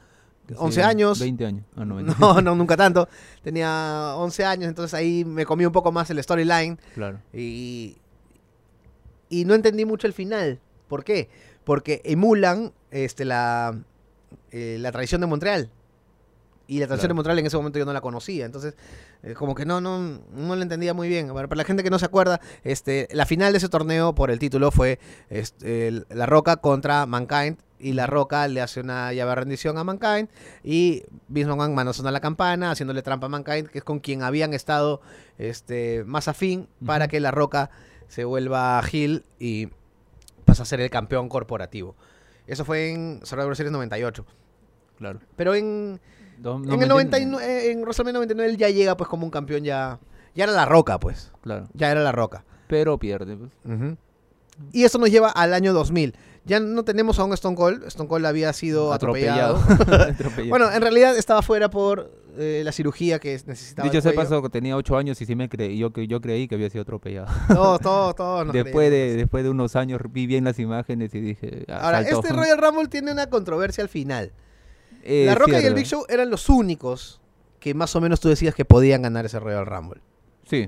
11 0.58 0.82
sí, 0.82 0.86
años. 0.86 1.19
20 1.19 1.45
años. 1.45 1.63
Ah, 1.77 1.86
no, 1.86 1.95
20. 1.95 2.15
No, 2.19 2.41
no, 2.41 2.55
nunca 2.55 2.75
tanto. 2.75 3.08
Tenía 3.43 4.13
11 4.17 4.43
años, 4.43 4.67
entonces 4.67 4.93
ahí 4.95 5.23
me 5.23 5.45
comí 5.45 5.65
un 5.65 5.71
poco 5.71 5.91
más 5.93 6.10
el 6.10 6.21
storyline. 6.21 6.77
Claro. 6.95 7.19
Y, 7.34 7.95
y 9.29 9.45
no 9.45 9.53
entendí 9.53 9.86
mucho 9.86 10.08
el 10.08 10.13
final. 10.13 10.60
¿Por 10.88 11.03
qué? 11.03 11.29
Porque 11.63 12.01
emulan 12.03 12.73
este, 12.91 13.23
la, 13.25 13.79
eh, 14.51 14.77
la 14.79 14.91
tradición 14.91 15.21
de 15.21 15.27
Montreal. 15.27 15.69
Y 16.71 16.79
la 16.79 16.86
tradición 16.86 17.08
Claro. 17.08 17.08
de 17.08 17.13
Montreal 17.15 17.39
en 17.39 17.45
ese 17.47 17.58
momento 17.58 17.79
yo 17.79 17.86
no 17.86 17.93
la 17.93 18.01
conocía. 18.01 18.45
Entonces, 18.45 18.75
eh, 19.23 19.34
como 19.34 19.55
que 19.55 19.65
no, 19.65 19.82
no, 19.82 20.21
no 20.32 20.55
la 20.55 20.62
entendía 20.62 20.93
muy 20.93 21.08
bien. 21.10 21.32
Bueno, 21.34 21.49
para 21.49 21.58
la 21.58 21.63
gente 21.63 21.84
que 21.84 21.89
no 21.89 21.97
se 21.97 22.05
acuerda, 22.05 22.39
este, 22.63 23.08
la 23.12 23.25
final 23.25 23.51
de 23.53 23.58
ese 23.58 23.69
torneo 23.69 24.13
por 24.13 24.29
el 24.29 24.38
título 24.38 24.69
fue 24.69 24.99
este, 25.29 25.88
el- 25.88 26.05
La 26.10 26.27
Roca 26.27 26.58
contra 26.58 27.05
Mankind. 27.08 27.58
Y 27.79 27.93
La 27.93 28.05
Roca 28.08 28.47
le 28.49 28.62
hace 28.62 28.82
una 28.82 29.12
llave 29.13 29.29
de 29.32 29.36
rendición 29.36 29.77
a 29.79 29.84
Mankind. 29.84 30.29
Y 30.63 31.05
Vince 31.27 31.49
McMahon 31.49 31.73
mano 31.73 31.91
la 32.03 32.19
campana, 32.19 32.69
haciéndole 32.71 33.01
trampa 33.01 33.25
a 33.25 33.29
Mankind, 33.29 33.67
que 33.69 33.79
es 33.79 33.84
con 33.84 33.99
quien 33.99 34.21
habían 34.21 34.53
estado 34.53 35.01
este, 35.39 36.03
más 36.05 36.27
afín 36.27 36.67
para 36.86 37.08
que 37.08 37.19
La 37.19 37.32
Roca 37.32 37.71
se 38.10 38.25
vuelva 38.25 38.79
Hill 38.91 39.23
y 39.39 39.69
pasa 40.45 40.63
a 40.63 40.65
ser 40.65 40.82
el 40.82 40.89
campeón 40.91 41.29
corporativo. 41.29 41.95
Eso 42.45 42.63
fue 42.65 42.91
en 42.91 43.21
Survivor 43.23 43.55
Series 43.55 43.71
98. 43.71 44.25
Claro. 44.97 45.19
Pero 45.38 45.55
en, 45.55 46.01
Do- 46.39 46.56
en 46.58 46.71
el 46.71 46.78
me 46.78 46.86
99, 46.88 47.71
en 47.71 47.82
WrestleMania 47.82 48.13
99 48.19 48.52
él 48.52 48.58
ya 48.58 48.69
llega 48.69 48.95
pues 48.97 49.10
como 49.10 49.25
un 49.25 49.32
campeón 49.32 49.63
ya... 49.63 49.99
Ya 50.36 50.43
era 50.45 50.54
La 50.54 50.65
Roca, 50.65 50.99
pues. 50.99 51.32
Claro. 51.41 51.67
Ya 51.73 51.91
era 51.91 52.02
La 52.02 52.12
Roca. 52.12 52.45
Pero 52.67 52.97
pierde. 52.97 53.36
pues. 53.36 53.52
Y 54.71 54.84
eso 54.84 54.97
nos 54.99 55.10
lleva 55.10 55.30
al 55.30 55.54
año 55.54 55.73
2000. 55.73 56.15
Ya 56.45 56.60
no 56.60 56.84
tenemos 56.84 57.19
a 57.19 57.23
un 57.25 57.34
Stone 57.34 57.56
Cold. 57.56 57.84
Stone 57.86 58.08
Cold 58.10 58.25
había 58.25 58.54
sido 58.54 58.93
atropellado. 58.93 59.56
Atropellado. 59.58 60.45
bueno, 60.49 60.71
en 60.71 60.82
realidad 60.82 61.17
estaba 61.17 61.41
fuera 61.41 61.69
por 61.69 62.12
eh, 62.38 62.62
la 62.63 62.71
cirugía 62.71 63.19
que 63.19 63.34
necesitaba. 63.45 63.88
Dicho 63.89 64.02
sea 64.02 64.13
paso, 64.13 64.41
que 64.41 64.49
tenía 64.49 64.75
8 64.78 64.97
años 64.97 65.19
y 65.21 65.25
sí 65.25 65.36
me 65.36 65.49
creí, 65.49 65.78
yo, 65.78 65.91
que- 65.91 66.08
yo 66.08 66.21
creí 66.21 66.47
que 66.47 66.56
había 66.56 66.69
sido 66.69 66.84
atropellado. 66.84 67.28
Todos, 67.47 67.82
todos, 67.82 68.15
todos. 68.15 68.47
después, 68.54 68.89
de, 68.91 69.15
después 69.15 69.43
de 69.43 69.49
unos 69.49 69.75
años 69.75 69.99
vi 70.12 70.28
bien 70.28 70.43
las 70.43 70.60
imágenes 70.60 71.13
y 71.15 71.19
dije... 71.21 71.65
ah, 71.67 71.80
Ahora, 71.86 72.04
saltó. 72.04 72.19
este 72.21 72.34
Royal 72.34 72.58
Rumble 72.58 72.88
tiene 72.88 73.12
una 73.12 73.28
controversia 73.30 73.84
al 73.84 73.89
final. 73.89 74.32
Eh, 75.03 75.25
La 75.25 75.35
Roca 75.35 75.62
y 75.62 75.65
el. 75.65 75.73
Big 75.73 75.85
Show 75.85 76.05
eran 76.09 76.29
los 76.29 76.49
únicos 76.49 77.21
que 77.59 77.73
más 77.73 77.95
o 77.95 78.01
menos 78.01 78.19
tú 78.19 78.29
decías 78.29 78.55
que 78.55 78.65
podían 78.65 79.01
ganar 79.01 79.25
ese 79.25 79.39
Royal 79.39 79.65
Rumble. 79.65 80.01
Sí. 80.45 80.67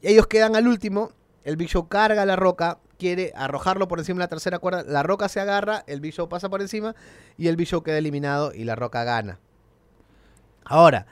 Y 0.00 0.08
ellos 0.08 0.26
quedan 0.26 0.56
al 0.56 0.66
último. 0.66 1.12
El 1.44 1.56
Big 1.56 1.68
Show 1.68 1.88
carga 1.88 2.22
a 2.22 2.26
la 2.26 2.36
Roca, 2.36 2.78
quiere 2.98 3.32
arrojarlo 3.34 3.88
por 3.88 3.98
encima 3.98 4.18
de 4.18 4.24
la 4.24 4.28
tercera 4.28 4.58
cuerda. 4.58 4.82
La 4.82 5.02
Roca 5.02 5.28
se 5.28 5.40
agarra, 5.40 5.84
el 5.86 6.00
Big 6.00 6.12
Show 6.12 6.28
pasa 6.28 6.48
por 6.48 6.60
encima 6.60 6.94
y 7.36 7.48
el 7.48 7.56
Big 7.56 7.68
Show 7.68 7.82
queda 7.82 7.98
eliminado 7.98 8.52
y 8.52 8.64
la 8.64 8.74
Roca 8.76 9.04
gana. 9.04 9.38
Ahora, 10.64 11.06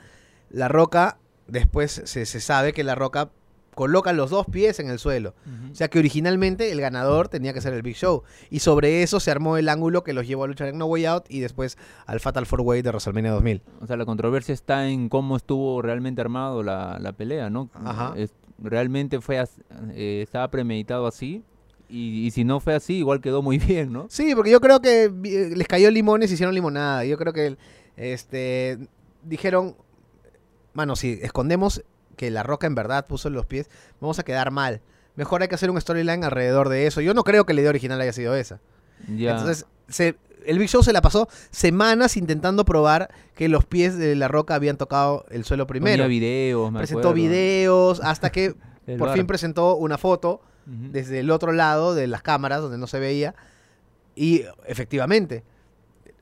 la 0.49 0.67
Roca, 0.67 1.17
después 1.47 2.01
se, 2.05 2.25
se 2.25 2.39
sabe 2.39 2.73
que 2.73 2.83
la 2.83 2.95
Roca 2.95 3.31
coloca 3.77 4.11
los 4.11 4.31
dos 4.31 4.47
pies 4.47 4.79
en 4.79 4.89
el 4.89 4.97
suelo. 4.97 5.35
O 5.71 5.75
sea 5.75 5.87
que 5.87 5.99
originalmente 5.99 6.71
el 6.71 6.81
ganador 6.81 7.27
tenía 7.29 7.53
que 7.53 7.61
ser 7.61 7.73
el 7.75 7.83
Big 7.83 7.95
Show. 7.95 8.23
Y 8.49 8.59
sobre 8.59 9.03
eso 9.03 9.19
se 9.19 9.29
armó 9.29 9.55
el 9.57 9.69
ángulo 9.69 10.03
que 10.03 10.13
los 10.13 10.25
llevó 10.27 10.45
a 10.45 10.47
luchar 10.47 10.67
en 10.69 10.79
No 10.79 10.87
Way 10.87 11.05
Out 11.05 11.25
y 11.29 11.39
después 11.41 11.77
al 12.07 12.19
Fatal 12.19 12.47
Four 12.47 12.61
Way 12.61 12.81
de 12.81 12.89
WrestleMania 12.89 13.31
2000. 13.33 13.61
O 13.81 13.85
sea, 13.85 13.95
la 13.95 14.05
controversia 14.05 14.53
está 14.53 14.87
en 14.89 15.09
cómo 15.09 15.37
estuvo 15.37 15.79
realmente 15.83 16.19
armado 16.21 16.63
la, 16.63 16.97
la 16.99 17.13
pelea, 17.13 17.49
¿no? 17.51 17.69
Ajá. 17.75 18.13
Es- 18.17 18.33
realmente 18.59 19.21
fue 19.21 19.39
eh, 19.93 20.21
estaba 20.23 20.49
premeditado 20.49 21.05
así 21.05 21.43
y, 21.87 22.25
y 22.25 22.31
si 22.31 22.43
no 22.43 22.59
fue 22.59 22.73
así, 22.73 22.95
igual 22.95 23.21
quedó 23.21 23.43
muy 23.43 23.57
bien, 23.59 23.93
¿no? 23.93 24.07
Sí, 24.09 24.33
porque 24.33 24.49
yo 24.49 24.59
creo 24.59 24.81
que 24.81 25.09
vi- 25.13 25.53
les 25.55 25.67
cayó 25.67 25.91
limones 25.91 26.31
y 26.31 26.33
hicieron 26.33 26.55
limonada. 26.55 27.05
Yo 27.05 27.17
creo 27.19 27.31
que 27.33 27.55
este 27.95 28.79
dijeron, 29.23 29.75
mano, 30.73 30.95
si 30.95 31.19
escondemos 31.21 31.83
que 32.17 32.29
la 32.31 32.43
roca 32.43 32.67
en 32.67 32.75
verdad 32.75 33.07
puso 33.07 33.29
los 33.29 33.45
pies, 33.45 33.69
vamos 34.01 34.19
a 34.19 34.23
quedar 34.23 34.51
mal. 34.51 34.81
Mejor 35.15 35.41
hay 35.41 35.47
que 35.47 35.55
hacer 35.55 35.69
un 35.71 35.79
storyline 35.79 36.23
alrededor 36.25 36.67
de 36.67 36.85
eso. 36.87 36.99
Yo 36.99 37.13
no 37.13 37.23
creo 37.23 37.45
que 37.45 37.53
la 37.53 37.61
idea 37.61 37.69
original 37.69 38.01
haya 38.01 38.11
sido 38.13 38.35
esa. 38.35 38.59
Entonces, 39.07 39.65
se- 39.87 40.17
el 40.45 40.59
Big 40.59 40.69
Show 40.69 40.81
se 40.83 40.93
la 40.93 41.01
pasó 41.01 41.27
semanas 41.51 42.17
intentando 42.17 42.65
probar 42.65 43.09
que 43.35 43.47
los 43.49 43.65
pies 43.65 43.97
de 43.97 44.15
la 44.15 44.27
roca 44.27 44.55
habían 44.55 44.77
tocado 44.77 45.25
el 45.29 45.43
suelo 45.45 45.65
Ponía 45.67 45.81
primero. 45.81 46.07
videos, 46.07 46.71
me 46.71 46.79
Presentó 46.79 46.99
acuerdo. 47.09 47.13
videos 47.15 47.99
hasta 48.03 48.31
que 48.31 48.55
por 48.97 49.07
bar. 49.09 49.13
fin 49.17 49.27
presentó 49.27 49.75
una 49.75 49.97
foto 49.97 50.41
desde 50.65 51.19
el 51.19 51.31
otro 51.31 51.51
lado 51.53 51.95
de 51.95 52.07
las 52.07 52.21
cámaras 52.21 52.61
donde 52.61 52.77
no 52.77 52.87
se 52.87 52.99
veía. 52.99 53.35
Y 54.15 54.43
efectivamente, 54.65 55.43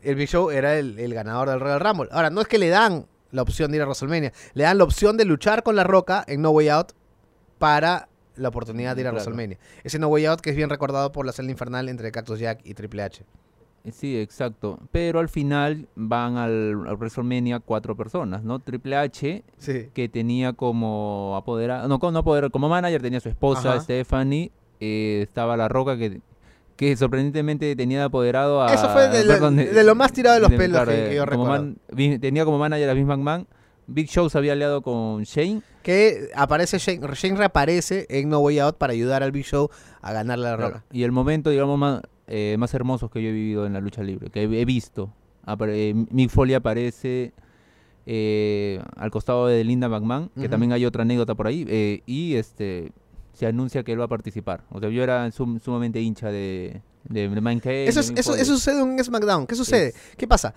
el 0.02 0.16
Big 0.16 0.30
Show 0.30 0.50
era 0.52 0.78
el, 0.78 1.00
el 1.00 1.14
ganador 1.14 1.50
del 1.50 1.60
Royal 1.60 1.80
Rumble. 1.80 2.10
Ahora, 2.12 2.30
no 2.30 2.42
es 2.42 2.48
que 2.48 2.58
le 2.58 2.70
dan 2.70 3.06
la 3.36 3.42
opción 3.44 3.70
de 3.72 3.78
ir 3.78 3.84
a 3.84 3.86
WrestleMania, 3.86 4.32
le 4.54 4.64
dan 4.64 4.78
la 4.78 4.84
opción 4.84 5.18
de 5.18 5.26
luchar 5.26 5.62
con 5.64 5.76
La 5.76 5.84
Roca 5.84 6.24
en 6.28 6.42
No 6.42 6.50
Way 6.52 6.70
Out 6.70 6.92
para 7.58 8.10
la 8.36 8.50
oportunidad 8.50 8.96
de 8.96 9.02
ir 9.02 9.08
a 9.08 9.12
Claro. 9.12 9.24
WrestleMania. 9.26 9.58
Ese 9.84 10.00
No 10.00 10.08
Way 10.08 10.26
Out 10.26 10.42
que 10.42 10.50
es 10.50 10.56
bien 10.56 10.70
recordado 10.70 11.12
por 11.12 11.26
la 11.26 11.32
celda 11.32 11.52
infernal 11.52 11.88
entre 11.90 12.12
Cactus 12.12 12.40
Jack 12.40 12.62
y 12.64 12.74
Triple 12.74 13.04
H. 13.04 13.24
Eh, 13.84 13.92
Sí, 13.92 14.18
exacto. 14.20 14.80
Pero 14.92 15.20
al 15.20 15.30
final 15.30 15.88
van 15.96 16.38
al, 16.38 16.86
al 16.88 16.96
WrestleMania 16.98 17.60
cuatro 17.60 17.96
personas, 17.96 18.44
¿no? 18.44 18.60
Triple 18.60 18.96
H, 18.98 19.44
Sí. 19.58 19.90
que 19.94 20.10
tenía 20.10 20.54
como 20.54 21.36
apoderado, 21.38 21.88
no, 21.88 22.00
como, 22.00 22.12
no 22.12 22.20
apoderado, 22.20 22.50
como 22.52 22.68
manager 22.68 23.02
tenía 23.02 23.20
su 23.20 23.30
esposa 23.30 23.74
Ajá. 23.74 23.82
Stephanie, 23.82 24.52
eh, 24.80 25.20
estaba 25.22 25.56
La 25.56 25.68
Roca 25.70 25.98
que, 25.98 26.20
que 26.76 26.96
sorprendentemente 26.98 27.76
tenía 27.76 28.00
de 28.00 28.06
apoderado 28.06 28.62
a... 28.62 28.74
Eso 28.74 28.90
fue 28.90 29.08
de 29.10 29.24
lo- 29.24 29.34
perdón, 29.34 29.56
de 29.58 29.84
lo 29.84 29.96
más 29.96 30.12
tirado 30.12 30.36
de 30.36 30.42
los 30.42 30.50
pelos 30.52 30.82
claro, 30.84 30.92
que- 30.92 31.10
que 31.10 31.16
yo 31.16 31.26
como 31.26 31.46
recuerdo. 31.46 31.76
man- 31.96 32.20
tenía 32.20 32.44
como 32.46 32.58
manager 32.58 32.90
a 32.90 32.94
Vince 32.94 33.08
McMahon, 33.08 33.48
Big 33.88 34.10
Show 34.10 34.30
se 34.30 34.38
había 34.38 34.54
aliado 34.54 34.82
con 34.82 35.24
Shane, 35.24 35.62
Que 35.84 36.30
aparece 36.36 36.78
Shane, 36.80 37.00
Shane 37.14 37.38
reaparece 37.38 38.08
en 38.10 38.30
No 38.30 38.40
Way 38.40 38.60
Out 38.60 38.78
para 38.78 38.94
ayudar 38.94 39.22
al 39.24 39.32
Big 39.32 39.46
Show 39.46 39.70
a 40.02 40.12
ganarle 40.12 40.48
a 40.48 40.52
La 40.52 40.58
claro, 40.58 40.74
Roca. 40.74 40.86
y 40.92 41.04
el 41.04 41.12
momento, 41.12 41.50
digamos, 41.52 41.78
más, 41.78 42.02
eh, 42.28 42.56
más 42.58 42.74
hermosos 42.74 43.10
que 43.12 43.22
yo 43.22 43.30
he 43.30 43.32
vivido 43.32 43.66
en 43.68 43.74
la 43.74 43.80
lucha 43.82 44.02
libre, 44.04 44.30
que 44.32 44.42
he, 44.44 44.62
he 44.62 44.66
visto. 44.66 45.14
Apare- 45.46 45.74
eh, 45.76 45.94
Mick 46.10 46.32
Foley 46.32 46.56
aparece 46.56 47.32
eh, 48.08 48.82
al 48.98 49.12
costado 49.12 49.48
de 49.48 49.64
Linda 49.64 49.88
McMahon, 49.90 50.30
que 50.40 50.50
también 50.50 50.72
hay 50.74 50.86
otra 50.86 51.04
anécdota 51.04 51.36
por 51.36 51.48
ahí, 51.48 51.66
eh, 51.68 52.02
y 52.06 52.36
este 52.36 52.92
se 53.36 53.46
anuncia 53.46 53.84
que 53.84 53.92
él 53.92 54.00
va 54.00 54.06
a 54.06 54.10
participar. 54.10 54.64
O 54.72 54.80
sea, 54.80 54.90
yo 54.90 55.04
era 55.04 55.30
sum- 55.32 55.60
sumamente 55.60 56.00
hincha 56.02 56.30
de, 56.32 56.82
de, 57.04 57.30
de 57.30 57.42
Mankind, 57.42 57.88
Eso, 57.90 58.00
es- 58.00 58.12
eso, 58.16 58.36
eso 58.36 58.54
sucede 58.56 58.82
en 58.82 59.04
SmackDown. 59.04 59.46
¿Qué 59.46 59.56
sucede? 59.56 59.90
Es- 59.90 59.96
¿Qué 60.18 60.28
pasa? 60.28 60.54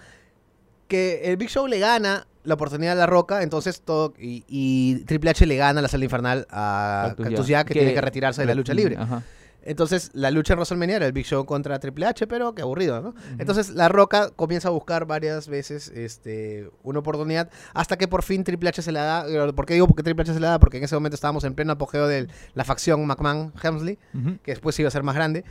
Que 0.87 1.23
el 1.25 1.37
Big 1.37 1.51
Show 1.51 1.67
le 1.67 1.79
gana 1.79 2.27
la 2.45 2.55
oportunidad 2.55 2.93
a 2.93 2.97
La 2.97 3.07
Roca, 3.07 3.43
entonces 3.43 3.83
todo. 3.83 4.15
Y, 4.19 4.45
y 4.49 5.05
Triple 5.05 5.31
H 5.31 5.45
le 5.45 5.57
gana 5.57 5.83
la 5.83 5.89
sala 5.89 6.05
infernal 6.05 6.47
a 6.51 7.15
Cactus 7.17 7.35
Jack, 7.47 7.47
Jack, 7.47 7.67
que, 7.69 7.75
tiene 7.75 7.95
que 7.95 8.01
retirarse 8.01 8.41
de 8.41 8.47
la 8.47 8.55
lucha 8.55 8.73
libre. 8.73 8.97
Ajá. 8.97 9.23
Entonces, 9.63 10.11
la 10.15 10.31
lucha 10.31 10.55
en 10.55 10.59
WrestleMania 10.59 10.97
era 10.97 11.07
el 11.07 11.13
Big 11.13 11.27
Show 11.27 11.45
contra 11.45 11.79
Triple 11.79 12.07
H, 12.07 12.27
pero 12.27 12.55
qué 12.55 12.63
aburrido, 12.63 13.01
¿no? 13.03 13.15
Entonces, 13.39 13.71
La 13.71 13.89
Roca 13.89 14.31
comienza 14.35 14.69
a 14.69 14.71
buscar 14.71 15.05
varias 15.05 15.49
veces 15.49 15.89
este, 15.89 16.71
una 16.83 17.01
oportunidad 17.01 17.51
hasta 17.75 17.99
que 17.99 18.09
por 18.09 18.23
fin 18.23 18.45
Triple 18.45 18.71
H 18.71 18.83
se 18.83 18.93
la 18.93 19.03
da. 19.03 19.53
¿Por 19.53 19.67
qué 19.67 19.75
digo 19.75 19.87
que 19.95 20.03
Triple 20.03 20.23
H 20.23 20.33
se 20.33 20.41
la 20.41 20.51
da? 20.51 20.59
Porque 20.59 20.79
en 20.79 20.85
ese 20.85 20.95
momento 20.95 21.17
estábamos 21.17 21.45
en 21.45 21.55
pleno 21.55 21.73
apogeo 21.73 22.07
de 22.07 22.29
la 22.55 22.65
facción 22.65 23.07
McMahon-Hemsley, 23.07 23.99
que 24.43 24.53
después 24.53 24.79
iba 24.79 24.89
a 24.89 24.93
ser 24.93 25.03
más 25.03 25.15
grande. 25.15 25.45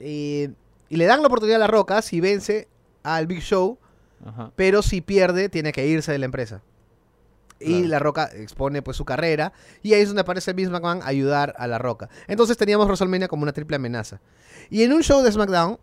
Y, 0.00 0.48
y 0.88 0.96
le 0.96 1.04
dan 1.06 1.20
la 1.20 1.28
oportunidad 1.28 1.56
a 1.56 1.60
La 1.60 1.66
Roca 1.66 2.02
si 2.02 2.20
vence 2.20 2.68
al 3.04 3.26
Big 3.26 3.40
Show, 3.40 3.78
pero 4.56 4.82
si 4.82 5.02
pierde, 5.02 5.48
tiene 5.48 5.72
que 5.72 5.86
irse 5.86 6.10
de 6.10 6.18
la 6.18 6.24
empresa. 6.24 6.62
Y. 7.64 7.84
La 7.84 7.98
Roca 7.98 8.30
expone 8.34 8.82
pues 8.82 8.96
su 8.96 9.04
carrera. 9.04 9.52
Y 9.82 9.94
ahí 9.94 10.02
es 10.02 10.08
donde 10.08 10.22
aparece 10.22 10.52
Vince 10.52 10.70
McMahon 10.70 11.02
a 11.02 11.06
ayudar 11.06 11.54
a 11.58 11.66
La 11.66 11.78
Roca. 11.78 12.08
Entonces 12.26 12.56
teníamos 12.56 12.86
WrestleMania 12.86 13.28
como 13.28 13.42
una 13.42 13.52
triple 13.52 13.76
amenaza. 13.76 14.20
Y 14.70 14.82
en 14.82 14.92
un 14.92 15.02
show 15.02 15.22
de 15.22 15.32
SmackDown, 15.32 15.78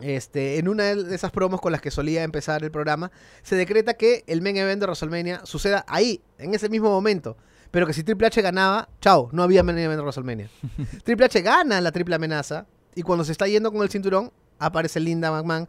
este, 0.00 0.58
en 0.58 0.68
una 0.68 0.94
de 0.94 1.14
esas 1.14 1.32
promos 1.32 1.60
con 1.60 1.72
las 1.72 1.80
que 1.80 1.90
solía 1.90 2.22
empezar 2.22 2.62
el 2.62 2.70
programa, 2.70 3.10
se 3.42 3.56
decreta 3.56 3.94
que 3.94 4.24
el 4.26 4.42
main 4.42 4.56
event 4.56 4.80
de 4.80 4.86
WrestleMania 4.86 5.40
suceda 5.44 5.84
ahí, 5.88 6.22
en 6.38 6.54
ese 6.54 6.68
mismo 6.68 6.90
momento. 6.90 7.36
Pero 7.70 7.86
que 7.86 7.92
si 7.92 8.02
Triple 8.02 8.28
H 8.28 8.40
ganaba, 8.40 8.88
chao, 9.00 9.28
no 9.32 9.42
había 9.42 9.62
main 9.62 9.78
event 9.78 9.98
de 9.98 10.02
WrestleMania. 10.02 10.50
Triple 11.04 11.26
H 11.26 11.40
gana 11.42 11.80
la 11.80 11.92
triple 11.92 12.14
amenaza. 12.14 12.66
Y 12.94 13.02
cuando 13.02 13.24
se 13.24 13.32
está 13.32 13.46
yendo 13.46 13.70
con 13.70 13.82
el 13.82 13.90
cinturón, 13.90 14.32
aparece 14.58 15.00
Linda 15.00 15.30
McMahon 15.30 15.68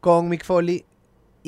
con 0.00 0.28
Mick 0.28 0.44
Foley 0.44 0.84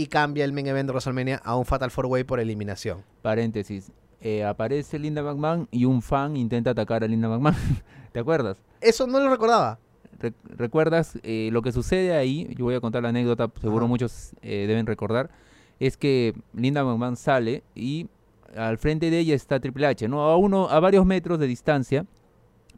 y 0.00 0.06
cambia 0.06 0.44
el 0.44 0.52
main 0.52 0.66
event 0.66 0.86
de 0.86 0.92
WrestleMania 0.92 1.40
a 1.44 1.56
un 1.56 1.64
Fatal 1.66 1.90
4-Way 1.90 2.24
por 2.24 2.40
eliminación. 2.40 3.02
Paréntesis. 3.22 3.92
eh, 4.22 4.44
aparece 4.44 4.98
Linda 4.98 5.22
McMahon 5.22 5.66
y 5.70 5.84
un 5.86 6.02
fan 6.02 6.36
intenta 6.36 6.70
atacar 6.70 7.04
a 7.04 7.06
Linda 7.06 7.28
McMahon. 7.28 7.56
¿Te 8.12 8.20
acuerdas? 8.20 8.58
Eso 8.80 9.06
no 9.06 9.20
lo 9.20 9.28
recordaba. 9.30 9.78
Re- 10.18 10.34
¿Recuerdas 10.56 11.18
eh, 11.22 11.48
lo 11.52 11.62
que 11.62 11.72
sucede 11.72 12.12
ahí? 12.14 12.52
Yo 12.56 12.64
voy 12.66 12.74
a 12.74 12.80
contar 12.80 13.02
la 13.02 13.08
anécdota, 13.10 13.50
seguro 13.60 13.84
Ajá. 13.84 13.88
muchos 13.88 14.32
eh, 14.42 14.66
deben 14.66 14.86
recordar. 14.86 15.30
Es 15.78 15.96
que 15.96 16.34
Linda 16.54 16.84
McMahon 16.84 17.16
sale 17.16 17.62
y 17.74 18.08
al 18.56 18.76
frente 18.78 19.10
de 19.10 19.18
ella 19.20 19.34
está 19.34 19.60
Triple 19.60 19.86
H, 19.86 20.08
¿no? 20.08 20.22
A, 20.22 20.36
uno, 20.36 20.68
a 20.68 20.80
varios 20.80 21.06
metros 21.06 21.38
de 21.38 21.46
distancia. 21.46 22.04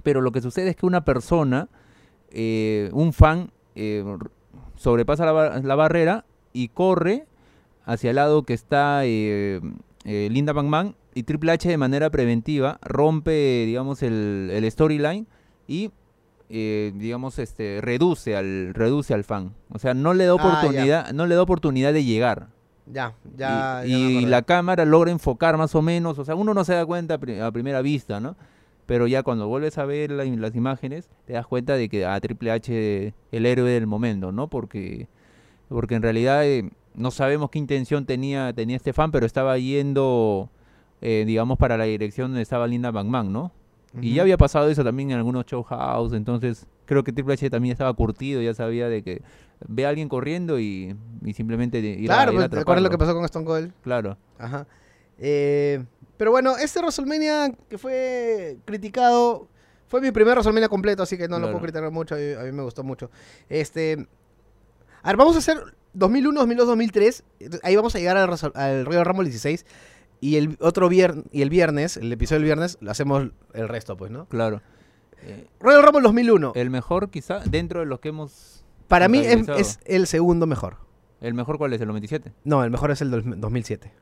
Pero 0.05 0.21
lo 0.21 0.31
que 0.33 0.41
sucede 0.41 0.71
es 0.71 0.77
que 0.77 0.87
una 0.87 1.05
persona, 1.05 1.69
un 2.93 3.13
fan, 3.13 3.51
sobrepasa 4.77 5.25
la, 5.27 5.33
bar- 5.33 5.65
la 5.65 5.75
barrera 5.75 6.25
y 6.53 6.69
corre 6.69 7.27
hacia 7.85 8.11
el 8.11 8.17
lado 8.17 8.43
que 8.45 8.55
está 8.55 9.05
eh, 9.05 9.61
eh, 10.05 10.29
Linda 10.31 10.53
McMahon 10.53 10.95
y 11.15 11.25
Triple 11.25 11.53
H 11.53 11.69
de 11.69 11.77
manera 11.77 12.11
preventiva 12.11 12.79
rompe, 12.83 13.65
digamos, 13.67 14.03
el, 14.03 14.51
el 14.53 14.71
storyline 14.71 15.27
y 15.67 15.91
eh, 16.55 16.93
digamos, 16.97 17.39
este, 17.39 17.81
reduce 17.81 18.37
al, 18.37 18.75
reduce 18.75 19.15
al 19.15 19.25
fan. 19.25 19.55
O 19.71 19.79
sea, 19.79 19.95
no 19.95 20.13
le 20.15 20.27
da 20.27 20.33
Ah, 20.33 20.35
oportunidad, 20.35 21.13
no 21.13 21.27
le 21.27 21.35
da 21.35 21.43
oportunidad 21.43 21.93
de 21.93 22.05
llegar. 22.05 22.49
Ya, 22.87 23.15
ya. 23.37 23.83
y 23.87 24.23
ya 24.23 24.29
la 24.29 24.43
cámara 24.43 24.85
logra 24.85 25.11
enfocar 25.11 25.57
más 25.57 25.75
o 25.75 25.81
menos. 25.83 26.19
O 26.19 26.25
sea, 26.25 26.35
uno 26.35 26.53
no 26.53 26.65
se 26.65 26.75
da 26.75 26.85
cuenta 26.85 27.15
a 27.15 27.19
pri- 27.19 27.39
a 27.41 27.51
primera 27.51 27.81
vista, 27.81 28.21
¿no? 28.21 28.37
Pero 28.85 29.07
ya 29.07 29.23
cuando 29.23 29.47
vuelves 29.49 29.79
a 29.79 29.87
ver 29.87 30.11
la- 30.11 30.25
las 30.25 30.55
imágenes, 30.55 31.09
te 31.25 31.33
das 31.35 31.47
cuenta 31.47 31.75
de 31.77 31.89
que 31.89 32.05
a 32.05 32.21
Triple 32.21 32.51
H 32.51 33.15
el 33.31 33.47
héroe 33.47 33.71
del 33.71 33.87
momento, 33.87 34.31
¿no? 34.33 34.49
Porque, 34.49 35.09
porque 35.73 35.95
en 35.95 36.03
realidad 36.03 36.47
eh, 36.47 36.71
no 36.95 37.11
sabemos 37.11 37.51
qué 37.51 37.59
intención 37.59 38.07
tenía, 38.07 38.53
tenía 38.53 38.77
este 38.77 38.93
fan, 38.93 39.11
pero 39.11 39.27
estaba 39.27 39.57
yendo, 39.59 40.51
eh, 41.01 41.25
digamos, 41.27 41.59
para 41.59 41.77
la 41.77 41.85
dirección 41.85 42.31
donde 42.31 42.43
estaba 42.43 42.67
Linda 42.67 42.93
McMahon, 42.93 43.33
¿no? 43.33 43.53
Y 44.01 44.15
ya 44.15 44.23
había 44.23 44.39
pasado 44.39 44.71
eso 44.71 44.83
también 44.83 45.11
en 45.11 45.19
algunos 45.19 45.45
show 45.45 45.63
house, 45.65 46.15
entonces 46.15 46.67
creo 46.87 47.05
que 47.05 47.13
Triple 47.13 47.35
H 47.35 47.51
también 47.51 47.73
estaba 47.73 47.93
curtido, 47.93 48.41
ya 48.41 48.55
sabía 48.55 48.89
de 48.89 49.03
que 49.03 49.21
ve 49.69 49.85
a 49.85 49.91
alguien 49.91 50.09
corriendo 50.09 50.59
y, 50.59 50.97
y 51.23 51.35
simplemente 51.35 51.79
ir 51.79 52.11
a, 52.11 52.15
Claro, 52.15 52.33
ir 52.33 52.39
a 52.39 52.41
pues, 52.41 52.51
¿te 52.51 52.61
acuerdas 52.61 52.83
lo 52.83 52.89
que 52.91 52.97
pasó 52.97 53.15
con 53.15 53.25
Stone 53.25 53.45
Cold? 53.45 53.73
Claro. 53.83 54.17
Ajá. 54.39 54.67
Eh, 55.19 55.85
pero 56.17 56.31
bueno, 56.31 56.57
este 56.57 56.81
WrestleMania 56.81 57.53
que 57.69 57.77
fue 57.77 58.57
criticado 58.65 59.49
fue 59.89 60.01
mi 60.01 60.11
primer 60.11 60.35
WrestleMania 60.35 60.71
completo, 60.71 61.03
así 61.03 61.19
que 61.19 61.29
no 61.29 61.39
lo 61.39 61.49
puedo 61.49 61.61
criticar 61.61 61.91
mucho. 61.91 62.15
A 62.15 62.19
mí, 62.19 62.33
a 62.33 62.45
mí 62.45 62.53
me 62.53 62.63
gustó 62.63 62.83
mucho. 62.83 63.11
Este, 63.51 64.07
a 65.03 65.09
ver, 65.09 65.17
vamos 65.17 65.37
a 65.37 65.39
hacer 65.39 65.59
2001, 65.95 66.41
2002, 66.41 66.67
2003. 66.67 67.25
Ahí 67.63 67.77
vamos 67.77 67.95
a 67.95 67.99
llegar 67.99 68.17
al, 68.17 68.31
al 68.55 68.87
Royal 68.87 69.05
Rumble 69.05 69.29
16. 69.29 69.67
Y 70.21 70.37
el 70.37 70.57
otro 70.61 70.89
viernes, 70.89 71.25
y 71.33 71.43
el 71.43 71.51
viernes, 71.51 71.97
el 71.97 72.13
episodio 72.13 72.39
del 72.39 72.45
viernes, 72.45 72.79
lo 72.81 72.91
hacemos 72.91 73.31
el 73.55 73.69
resto, 73.69 73.97
pues, 73.97 74.11
¿no? 74.13 74.27
Claro. 74.27 74.63
Eh, 75.23 75.49
Royal 75.59 75.83
Rumble 75.83 76.03
2001. 76.03 76.53
el 76.55 76.71
mejor 76.71 77.11
quizá 77.11 77.41
dentro 77.41 77.81
de 77.81 77.87
los 77.87 78.01
que 78.01 78.11
hemos... 78.11 78.65
Para 78.87 79.09
mí 79.09 79.19
es, 79.19 79.49
es 79.49 79.81
el 79.85 80.07
segundo 80.07 80.47
mejor. 80.47 80.77
¿El 81.21 81.35
mejor 81.35 81.59
cuál 81.59 81.73
es? 81.73 81.81
¿El 81.81 81.89
97? 81.89 82.33
No, 82.45 82.63
el 82.63 82.71
mejor 82.71 82.91
es 82.91 83.01
el 83.01 83.11
del 83.11 83.41
2007. 83.41 83.93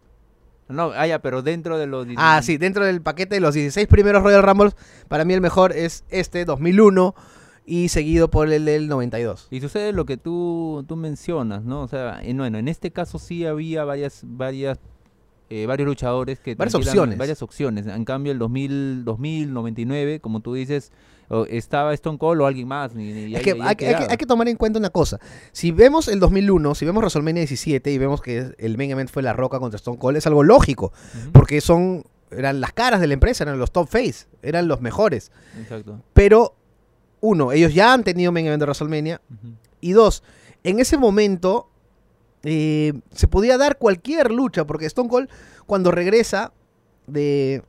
No, 0.69 0.93
ah, 0.95 1.07
ya, 1.07 1.21
pero 1.21 1.43
dentro 1.43 1.79
de 1.79 1.87
los... 1.87 2.07
Ah, 2.17 2.41
sí, 2.43 2.57
dentro 2.57 2.85
del 2.85 3.03
paquete 3.03 3.37
de 3.37 3.41
los 3.41 3.55
16 3.55 3.87
primeros 3.89 4.23
Royal 4.23 4.43
Rumbles, 4.43 4.77
para 5.09 5.25
mí 5.25 5.35
el 5.35 5.41
mejor 5.41 5.73
es 5.73 6.05
este 6.11 6.45
2001 6.45 7.15
y 7.71 7.89
seguido 7.89 8.29
por 8.31 8.51
el 8.53 8.65
del 8.65 8.89
92. 8.89 9.47
Y 9.51 9.61
sucede 9.61 9.93
lo 9.93 10.05
que 10.05 10.17
tú, 10.17 10.85
tú 10.89 10.97
mencionas, 10.97 11.63
¿no? 11.65 11.83
O 11.83 11.89
sea, 11.89 12.21
en, 12.23 12.37
bueno, 12.39 12.59
en 12.59 12.67
este 12.67 12.91
caso 12.91 13.19
sí 13.21 13.47
había 13.47 13.85
varias, 13.85 14.23
varias, 14.25 14.79
eh, 15.51 15.67
varios 15.67 15.87
luchadores 15.87 16.41
que 16.41 16.55
Varias 16.57 16.75
opciones. 16.75 17.17
varias 17.17 17.43
opciones. 17.43 17.87
En 17.87 18.05
cambio, 18.05 18.33
el 18.33 18.39
2000, 18.41 19.05
2000, 19.05 19.53
99, 19.55 20.19
como 20.21 20.41
tú 20.41 20.55
dices, 20.55 20.91
estaba 21.49 21.95
Stone 21.95 22.19
Cold 22.19 22.41
o 22.41 22.47
alguien 22.47 22.67
más. 22.67 22.91
y 22.97 23.35
Es 23.37 23.43
que 23.43 23.53
hay, 23.53 23.57
que- 23.57 23.63
hay 23.63 23.77
que, 23.77 23.87
quedaba. 23.87 24.07
hay 24.11 24.17
que 24.17 24.27
tomar 24.27 24.49
en 24.49 24.57
cuenta 24.57 24.81
una 24.81 24.91
cosa. 24.91 25.21
Si 25.53 25.71
vemos 25.71 26.09
el 26.09 26.19
2001, 26.19 26.75
si 26.75 26.85
vemos 26.85 27.01
WrestleMania 27.03 27.43
17 27.43 27.93
y 27.93 27.99
vemos 27.99 28.21
que 28.21 28.53
el 28.59 28.77
main 28.79 28.91
event 28.91 29.09
fue 29.11 29.23
La 29.23 29.33
Roca 29.33 29.61
contra 29.61 29.77
Stone 29.77 29.97
Cold, 29.99 30.17
es 30.17 30.27
algo 30.27 30.43
lógico, 30.43 30.93
porque 31.33 31.61
son 31.61 32.03
eran 32.33 32.61
las 32.61 32.73
caras 32.73 33.01
de 33.01 33.07
la 33.09 33.15
empresa, 33.15 33.43
eran 33.45 33.59
los 33.59 33.73
top 33.73 33.89
face, 33.89 34.27
eran 34.43 34.69
los 34.69 34.81
mejores. 34.81 35.31
Exacto. 35.61 36.01
Pero, 36.15 36.55
uno, 37.21 37.53
ellos 37.53 37.75
ya 37.75 37.93
han 37.93 38.03
tenido 38.05 38.33
main 38.33 38.47
event 38.47 38.61
de 38.61 38.65
WrestleMania. 38.67 39.21
Y 39.81 39.93
dos, 39.93 40.23
en 40.65 40.79
ese 40.81 40.97
momento 40.99 41.69
eh, 42.43 42.95
se 43.13 43.29
podía 43.29 43.59
dar 43.59 43.77
cualquier 43.79 44.31
lucha, 44.31 44.67
porque 44.67 44.87
Stone 44.87 45.09
Cold, 45.09 45.29
cuando 45.67 45.91
regresa 45.91 46.53
de, 47.07 47.63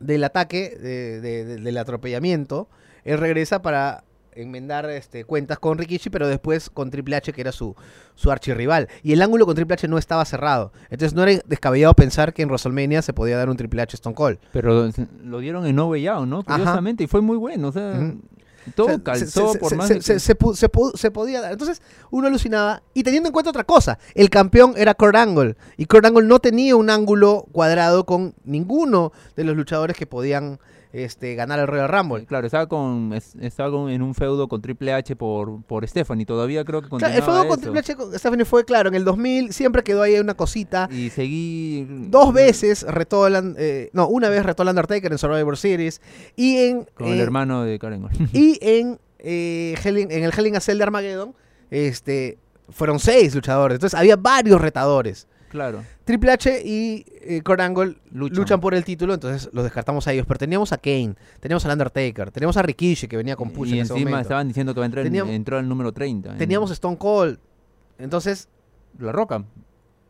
del 0.00 0.24
ataque, 0.24 0.76
de- 0.80 1.20
de- 1.20 1.44
de- 1.44 1.56
del 1.56 1.78
atropellamiento, 1.78 2.68
él 3.04 3.18
regresa 3.18 3.60
para 3.62 4.04
enmendar 4.34 4.88
este, 4.88 5.24
cuentas 5.26 5.58
con 5.58 5.76
Rikishi, 5.76 6.08
pero 6.08 6.26
después 6.26 6.70
con 6.70 6.90
Triple 6.90 7.16
H, 7.16 7.34
que 7.34 7.40
era 7.42 7.52
su, 7.52 7.76
su 8.14 8.30
archirrival. 8.30 8.88
Y 9.02 9.12
el 9.12 9.20
ángulo 9.20 9.44
con 9.44 9.54
Triple 9.54 9.74
H 9.74 9.86
no 9.88 9.98
estaba 9.98 10.24
cerrado. 10.24 10.72
Entonces 10.84 11.12
no 11.14 11.22
era 11.22 11.42
descabellado 11.46 11.92
pensar 11.92 12.32
que 12.32 12.40
en 12.40 12.48
WrestleMania 12.48 13.02
se 13.02 13.12
podía 13.12 13.36
dar 13.36 13.50
un 13.50 13.58
Triple 13.58 13.82
H 13.82 13.96
Stone 13.96 14.14
Cold. 14.14 14.38
Pero 14.52 14.90
lo 15.22 15.38
dieron 15.40 15.66
en 15.66 15.76
No 15.76 15.88
Way 15.88 16.06
Out, 16.06 16.26
¿no? 16.28 16.38
Ajá. 16.40 16.54
Curiosamente, 16.56 17.04
y 17.04 17.06
fue 17.08 17.20
muy 17.20 17.36
bueno. 17.36 17.68
O 17.68 17.72
sea. 17.72 18.14
Todo 18.74 18.86
O 18.86 18.88
sea, 18.90 18.96
se- 18.98 19.02
calzó 19.02 19.52
se, 19.52 19.58
por 19.58 19.68
se- 19.70 19.76
más 19.76 19.88
se- 19.88 19.94
de 19.94 20.00
que- 20.00 20.20
se 20.94 21.10
podía 21.10 21.40
dar. 21.40 21.52
Entonces 21.52 21.82
uno 22.10 22.28
alucinaba. 22.28 22.82
Y 22.94 23.02
teniendo 23.02 23.28
en 23.28 23.32
cuenta 23.32 23.50
otra 23.50 23.64
cosa, 23.64 23.98
el 24.14 24.30
campeón 24.30 24.74
era 24.76 24.94
Kurt 24.94 25.16
Angle. 25.16 25.56
Y 25.76 25.86
Kurt 25.86 26.04
Angle 26.06 26.26
no 26.26 26.38
tenía 26.38 26.76
un 26.76 26.90
ángulo 26.90 27.46
cuadrado 27.52 28.06
con 28.06 28.34
ninguno 28.44 29.12
de 29.36 29.44
los 29.44 29.56
luchadores 29.56 29.96
que 29.96 30.06
podían 30.06 30.60
este, 30.92 31.34
ganar 31.34 31.58
el 31.58 31.66
Royal 31.66 31.88
Rumble. 31.88 32.26
Claro, 32.26 32.46
estaba 32.46 32.66
con 32.68 33.12
es- 33.14 33.34
estaba 33.40 33.70
con- 33.70 33.90
en 33.90 34.02
un 34.02 34.14
feudo 34.14 34.46
con 34.48 34.60
Triple 34.60 34.92
H 34.92 35.16
por, 35.16 35.62
por 35.64 35.86
Stephanie. 35.88 36.26
Todavía 36.26 36.64
creo 36.64 36.82
que 36.82 36.88
Claro, 36.88 37.14
el 37.14 37.22
fuego 37.22 37.48
con. 37.48 37.60
Triple 37.60 37.80
H 37.80 37.96
con 37.96 38.18
Stephanie 38.18 38.44
fue 38.44 38.64
claro. 38.64 38.88
En 38.90 38.94
el 38.94 39.04
2000 39.04 39.52
siempre 39.52 39.82
quedó 39.82 40.02
ahí 40.02 40.18
una 40.18 40.34
cosita. 40.34 40.88
Y 40.92 41.10
seguí... 41.10 41.86
Dos 41.88 42.32
veces 42.34 42.82
retó 42.82 43.26
el, 43.26 43.54
eh, 43.58 43.90
no, 43.92 44.06
una 44.08 44.28
vez 44.28 44.44
retó 44.44 44.62
el 44.64 44.68
Undertaker 44.68 45.10
en 45.10 45.18
Survivor 45.18 45.56
Series. 45.56 46.00
Y 46.36 46.56
en, 46.58 46.84
Con 46.94 47.08
el 47.08 47.18
eh, 47.20 47.22
hermano 47.22 47.62
de 47.64 47.78
Karen. 47.78 48.06
Y 48.32 48.58
en, 48.62 48.98
eh, 49.18 49.74
en 49.84 50.24
el 50.24 50.56
a 50.56 50.60
Cell 50.60 50.76
de 50.78 50.82
Armageddon, 50.82 51.34
este, 51.70 52.38
fueron 52.68 52.98
seis 52.98 53.34
luchadores. 53.34 53.76
Entonces 53.76 53.98
había 53.98 54.16
varios 54.16 54.60
retadores. 54.60 55.26
claro. 55.48 55.82
Triple 56.04 56.32
H 56.32 56.62
y 56.64 57.04
eh, 57.22 57.42
Kurt 57.42 57.60
Angle 57.60 57.96
Luchan. 58.10 58.36
luchan. 58.38 58.60
por 58.60 58.74
el 58.74 58.84
título, 58.84 59.14
entonces 59.14 59.48
los 59.52 59.62
descartamos 59.64 60.06
a 60.08 60.12
ellos. 60.12 60.26
Pero 60.26 60.38
teníamos 60.38 60.72
a 60.72 60.78
Kane, 60.78 61.14
teníamos 61.40 61.64
al 61.64 61.72
Undertaker, 61.72 62.30
teníamos 62.32 62.56
a 62.56 62.62
Rikishi 62.62 63.06
que 63.08 63.16
venía 63.16 63.36
con 63.36 63.50
push 63.50 63.68
y 63.68 63.72
en 63.74 63.82
ese 63.84 63.92
encima 63.92 64.10
momento. 64.10 64.22
estaban 64.22 64.48
diciendo 64.48 64.74
que 64.74 64.80
va 64.80 64.84
a 64.84 64.86
entrar 64.86 65.04
Teníamos- 65.04 65.32
entró 65.32 65.58
al 65.58 65.68
número 65.68 65.92
30. 65.92 66.32
en 66.32 66.38
Teníamos 66.38 66.70
a 66.70 66.72
Stone 66.74 66.98
Cold. 66.98 67.38
Entonces, 67.98 68.48
La 68.98 69.12
Roca. 69.12 69.44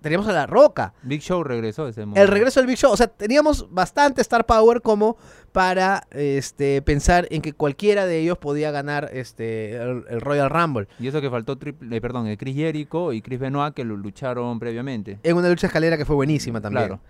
Teníamos 0.02 0.26
a 0.28 0.32
La 0.32 0.46
Roca. 0.46 0.92
Big 1.02 1.22
Show 1.22 1.42
regresó 1.44 1.88
ese 1.88 2.00
momento. 2.02 2.20
El 2.20 2.28
regreso 2.28 2.60
del 2.60 2.66
Big 2.66 2.76
Show. 2.76 2.92
O 2.92 2.96
sea, 2.96 3.06
teníamos 3.06 3.68
bastante 3.70 4.20
Star 4.20 4.44
Power 4.44 4.82
como 4.82 5.16
para 5.52 6.06
este, 6.10 6.82
pensar 6.82 7.26
en 7.30 7.40
que 7.42 7.52
cualquiera 7.52 8.04
de 8.06 8.18
ellos 8.18 8.38
podía 8.38 8.70
ganar 8.70 9.08
este, 9.12 9.76
el- 9.76 10.04
el 10.08 10.20
Royal 10.20 10.50
Rumble. 10.50 10.88
Y 10.98 11.06
eso 11.08 11.20
que 11.20 11.30
faltó, 11.30 11.56
triple, 11.56 11.96
eh, 11.96 12.00
perdón, 12.00 12.26
el 12.26 12.36
Chris 12.36 12.56
Jericho 12.56 13.12
y 13.12 13.22
Chris 13.22 13.38
Benoit 13.38 13.72
que 13.74 13.84
lo 13.84 13.96
lucharon 13.96 14.58
previamente. 14.58 15.18
en 15.22 15.36
una 15.36 15.48
lucha 15.48 15.66
escalera 15.68 15.96
que 15.96 16.04
fue 16.04 16.16
buenísima 16.16 16.60
también. 16.60 16.86
Claro. 16.88 17.00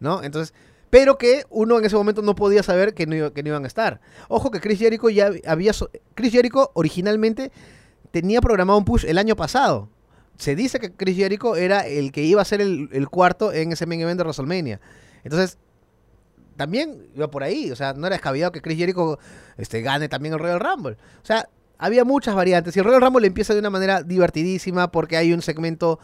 ¿No? 0.00 0.22
Entonces, 0.22 0.52
pero 0.90 1.16
que 1.16 1.44
uno 1.48 1.78
en 1.78 1.84
ese 1.86 1.96
momento 1.96 2.20
no 2.22 2.34
podía 2.34 2.62
saber 2.62 2.92
que 2.92 3.06
no, 3.06 3.32
que 3.32 3.42
no 3.42 3.48
iban 3.48 3.64
a 3.64 3.66
estar. 3.66 4.00
Ojo 4.28 4.50
que 4.50 4.60
Chris 4.60 4.78
Jericho 4.78 5.08
ya 5.08 5.30
había... 5.46 5.72
so- 5.72 5.88
Chris 6.14 6.32
Jericho 6.32 6.70
originalmente 6.74 7.50
tenía 8.10 8.40
programado 8.42 8.78
un 8.78 8.84
push 8.84 9.06
el 9.06 9.16
año 9.16 9.36
pasado. 9.36 9.88
Se 10.38 10.56
dice 10.56 10.80
que 10.80 10.92
Chris 10.92 11.16
Jericho 11.16 11.56
era 11.56 11.86
el 11.86 12.12
que 12.12 12.22
iba 12.22 12.42
a 12.42 12.44
ser 12.44 12.60
el, 12.60 13.08
cuarto 13.10 13.52
en 13.52 13.72
ese 13.72 13.86
main 13.86 14.00
event 14.00 14.18
de 14.18 14.24
WrestleMania. 14.24 14.80
Entonces, 15.24 15.58
también 16.56 17.06
iba 17.14 17.30
por 17.30 17.42
ahí. 17.42 17.70
O 17.70 17.76
sea, 17.76 17.92
no 17.92 18.06
era 18.06 18.16
descabellado 18.16 18.52
que 18.52 18.60
Chris 18.60 18.78
Jericho 18.78 19.18
este, 19.56 19.82
gane 19.82 20.08
también 20.08 20.34
el 20.34 20.40
Royal 20.40 20.60
Rumble. 20.60 20.96
O 21.22 21.26
sea, 21.26 21.48
había 21.78 22.04
muchas 22.04 22.34
variantes. 22.34 22.76
Y 22.76 22.80
el 22.80 22.84
Royal 22.84 23.02
Rumble 23.02 23.26
empieza 23.26 23.54
de 23.54 23.60
una 23.60 23.70
manera 23.70 24.02
divertidísima 24.02 24.90
porque 24.90 25.16
hay 25.16 25.32
un 25.32 25.42
segmento 25.42 25.98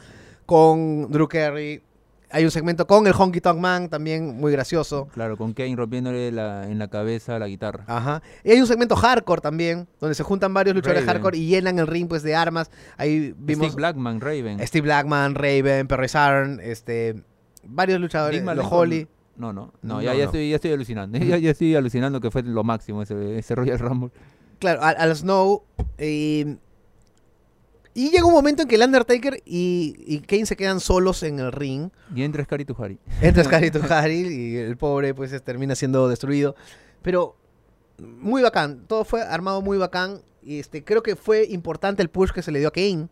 con 0.47 1.11
Drew 1.11 1.29
Carey. 1.29 1.83
Hay 2.31 2.45
un 2.45 2.51
segmento 2.51 2.87
con 2.87 3.07
el 3.07 3.15
Honky 3.17 3.41
Tonk 3.41 3.59
Man, 3.59 3.89
también 3.89 4.37
muy 4.39 4.53
gracioso. 4.53 5.07
Claro, 5.15 5.37
con 5.37 5.55
Kane 5.55 5.75
rompiéndole 5.77 6.31
la- 6.31 6.69
en 6.69 6.79
la 6.79 6.89
cabeza 6.89 7.39
la 7.39 7.49
guitarra. 7.49 7.85
Ajá. 7.87 8.23
Y 8.45 8.51
hay 8.51 8.61
un 8.61 8.67
segmento 8.67 8.97
hardcore 8.97 9.41
también, 9.41 9.89
donde 10.01 10.15
se 10.15 10.23
juntan 10.23 10.53
varios 10.53 10.77
luchadores 10.77 11.03
Raven. 11.05 11.15
hardcore 11.15 11.39
y 11.39 11.47
llenan 11.47 11.79
el 11.79 11.87
ring 11.87 12.07
pues 12.09 12.23
de 12.23 12.35
armas. 12.37 12.71
Ahí 12.99 13.35
vimos 13.39 13.69
Steve 13.69 13.77
Blackman, 13.77 14.21
Raven. 14.21 14.59
Steve 14.67 14.83
Blackman, 14.83 15.35
Raven, 15.35 15.89
Perry 15.89 16.09
Saturn, 16.09 16.61
este, 16.63 17.23
varios 17.65 17.99
luchadores, 18.01 18.43
los 18.45 18.67
Holly. 18.71 19.09
No, 19.37 19.53
no, 19.53 19.73
no, 19.83 19.95
No, 19.95 20.03
ya, 20.03 20.13
ya, 20.15 20.19
no. 20.19 20.25
Estoy, 20.25 20.51
ya 20.51 20.57
estoy 20.57 20.73
alucinando. 20.73 21.17
ya, 21.19 21.39
ya 21.39 21.51
estoy 21.53 21.75
alucinando 21.77 22.21
que 22.21 22.31
fue 22.31 22.43
lo 22.43 22.65
máximo 22.65 23.03
ese, 23.03 23.39
ese 23.39 23.55
Royal 23.55 23.79
Rumble. 23.79 24.11
Claro, 24.59 24.83
al, 24.83 25.15
Snow. 25.17 25.63
eh, 25.99 26.57
y 27.99 28.11
llega 28.11 28.25
un 28.27 28.33
momento 28.33 28.63
en 28.63 28.69
que 28.69 28.77
el 28.77 28.83
Undertaker 28.83 29.43
y, 29.45 29.97
y 30.07 30.21
Kane 30.21 30.47
se 30.47 30.55
quedan 30.57 30.79
solos 30.79 31.23
en 31.25 31.41
el 31.41 31.51
ring. 31.51 31.91
Y 32.15 32.23
entra 32.23 32.45
Scary 32.45 32.65
Tuhari. 32.65 32.99
Entra 33.21 33.43
Scary 33.43 33.71
Harry 33.91 34.21
y 34.21 34.57
el 34.57 34.77
pobre 34.77 35.15
pues 35.15 35.33
es- 35.33 35.43
termina 35.43 35.75
siendo 35.75 36.09
destruido. 36.09 36.55
Pero 37.03 37.35
muy 37.99 38.43
bacán, 38.43 38.85
todo 38.87 39.05
fue 39.05 39.23
armado 39.23 39.63
muy 39.63 39.79
bacán. 39.79 40.21
Y 40.43 40.61
este, 40.61 40.85
creo 40.85 41.03
que 41.03 41.17
fue 41.17 41.47
importante 41.51 42.01
el 42.03 42.09
push 42.09 42.31
que 42.31 42.43
se 42.43 42.53
le 42.53 42.61
dio 42.61 42.69
a 42.69 42.71
Kane. 42.71 43.09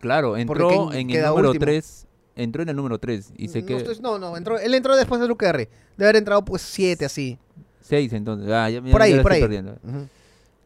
Claro, 0.00 0.36
entró 0.36 0.68
Kane 0.88 1.00
en 1.00 1.10
el 1.10 1.24
número 1.26 1.48
último. 1.50 1.64
3. 1.66 2.06
Entró 2.36 2.62
en 2.62 2.68
el 2.68 2.76
número 2.76 2.98
3 2.98 3.32
y 3.36 3.48
se 3.48 3.60
no, 3.60 3.66
quedó 3.66 3.94
no, 4.02 4.18
no, 4.18 4.36
entró, 4.36 4.58
él 4.58 4.74
entró 4.74 4.94
después 4.96 5.20
de 5.20 5.26
Luke 5.28 5.44
Carey. 5.44 5.68
Debe 5.96 6.08
haber 6.08 6.16
entrado 6.16 6.44
pues 6.44 6.62
7 6.62 7.04
así. 7.04 7.38
6 7.80 8.12
entonces. 8.12 8.50
Ah, 8.50 8.68
ya, 8.68 8.80
ya- 8.82 8.90
Por 8.92 9.02
ahí, 9.02 9.10
ya 9.12 9.16
la 9.18 9.22
por 9.22 9.32
ahí. 9.32 9.40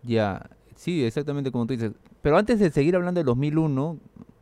Ya, 0.03 0.51
sí, 0.81 1.05
exactamente 1.05 1.51
como 1.51 1.67
tú 1.67 1.75
dices. 1.75 1.93
Pero 2.23 2.37
antes 2.39 2.59
de 2.59 2.71
seguir 2.71 2.97
hablando 2.97 3.19
del 3.19 3.27
2001, 3.27 3.99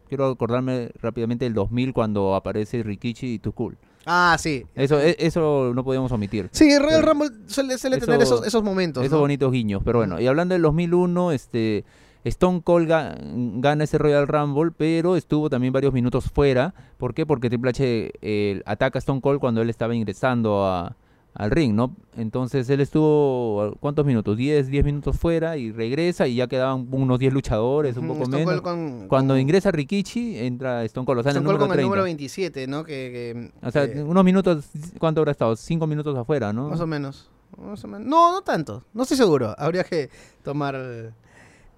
quiero 0.08 0.26
acordarme 0.30 0.90
rápidamente 1.02 1.44
del 1.44 1.54
2000 1.54 1.92
cuando 1.92 2.34
aparece 2.34 2.82
Rikichi 2.82 3.34
y 3.34 3.38
Cool. 3.50 3.76
Ah, 4.06 4.36
sí. 4.38 4.64
Eso, 4.74 4.98
e- 5.00 5.16
eso 5.18 5.72
no 5.74 5.84
podíamos 5.84 6.10
omitir. 6.12 6.48
Sí, 6.52 6.70
el 6.70 6.82
Royal 6.82 7.00
Pero- 7.00 7.12
Rumble 7.12 7.28
suele, 7.46 7.76
suele 7.76 7.96
Eso- 7.96 8.06
tener 8.06 8.22
esos, 8.22 8.46
esos 8.46 8.62
momentos. 8.62 9.02
Esos 9.04 9.16
¿no? 9.16 9.20
bonitos 9.20 9.52
guiños. 9.52 9.82
Pero 9.84 9.98
bueno, 9.98 10.18
y 10.20 10.26
hablando 10.26 10.54
del 10.54 10.62
2001, 10.62 11.32
este, 11.32 11.84
Stone 12.24 12.62
Cold 12.62 12.88
ga- 12.90 13.16
gana 13.60 13.84
ese 13.84 13.98
Royal 13.98 14.26
Rumble, 14.26 14.70
pero 14.76 15.16
estuvo 15.16 15.50
también 15.50 15.72
varios 15.72 15.92
minutos 15.92 16.30
fuera. 16.32 16.74
¿Por 16.96 17.12
qué? 17.12 17.26
Porque 17.26 17.48
Triple 17.50 17.70
H 17.70 18.12
eh, 18.22 18.62
ataca 18.64 18.98
a 18.98 19.00
Stone 19.00 19.20
Cold 19.20 19.40
cuando 19.40 19.60
él 19.60 19.68
estaba 19.68 19.94
ingresando 19.94 20.64
a- 20.64 20.96
al 21.38 21.50
ring, 21.50 21.74
¿no? 21.74 21.96
Entonces 22.16 22.68
él 22.68 22.80
estuvo, 22.80 23.74
¿cuántos 23.80 24.04
minutos? 24.04 24.36
10, 24.36 24.66
10 24.68 24.84
minutos 24.84 25.16
fuera 25.16 25.56
y 25.56 25.72
regresa 25.72 26.26
y 26.26 26.34
ya 26.34 26.48
quedaban 26.48 26.86
unos 26.90 27.18
10 27.18 27.32
luchadores, 27.32 27.96
un 27.96 28.08
poco 28.08 28.24
Stone 28.24 28.44
menos. 28.44 28.60
Cold 28.60 28.62
con- 28.62 29.08
Cuando 29.08 29.34
con- 29.34 29.40
ingresa 29.40 29.70
Rikichi, 29.70 30.36
entra 30.38 30.84
Stone 30.84 31.06
Cold, 31.06 31.20
o 31.20 31.22
sea, 31.22 31.30
Stone 31.30 31.46
Cold 31.46 31.58
con 31.60 31.68
el 31.70 31.74
30. 31.74 31.86
número 31.86 32.02
27, 32.02 32.66
¿no? 32.66 32.84
Que, 32.84 33.50
que, 33.62 33.66
O 33.66 33.70
sea, 33.70 33.88
unos 34.04 34.24
minutos, 34.24 34.66
¿cuánto 34.98 35.20
habrá 35.20 35.30
estado? 35.32 35.54
5 35.56 35.86
minutos 35.86 36.14
afuera, 36.18 36.52
¿no? 36.52 36.68
más 36.68 36.80
o 36.80 36.86
menos. 36.86 37.30
Más 37.56 37.82
o 37.82 37.88
menos. 37.88 38.06
No, 38.06 38.32
no 38.32 38.42
tanto. 38.42 38.82
No 38.92 39.04
estoy 39.04 39.16
seguro. 39.16 39.54
Habría 39.56 39.84
que 39.84 40.10
tomar... 40.42 40.74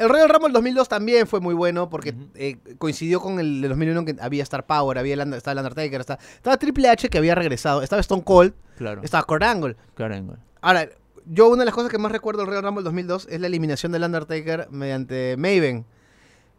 El 0.00 0.08
Royal 0.08 0.30
Rumble 0.30 0.50
2002 0.54 0.88
también 0.88 1.26
fue 1.26 1.40
muy 1.40 1.52
bueno 1.52 1.90
porque 1.90 2.14
eh, 2.34 2.56
coincidió 2.78 3.20
con 3.20 3.38
el 3.38 3.60
de 3.60 3.68
2001 3.68 4.04
que 4.06 4.16
había 4.18 4.42
Star 4.44 4.64
Power, 4.64 4.96
había 4.96 5.12
el, 5.12 5.34
estaba 5.34 5.52
el 5.52 5.58
Undertaker, 5.58 6.00
estaba, 6.00 6.18
estaba 6.36 6.56
Triple 6.56 6.88
H 6.88 7.10
que 7.10 7.18
había 7.18 7.34
regresado, 7.34 7.82
estaba 7.82 8.00
Stone 8.00 8.24
Cold, 8.24 8.54
Claro, 8.78 9.02
estaba 9.04 9.24
Kurt 9.24 9.42
Angle. 9.42 9.76
Ahora, 10.62 10.88
yo 11.26 11.48
una 11.48 11.58
de 11.58 11.64
las 11.66 11.74
cosas 11.74 11.90
que 11.90 11.98
más 11.98 12.10
recuerdo 12.10 12.40
del 12.40 12.48
Royal 12.48 12.62
Rumble 12.62 12.82
2002 12.82 13.28
es 13.30 13.40
la 13.42 13.46
eliminación 13.46 13.92
del 13.92 14.02
Undertaker 14.04 14.68
mediante 14.70 15.36
Maven. 15.36 15.84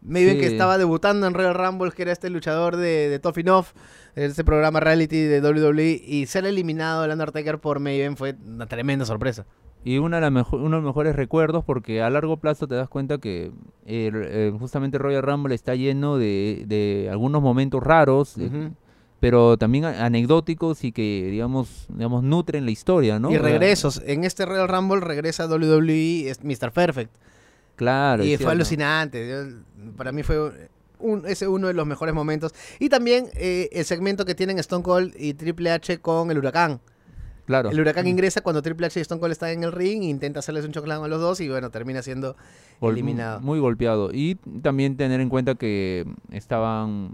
Maven 0.03 0.39
que 0.39 0.45
estaba 0.45 0.77
debutando 0.77 1.25
en 1.25 1.33
Royal 1.33 1.55
Rumble, 1.55 1.91
que 1.93 2.03
era 2.03 2.11
este 2.11 2.29
luchador 2.29 2.75
de, 2.75 3.09
de 3.09 3.17
Tough 3.17 3.39
Enough, 3.39 3.65
este 4.13 4.43
programa 4.43 4.79
reality 4.79 5.19
de 5.19 5.41
WWE, 5.41 5.99
y 6.05 6.27
ser 6.27 6.45
eliminado 6.45 7.05
el 7.05 7.11
Undertaker 7.11 7.57
por 7.57 7.79
Maven 7.79 8.17
fue 8.17 8.35
una 8.45 8.67
tremenda 8.67 9.03
sorpresa. 9.03 9.47
Y 9.83 9.97
una 9.97 10.17
de 10.17 10.21
las 10.21 10.31
mejo- 10.31 10.57
uno 10.57 10.75
de 10.77 10.81
los 10.81 10.83
mejores 10.83 11.15
recuerdos 11.15 11.63
porque 11.65 12.01
a 12.03 12.09
largo 12.09 12.37
plazo 12.37 12.67
te 12.67 12.75
das 12.75 12.87
cuenta 12.87 13.17
que 13.17 13.51
eh, 13.85 14.53
justamente 14.59 14.97
Royal 14.99 15.23
Rumble 15.23 15.55
está 15.55 15.73
lleno 15.75 16.17
de, 16.17 16.63
de 16.67 17.09
algunos 17.11 17.41
momentos 17.41 17.81
raros, 17.81 18.35
eh, 18.37 18.71
pero 19.19 19.57
también 19.57 19.85
anecdóticos 19.85 20.83
y 20.83 20.91
que, 20.91 21.27
digamos, 21.31 21.85
digamos 21.89 22.23
nutren 22.23 22.65
la 22.65 22.71
historia, 22.71 23.19
¿no? 23.19 23.31
Y 23.31 23.37
regresos. 23.37 24.01
En 24.05 24.23
este 24.23 24.45
Royal 24.45 24.67
Rumble 24.67 24.99
regresa 24.99 25.47
WWE 25.47 26.31
Mr. 26.43 26.71
Perfect. 26.71 27.11
Claro. 27.75 28.23
y 28.23 28.27
fue 28.29 28.37
cierto. 28.37 28.51
alucinante. 28.51 29.27
Yo- 29.29 29.93
para 29.97 30.11
mí 30.11 30.21
fue 30.21 30.69
un, 30.99 31.25
ese 31.25 31.47
uno 31.47 31.67
de 31.67 31.73
los 31.73 31.87
mejores 31.87 32.13
momentos. 32.13 32.53
Y 32.79 32.89
también 32.89 33.25
eh, 33.33 33.69
el 33.71 33.85
segmento 33.85 34.25
que 34.25 34.35
tienen 34.35 34.59
Stone 34.59 34.83
Cold 34.83 35.15
y 35.17 35.33
Triple 35.33 35.71
H 35.71 35.97
con 35.99 36.29
el 36.29 36.37
huracán. 36.37 36.79
Claro. 37.51 37.69
El 37.69 37.79
huracán 37.79 38.07
ingresa 38.07 38.41
cuando 38.41 38.61
Triple 38.61 38.87
H 38.87 38.99
y 38.99 39.01
Stone 39.01 39.19
Cold 39.19 39.33
están 39.33 39.49
en 39.49 39.63
el 39.63 39.71
ring, 39.73 40.03
intenta 40.03 40.39
hacerles 40.39 40.63
un 40.65 40.71
chocolate 40.71 41.03
a 41.03 41.07
los 41.07 41.19
dos 41.19 41.39
y 41.41 41.49
bueno, 41.49 41.69
termina 41.69 42.01
siendo 42.01 42.35
Gol- 42.79 42.93
eliminado. 42.93 43.41
Muy 43.41 43.59
golpeado. 43.59 44.09
Y 44.13 44.35
también 44.61 44.95
tener 44.97 45.19
en 45.19 45.29
cuenta 45.29 45.55
que 45.55 46.05
estaban 46.31 47.11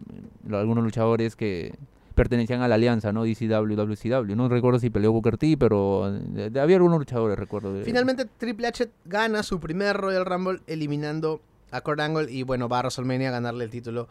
algunos 0.51 0.83
luchadores 0.83 1.35
que 1.35 1.73
pertenecían 2.15 2.61
a 2.61 2.67
la 2.67 2.75
alianza, 2.75 3.11
¿no? 3.11 3.23
DCW, 3.25 3.75
WCW. 3.75 4.35
No 4.35 4.49
recuerdo 4.49 4.79
si 4.79 4.89
peleó 4.89 5.11
Booker 5.11 5.37
T, 5.37 5.55
pero 5.57 6.07
eh, 6.35 6.51
había 6.59 6.75
algunos 6.77 6.97
luchadores, 6.99 7.37
recuerdo. 7.37 7.83
Finalmente 7.83 8.25
Triple 8.25 8.67
H 8.67 8.89
gana 9.05 9.43
su 9.43 9.59
primer 9.59 9.97
Royal 9.97 10.25
Rumble 10.25 10.59
eliminando 10.67 11.41
a 11.71 11.81
Kurt 11.81 11.99
Angle 11.99 12.31
y 12.31 12.43
bueno, 12.43 12.69
va 12.69 12.77
a 12.79 12.81
WrestleMania 12.83 13.29
a 13.29 13.31
ganarle 13.31 13.65
el 13.65 13.69
título 13.69 14.07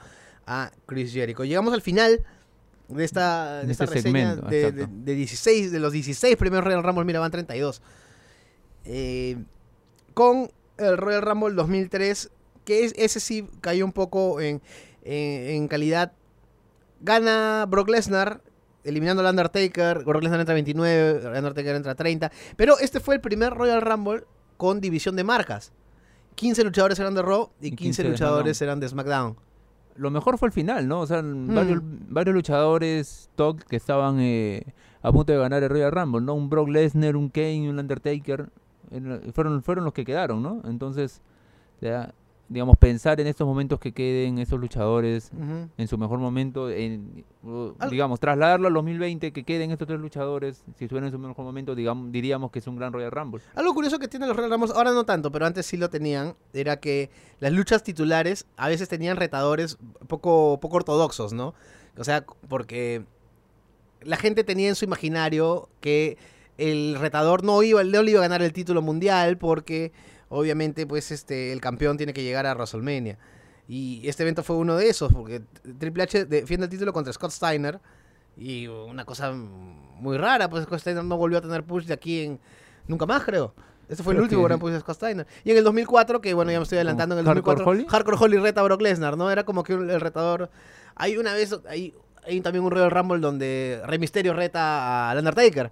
a 0.46 0.70
Chris 0.86 1.12
Jericho. 1.12 1.44
Llegamos 1.44 1.72
al 1.74 1.82
final 1.82 2.20
de 2.88 3.04
esta, 3.04 3.62
de 3.64 3.72
esta 3.72 3.84
este 3.84 3.96
reseña 3.96 4.30
segmento, 4.34 4.48
de, 4.48 4.72
de- 4.72 4.86
de 4.88 5.14
16, 5.14 5.72
de 5.72 5.80
los 5.80 5.92
16 5.92 6.36
primeros 6.36 6.64
Royal 6.64 6.82
Rumble, 6.82 7.04
mira, 7.04 7.20
van 7.20 7.30
32. 7.30 7.82
Eh, 8.84 9.36
con 10.14 10.50
el 10.78 10.96
Royal 10.96 11.22
Rumble 11.22 11.54
2003, 11.54 12.30
que 12.64 12.84
es, 12.84 12.94
ese 12.96 13.20
sí 13.20 13.48
cayó 13.60 13.84
un 13.84 13.92
poco 13.92 14.40
en, 14.40 14.62
en- 15.02 15.50
en 15.56 15.68
calidad. 15.68 16.12
Gana 17.00 17.66
Brock 17.68 17.88
Lesnar, 17.88 18.40
eliminando 18.84 19.22
al 19.22 19.30
Undertaker. 19.30 20.04
Brock 20.04 20.22
Lesnar 20.22 20.40
entra 20.40 20.52
a 20.52 20.54
29, 20.54 21.20
el 21.22 21.36
Undertaker 21.36 21.74
entra 21.76 21.92
a 21.92 21.94
30. 21.94 22.30
Pero 22.56 22.78
este 22.78 23.00
fue 23.00 23.16
el 23.16 23.20
primer 23.20 23.52
Royal 23.52 23.82
Rumble 23.82 24.24
con 24.56 24.80
división 24.80 25.16
de 25.16 25.24
marcas. 25.24 25.72
15 26.36 26.64
luchadores 26.64 26.98
eran 26.98 27.14
de 27.14 27.22
Raw 27.22 27.50
y 27.60 27.68
Y 27.68 27.70
15, 27.70 27.76
15 27.82 28.02
de 28.02 28.08
luchadores 28.10 28.56
SmackDown. 28.58 28.68
eran 28.68 28.80
de 28.80 28.88
SmackDown. 28.88 29.36
Lo 29.98 30.10
mejor 30.10 30.38
fue 30.38 30.48
el 30.48 30.52
final, 30.52 30.86
¿no? 30.88 31.00
O 31.00 31.06
sea, 31.06 31.22
Mm. 31.22 31.54
varios, 31.54 31.80
varios 32.08 32.34
luchadores 32.34 33.30
top 33.36 33.62
que 33.64 33.76
estaban 33.76 34.18
eh, 34.20 34.62
a 35.02 35.12
punto 35.12 35.32
de 35.32 35.38
ganar 35.38 35.62
el 35.62 35.68
Royal 35.70 35.92
Rumble, 35.92 36.20
¿no? 36.22 36.34
Un 36.34 36.48
Brock 36.50 36.68
Lesnar, 36.68 37.16
un 37.16 37.28
Kane, 37.30 37.68
un 37.70 37.78
Undertaker. 37.78 38.48
Fueron, 39.32 39.62
fueron 39.62 39.84
los 39.84 39.92
que 39.92 40.04
quedaron, 40.04 40.42
¿no? 40.42 40.62
Entonces, 40.64 41.20
ya, 41.80 42.12
digamos, 42.48 42.76
pensar 42.76 43.20
en 43.20 43.26
estos 43.26 43.46
momentos 43.46 43.80
que 43.80 43.92
queden 43.92 44.38
esos 44.38 44.60
luchadores 44.60 45.30
en 45.76 45.88
su 45.88 45.98
mejor 45.98 46.18
momento, 46.18 46.70
en, 46.70 47.24
digamos, 47.90 48.20
trasladarlo 48.20 48.68
al 48.68 48.74
2020, 48.74 49.32
que 49.32 49.44
queden 49.44 49.72
estos 49.72 49.88
tres 49.88 49.98
luchadores, 49.98 50.62
si 50.78 50.84
estuvieran 50.84 51.08
en 51.08 51.12
su 51.12 51.18
mejor 51.18 51.44
momento, 51.44 51.74
digamos, 51.74 52.12
diríamos 52.12 52.50
que 52.50 52.60
es 52.60 52.66
un 52.66 52.76
gran 52.76 52.92
Royal 52.92 53.10
Rumble. 53.10 53.42
Algo 53.54 53.74
curioso 53.74 53.98
que 53.98 54.08
tienen 54.08 54.28
los 54.28 54.36
Royal 54.36 54.52
Rumbles, 54.52 54.72
ahora 54.76 54.92
no 54.92 55.04
tanto, 55.04 55.32
pero 55.32 55.46
antes 55.46 55.66
sí 55.66 55.76
lo 55.76 55.90
tenían, 55.90 56.34
era 56.52 56.78
que 56.78 57.10
las 57.40 57.52
luchas 57.52 57.82
titulares 57.82 58.46
a 58.56 58.68
veces 58.68 58.88
tenían 58.88 59.16
retadores 59.16 59.78
poco, 60.06 60.58
poco 60.60 60.76
ortodoxos, 60.76 61.32
¿no? 61.32 61.54
O 61.98 62.04
sea, 62.04 62.24
porque 62.48 63.04
la 64.02 64.16
gente 64.16 64.44
tenía 64.44 64.68
en 64.68 64.74
su 64.74 64.84
imaginario 64.84 65.68
que 65.80 66.16
el 66.58 66.96
retador 66.98 67.44
no 67.44 67.62
iba, 67.62 67.82
no 67.84 68.02
le 68.02 68.10
iba 68.12 68.20
a 68.20 68.22
ganar 68.22 68.42
el 68.42 68.52
título 68.52 68.82
mundial 68.82 69.36
porque 69.36 69.92
obviamente 70.28 70.86
pues 70.86 71.10
este 71.10 71.52
el 71.52 71.60
campeón 71.60 71.96
tiene 71.96 72.12
que 72.12 72.22
llegar 72.22 72.46
a 72.46 72.54
WrestleMania. 72.54 73.18
Y 73.68 74.06
este 74.08 74.22
evento 74.22 74.42
fue 74.44 74.56
uno 74.56 74.76
de 74.76 74.88
esos, 74.88 75.12
porque 75.12 75.42
Triple 75.78 76.04
H 76.04 76.24
defiende 76.26 76.64
el 76.66 76.70
título 76.70 76.92
contra 76.92 77.12
Scott 77.12 77.32
Steiner. 77.32 77.80
Y 78.36 78.66
una 78.68 79.04
cosa 79.04 79.32
muy 79.32 80.18
rara, 80.18 80.48
pues 80.48 80.64
Scott 80.64 80.80
Steiner 80.80 81.02
no 81.02 81.16
volvió 81.16 81.38
a 81.38 81.40
tener 81.40 81.64
push 81.64 81.86
de 81.86 81.94
aquí 81.94 82.22
en 82.24 82.40
nunca 82.86 83.06
más, 83.06 83.24
creo. 83.24 83.54
Este 83.88 84.02
fue 84.02 84.14
el 84.14 84.20
último 84.20 84.42
que- 84.42 84.48
gran 84.48 84.58
push 84.60 84.72
de 84.72 84.80
Scott 84.80 84.96
Steiner. 84.96 85.26
Y 85.42 85.50
en 85.50 85.56
el 85.56 85.64
2004, 85.64 86.20
que 86.20 86.34
bueno, 86.34 86.52
ya 86.52 86.58
me 86.58 86.62
estoy 86.64 86.76
adelantando, 86.78 87.14
en 87.14 87.20
el 87.20 87.24
Hardcore 87.26 87.56
2004, 87.56 87.70
Holly? 87.70 87.86
Hardcore 87.88 88.16
Holly 88.20 88.36
reta 88.38 88.60
a 88.60 88.64
Brock 88.64 88.82
Lesnar, 88.82 89.16
¿no? 89.16 89.30
Era 89.30 89.44
como 89.44 89.62
que 89.64 89.72
el 89.72 90.00
retador... 90.00 90.50
Hay 90.94 91.16
una 91.16 91.32
vez, 91.34 91.54
hay, 91.68 91.94
hay 92.24 92.40
también 92.40 92.64
un 92.64 92.70
Royal 92.70 92.90
Rumble 92.90 93.18
donde 93.20 93.80
Rey 93.84 93.98
Mysterio 93.98 94.32
reta 94.32 95.10
al 95.10 95.18
Undertaker. 95.18 95.70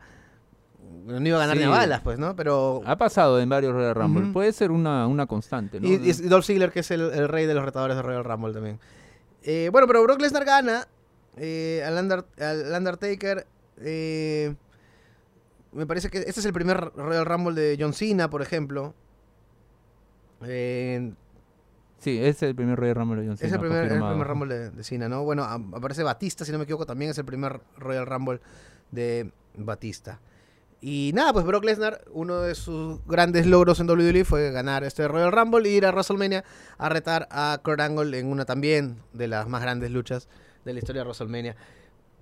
No 1.05 1.29
iba 1.29 1.37
a 1.37 1.41
ganar 1.41 1.57
ni 1.57 1.63
a 1.63 1.67
Sí. 1.67 1.71
balas, 1.71 2.01
pues, 2.03 2.19
¿no? 2.19 2.35
Pero... 2.35 2.81
Ha 2.87 2.97
pasado 2.97 3.39
en 3.41 3.49
varios 3.49 3.73
Royal 3.75 3.95
Rumble. 3.95 4.33
Puede 4.33 4.53
ser 4.53 4.71
una, 4.71 5.07
una 5.07 5.27
constante, 5.27 5.79
¿no? 5.81 5.87
Y, 5.87 5.99
Dolph 5.99 6.45
Ziggler, 6.47 6.73
que 6.73 6.81
es 6.81 6.91
el, 6.91 7.03
el 7.13 7.29
rey 7.29 7.47
de 7.47 7.55
los 7.55 7.65
retadores 7.65 7.97
de 7.97 8.03
Royal 8.03 8.25
Rumble 8.25 8.53
también. 8.55 8.79
Eh, 9.43 9.69
bueno, 9.71 9.87
pero 9.87 10.03
Brock 10.03 10.21
Lesnar 10.21 10.45
gana 10.47 10.89
eh, 11.37 11.83
al, 11.87 11.99
Under- 12.03 12.25
al 12.41 12.73
Undertaker. 12.79 13.47
eh, 13.81 14.55
me 15.73 15.87
parece 15.87 16.09
que 16.09 16.19
este 16.21 16.41
es 16.41 16.47
el 16.47 16.53
primer 16.53 16.93
Royal 16.97 17.27
Rumble 17.27 17.61
de 17.61 17.77
John 17.79 17.93
Cena, 17.93 18.31
por 18.31 18.41
ejemplo. 18.43 18.95
Eh, 20.47 21.13
Sí, 21.99 22.23
es 22.23 22.43
el 22.43 22.55
primer 22.55 22.79
Royal 22.79 22.97
Rumble 22.97 23.23
de 23.23 23.27
John 23.29 23.35
es 23.35 23.43
el 23.43 23.49
Cena, 23.49 23.61
primer, 23.61 23.83
el 23.85 23.89
primer 23.99 24.27
Rumble 24.27 24.55
de, 24.55 24.71
de 24.71 24.85
Cena, 24.85 25.09
¿no? 25.09 25.25
Bueno, 25.25 25.43
aparece 25.43 26.03
Batista, 26.03 26.45
si 26.45 26.53
no 26.53 26.59
me 26.59 26.65
equivoco, 26.65 26.85
también 26.85 27.11
es 27.13 27.17
el 27.19 27.25
primer 27.25 27.61
Royal 27.79 28.05
Rumble 28.05 28.41
de 28.91 29.31
Batista. 29.57 30.21
Y 30.87 31.13
nada, 31.15 31.33
pues 31.33 31.47
Brock 31.47 31.65
Lesnar, 31.65 32.05
uno 32.13 32.43
de 32.43 32.55
sus 32.55 33.03
grandes 33.07 33.47
logros 33.47 33.81
en 33.81 33.89
WWE 33.89 34.23
fue 34.27 34.51
ganar 34.51 34.85
este 34.85 35.09
Royal 35.09 35.33
Rumble 35.33 35.67
y 35.67 35.73
ir 35.77 35.87
a 35.87 35.91
WrestleMania 35.93 36.45
a 36.77 36.91
retar 36.91 37.27
a 37.31 37.59
Kurt 37.65 37.81
Angle 37.81 38.19
en 38.19 38.27
una 38.27 38.45
también 38.45 38.99
de 39.15 39.27
las 39.27 39.49
más 39.49 39.63
grandes 39.63 39.91
luchas 39.91 40.29
de 40.67 40.75
la 40.75 40.81
historia 40.81 41.01
de 41.01 41.07
WrestleMania. 41.07 41.57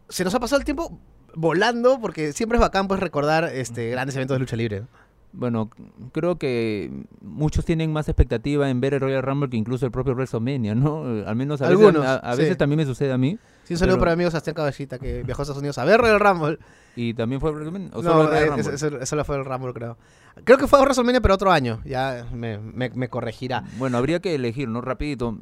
Se 0.08 0.22
nos 0.22 0.32
ha 0.36 0.38
pasado 0.38 0.60
el 0.60 0.64
tiempo 0.64 0.96
volando 1.34 2.00
porque 2.00 2.32
siempre 2.32 2.54
es 2.56 2.60
bacán 2.60 2.86
pues 2.86 3.00
recordar 3.00 3.50
este 3.52 3.90
grandes 3.90 4.14
eventos 4.14 4.36
de 4.36 4.38
lucha 4.38 4.54
libre. 4.54 4.82
¿no? 4.82 4.86
Bueno, 5.32 5.68
creo 6.12 6.38
que 6.38 6.88
muchos 7.20 7.64
tienen 7.64 7.92
más 7.92 8.08
expectativa 8.08 8.70
en 8.70 8.80
ver 8.80 8.94
el 8.94 9.00
Royal 9.00 9.24
Rumble 9.24 9.50
que 9.50 9.56
incluso 9.56 9.86
el 9.86 9.90
propio 9.90 10.14
WrestleMania, 10.14 10.76
¿no? 10.76 11.02
Al 11.26 11.34
menos 11.34 11.60
a 11.62 11.68
veces, 11.68 11.84
Algunos, 11.84 12.06
a, 12.06 12.14
a 12.18 12.36
sí. 12.36 12.42
veces 12.42 12.56
también 12.58 12.76
me 12.76 12.86
sucede 12.86 13.10
a 13.10 13.18
mí. 13.18 13.40
Sí, 13.64 13.74
un 13.74 13.78
saludo 13.78 13.98
para 13.98 14.10
mi 14.10 14.14
amigo 14.14 14.30
Sebastián 14.30 14.54
Caballita 14.54 14.98
que 14.98 15.22
viajó 15.22 15.42
a 15.42 15.44
Estados 15.44 15.58
Unidos 15.60 15.78
a 15.78 15.84
ver 15.84 16.00
Royal 16.00 16.18
Rumble. 16.20 16.58
Y 16.96 17.14
también 17.14 17.40
fue 17.40 17.50
WrestleMania. 17.52 17.90
¿O 17.94 18.02
solo 18.02 18.32
el 18.34 18.48
Rumble? 18.48 18.74
eso, 18.74 18.86
eso 19.00 19.16
lo 19.16 19.24
fue 19.24 19.36
el 19.36 19.44
Rumble, 19.44 19.72
creo. 19.72 19.96
Creo 20.44 20.58
que 20.58 20.66
fue 20.66 20.78
a 20.78 20.82
WrestleMania, 20.82 21.20
pero 21.20 21.34
otro 21.34 21.50
año. 21.52 21.80
Ya 21.84 22.26
me, 22.32 22.58
me- 22.58 22.90
me 22.90 23.08
corregirá. 23.08 23.64
Bueno, 23.78 23.96
habría 23.98 24.20
que 24.20 24.34
elegir, 24.34 24.68
¿no? 24.68 24.80
Rapidito. 24.80 25.38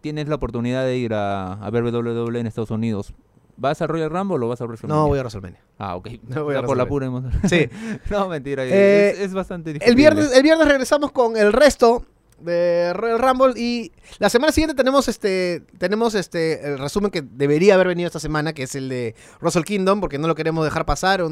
Tienes 0.00 0.28
la 0.28 0.34
oportunidad 0.34 0.84
de 0.84 0.96
ir 0.98 1.14
a, 1.14 1.52
a 1.54 1.70
ver 1.70 1.84
WWE 1.84 2.38
en 2.40 2.46
Estados 2.46 2.70
Unidos. 2.70 3.14
¿Vas 3.56 3.80
a 3.82 3.86
Royal 3.86 4.10
Rumble 4.10 4.44
o 4.44 4.48
vas 4.48 4.60
a 4.60 4.64
WrestleMania? 4.64 5.00
No 5.02 5.08
voy 5.08 5.18
a 5.18 5.22
WrestleMania. 5.22 5.60
Ah, 5.78 5.96
ok. 5.96 6.08
No 6.28 6.44
voy 6.44 6.54
a 6.56 6.60
Ya 6.60 6.66
por 6.66 6.76
la 6.76 6.86
pura 6.86 7.06
hemos- 7.06 7.24
Sí. 7.48 7.68
no, 8.10 8.28
mentira. 8.28 8.64
Eh, 8.64 9.10
es, 9.12 9.20
es 9.20 9.34
bastante 9.34 9.70
El 9.70 9.74
discutible. 9.74 9.96
viernes, 10.00 10.32
el 10.36 10.42
viernes 10.42 10.66
regresamos 10.68 11.12
con 11.12 11.36
el 11.36 11.52
resto 11.52 12.04
de 12.42 12.92
Royal 12.92 13.18
Rumble 13.18 13.60
y 13.60 13.92
la 14.18 14.28
semana 14.30 14.52
siguiente 14.52 14.74
tenemos 14.74 15.08
este 15.08 15.62
tenemos 15.78 16.14
este 16.14 16.66
el 16.66 16.78
resumen 16.78 17.10
que 17.10 17.22
debería 17.22 17.74
haber 17.74 17.88
venido 17.88 18.06
esta 18.06 18.20
semana 18.20 18.52
que 18.52 18.64
es 18.64 18.74
el 18.74 18.88
de 18.88 19.14
Wrestle 19.40 19.64
Kingdom 19.64 20.00
porque 20.00 20.18
no 20.18 20.28
lo 20.28 20.34
queremos 20.34 20.64
dejar 20.64 20.84
pasar 20.84 21.22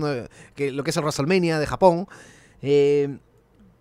que 0.54 0.70
lo 0.70 0.84
que 0.84 0.90
es 0.90 0.96
el 0.96 1.02
WrestleMania 1.02 1.58
de 1.58 1.66
Japón. 1.66 2.06
Eh, 2.62 3.18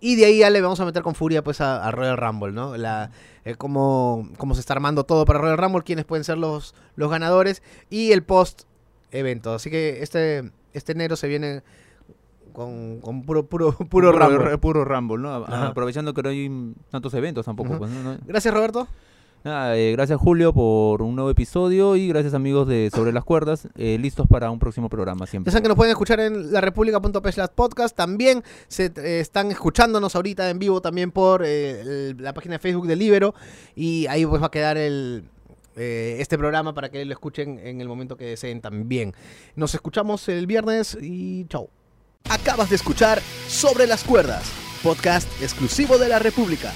y 0.01 0.15
de 0.15 0.25
ahí 0.25 0.39
ya 0.39 0.49
le 0.49 0.61
vamos 0.61 0.79
a 0.79 0.85
meter 0.85 1.03
con 1.03 1.13
furia 1.13 1.43
pues 1.43 1.59
a, 1.59 1.91
Royal 1.91 2.15
Rumble 2.17 2.53
no 2.53 2.77
la 2.77 3.11
eh, 3.43 3.55
cómo 3.55 4.29
se 4.53 4.61
está 4.61 4.73
armando 4.73 5.03
todo 5.03 5.25
para 5.25 5.39
Royal 5.39 5.57
Rumble 5.57 5.83
quiénes 5.83 6.05
pueden 6.05 6.23
ser 6.23 6.37
los 6.37 6.73
los 6.95 7.11
ganadores 7.11 7.61
y 7.89 8.13
el 8.13 8.23
post 8.23 8.63
evento 9.11 9.53
así 9.53 9.69
que 9.69 10.01
este 10.01 10.51
este 10.73 10.93
enero 10.93 11.17
se 11.17 11.27
viene 11.27 11.63
con, 12.53 12.99
con 12.99 13.23
puro 13.23 13.45
puro 13.47 13.71
puro 13.89 14.11
Rumble 14.11 14.57
Puro 14.57 14.85
Rumble, 14.85 15.17
¿no? 15.19 15.33
Ajá. 15.35 15.67
Aprovechando 15.67 16.13
que 16.13 16.23
no 16.23 16.29
hay 16.29 16.73
tantos 16.89 17.13
eventos 17.13 17.45
tampoco. 17.45 17.77
Pues, 17.77 17.91
Gracias, 18.25 18.53
Roberto. 18.53 18.87
Nada, 19.41 19.77
eh, 19.77 19.93
gracias 19.93 20.19
Julio 20.19 20.51
por 20.51 21.01
un 21.01 21.15
nuevo 21.15 21.29
episodio 21.29 21.95
y 21.95 22.09
gracias 22.09 22.33
amigos 22.33 22.67
de 22.67 22.89
Sobre 22.93 23.13
las 23.13 23.23
Cuerdas. 23.23 23.69
eh, 23.77 23.97
listos 23.97 24.27
para 24.27 24.51
un 24.51 24.59
próximo 24.59 24.89
programa 24.89 25.23
Ya 25.25 25.31
siempre. 25.31 25.51
saben 25.51 25.63
que 25.63 25.69
nos 25.69 25.77
pueden 25.77 25.91
escuchar 25.91 26.19
en 26.19 26.51
la 26.51 26.59
slash 26.59 27.47
podcast. 27.55 27.95
También 27.95 28.43
se 28.67 28.87
eh, 28.97 29.21
están 29.21 29.49
escuchándonos 29.49 30.13
ahorita 30.17 30.49
en 30.49 30.59
vivo 30.59 30.81
también 30.81 31.11
por 31.11 31.45
el- 31.45 32.17
la 32.21 32.33
página 32.33 32.55
de 32.55 32.59
Facebook 32.59 32.85
del 32.85 32.99
Libero. 32.99 33.33
Y 33.75 34.07
ahí 34.07 34.25
pues 34.25 34.41
va 34.41 34.47
a 34.47 34.51
quedar 34.51 34.75
el 34.77 35.23
este 35.77 36.37
programa 36.37 36.73
para 36.73 36.89
que 36.89 37.05
lo 37.05 37.13
escuchen 37.13 37.59
en 37.59 37.79
el 37.79 37.87
momento 37.87 38.17
que 38.17 38.25
deseen 38.25 38.59
también. 38.59 39.13
Nos 39.55 39.73
escuchamos 39.73 40.27
el 40.27 40.45
viernes 40.47 40.97
y 41.01 41.45
chau. 41.45 41.69
Acabas 42.27 42.69
de 42.69 42.75
escuchar 42.75 43.21
Sobre 43.47 43.87
las 43.87 44.03
Cuerdas, 44.03 44.43
podcast 44.83 45.27
exclusivo 45.41 45.97
de 45.97 46.09
la 46.09 46.19
República. 46.19 46.73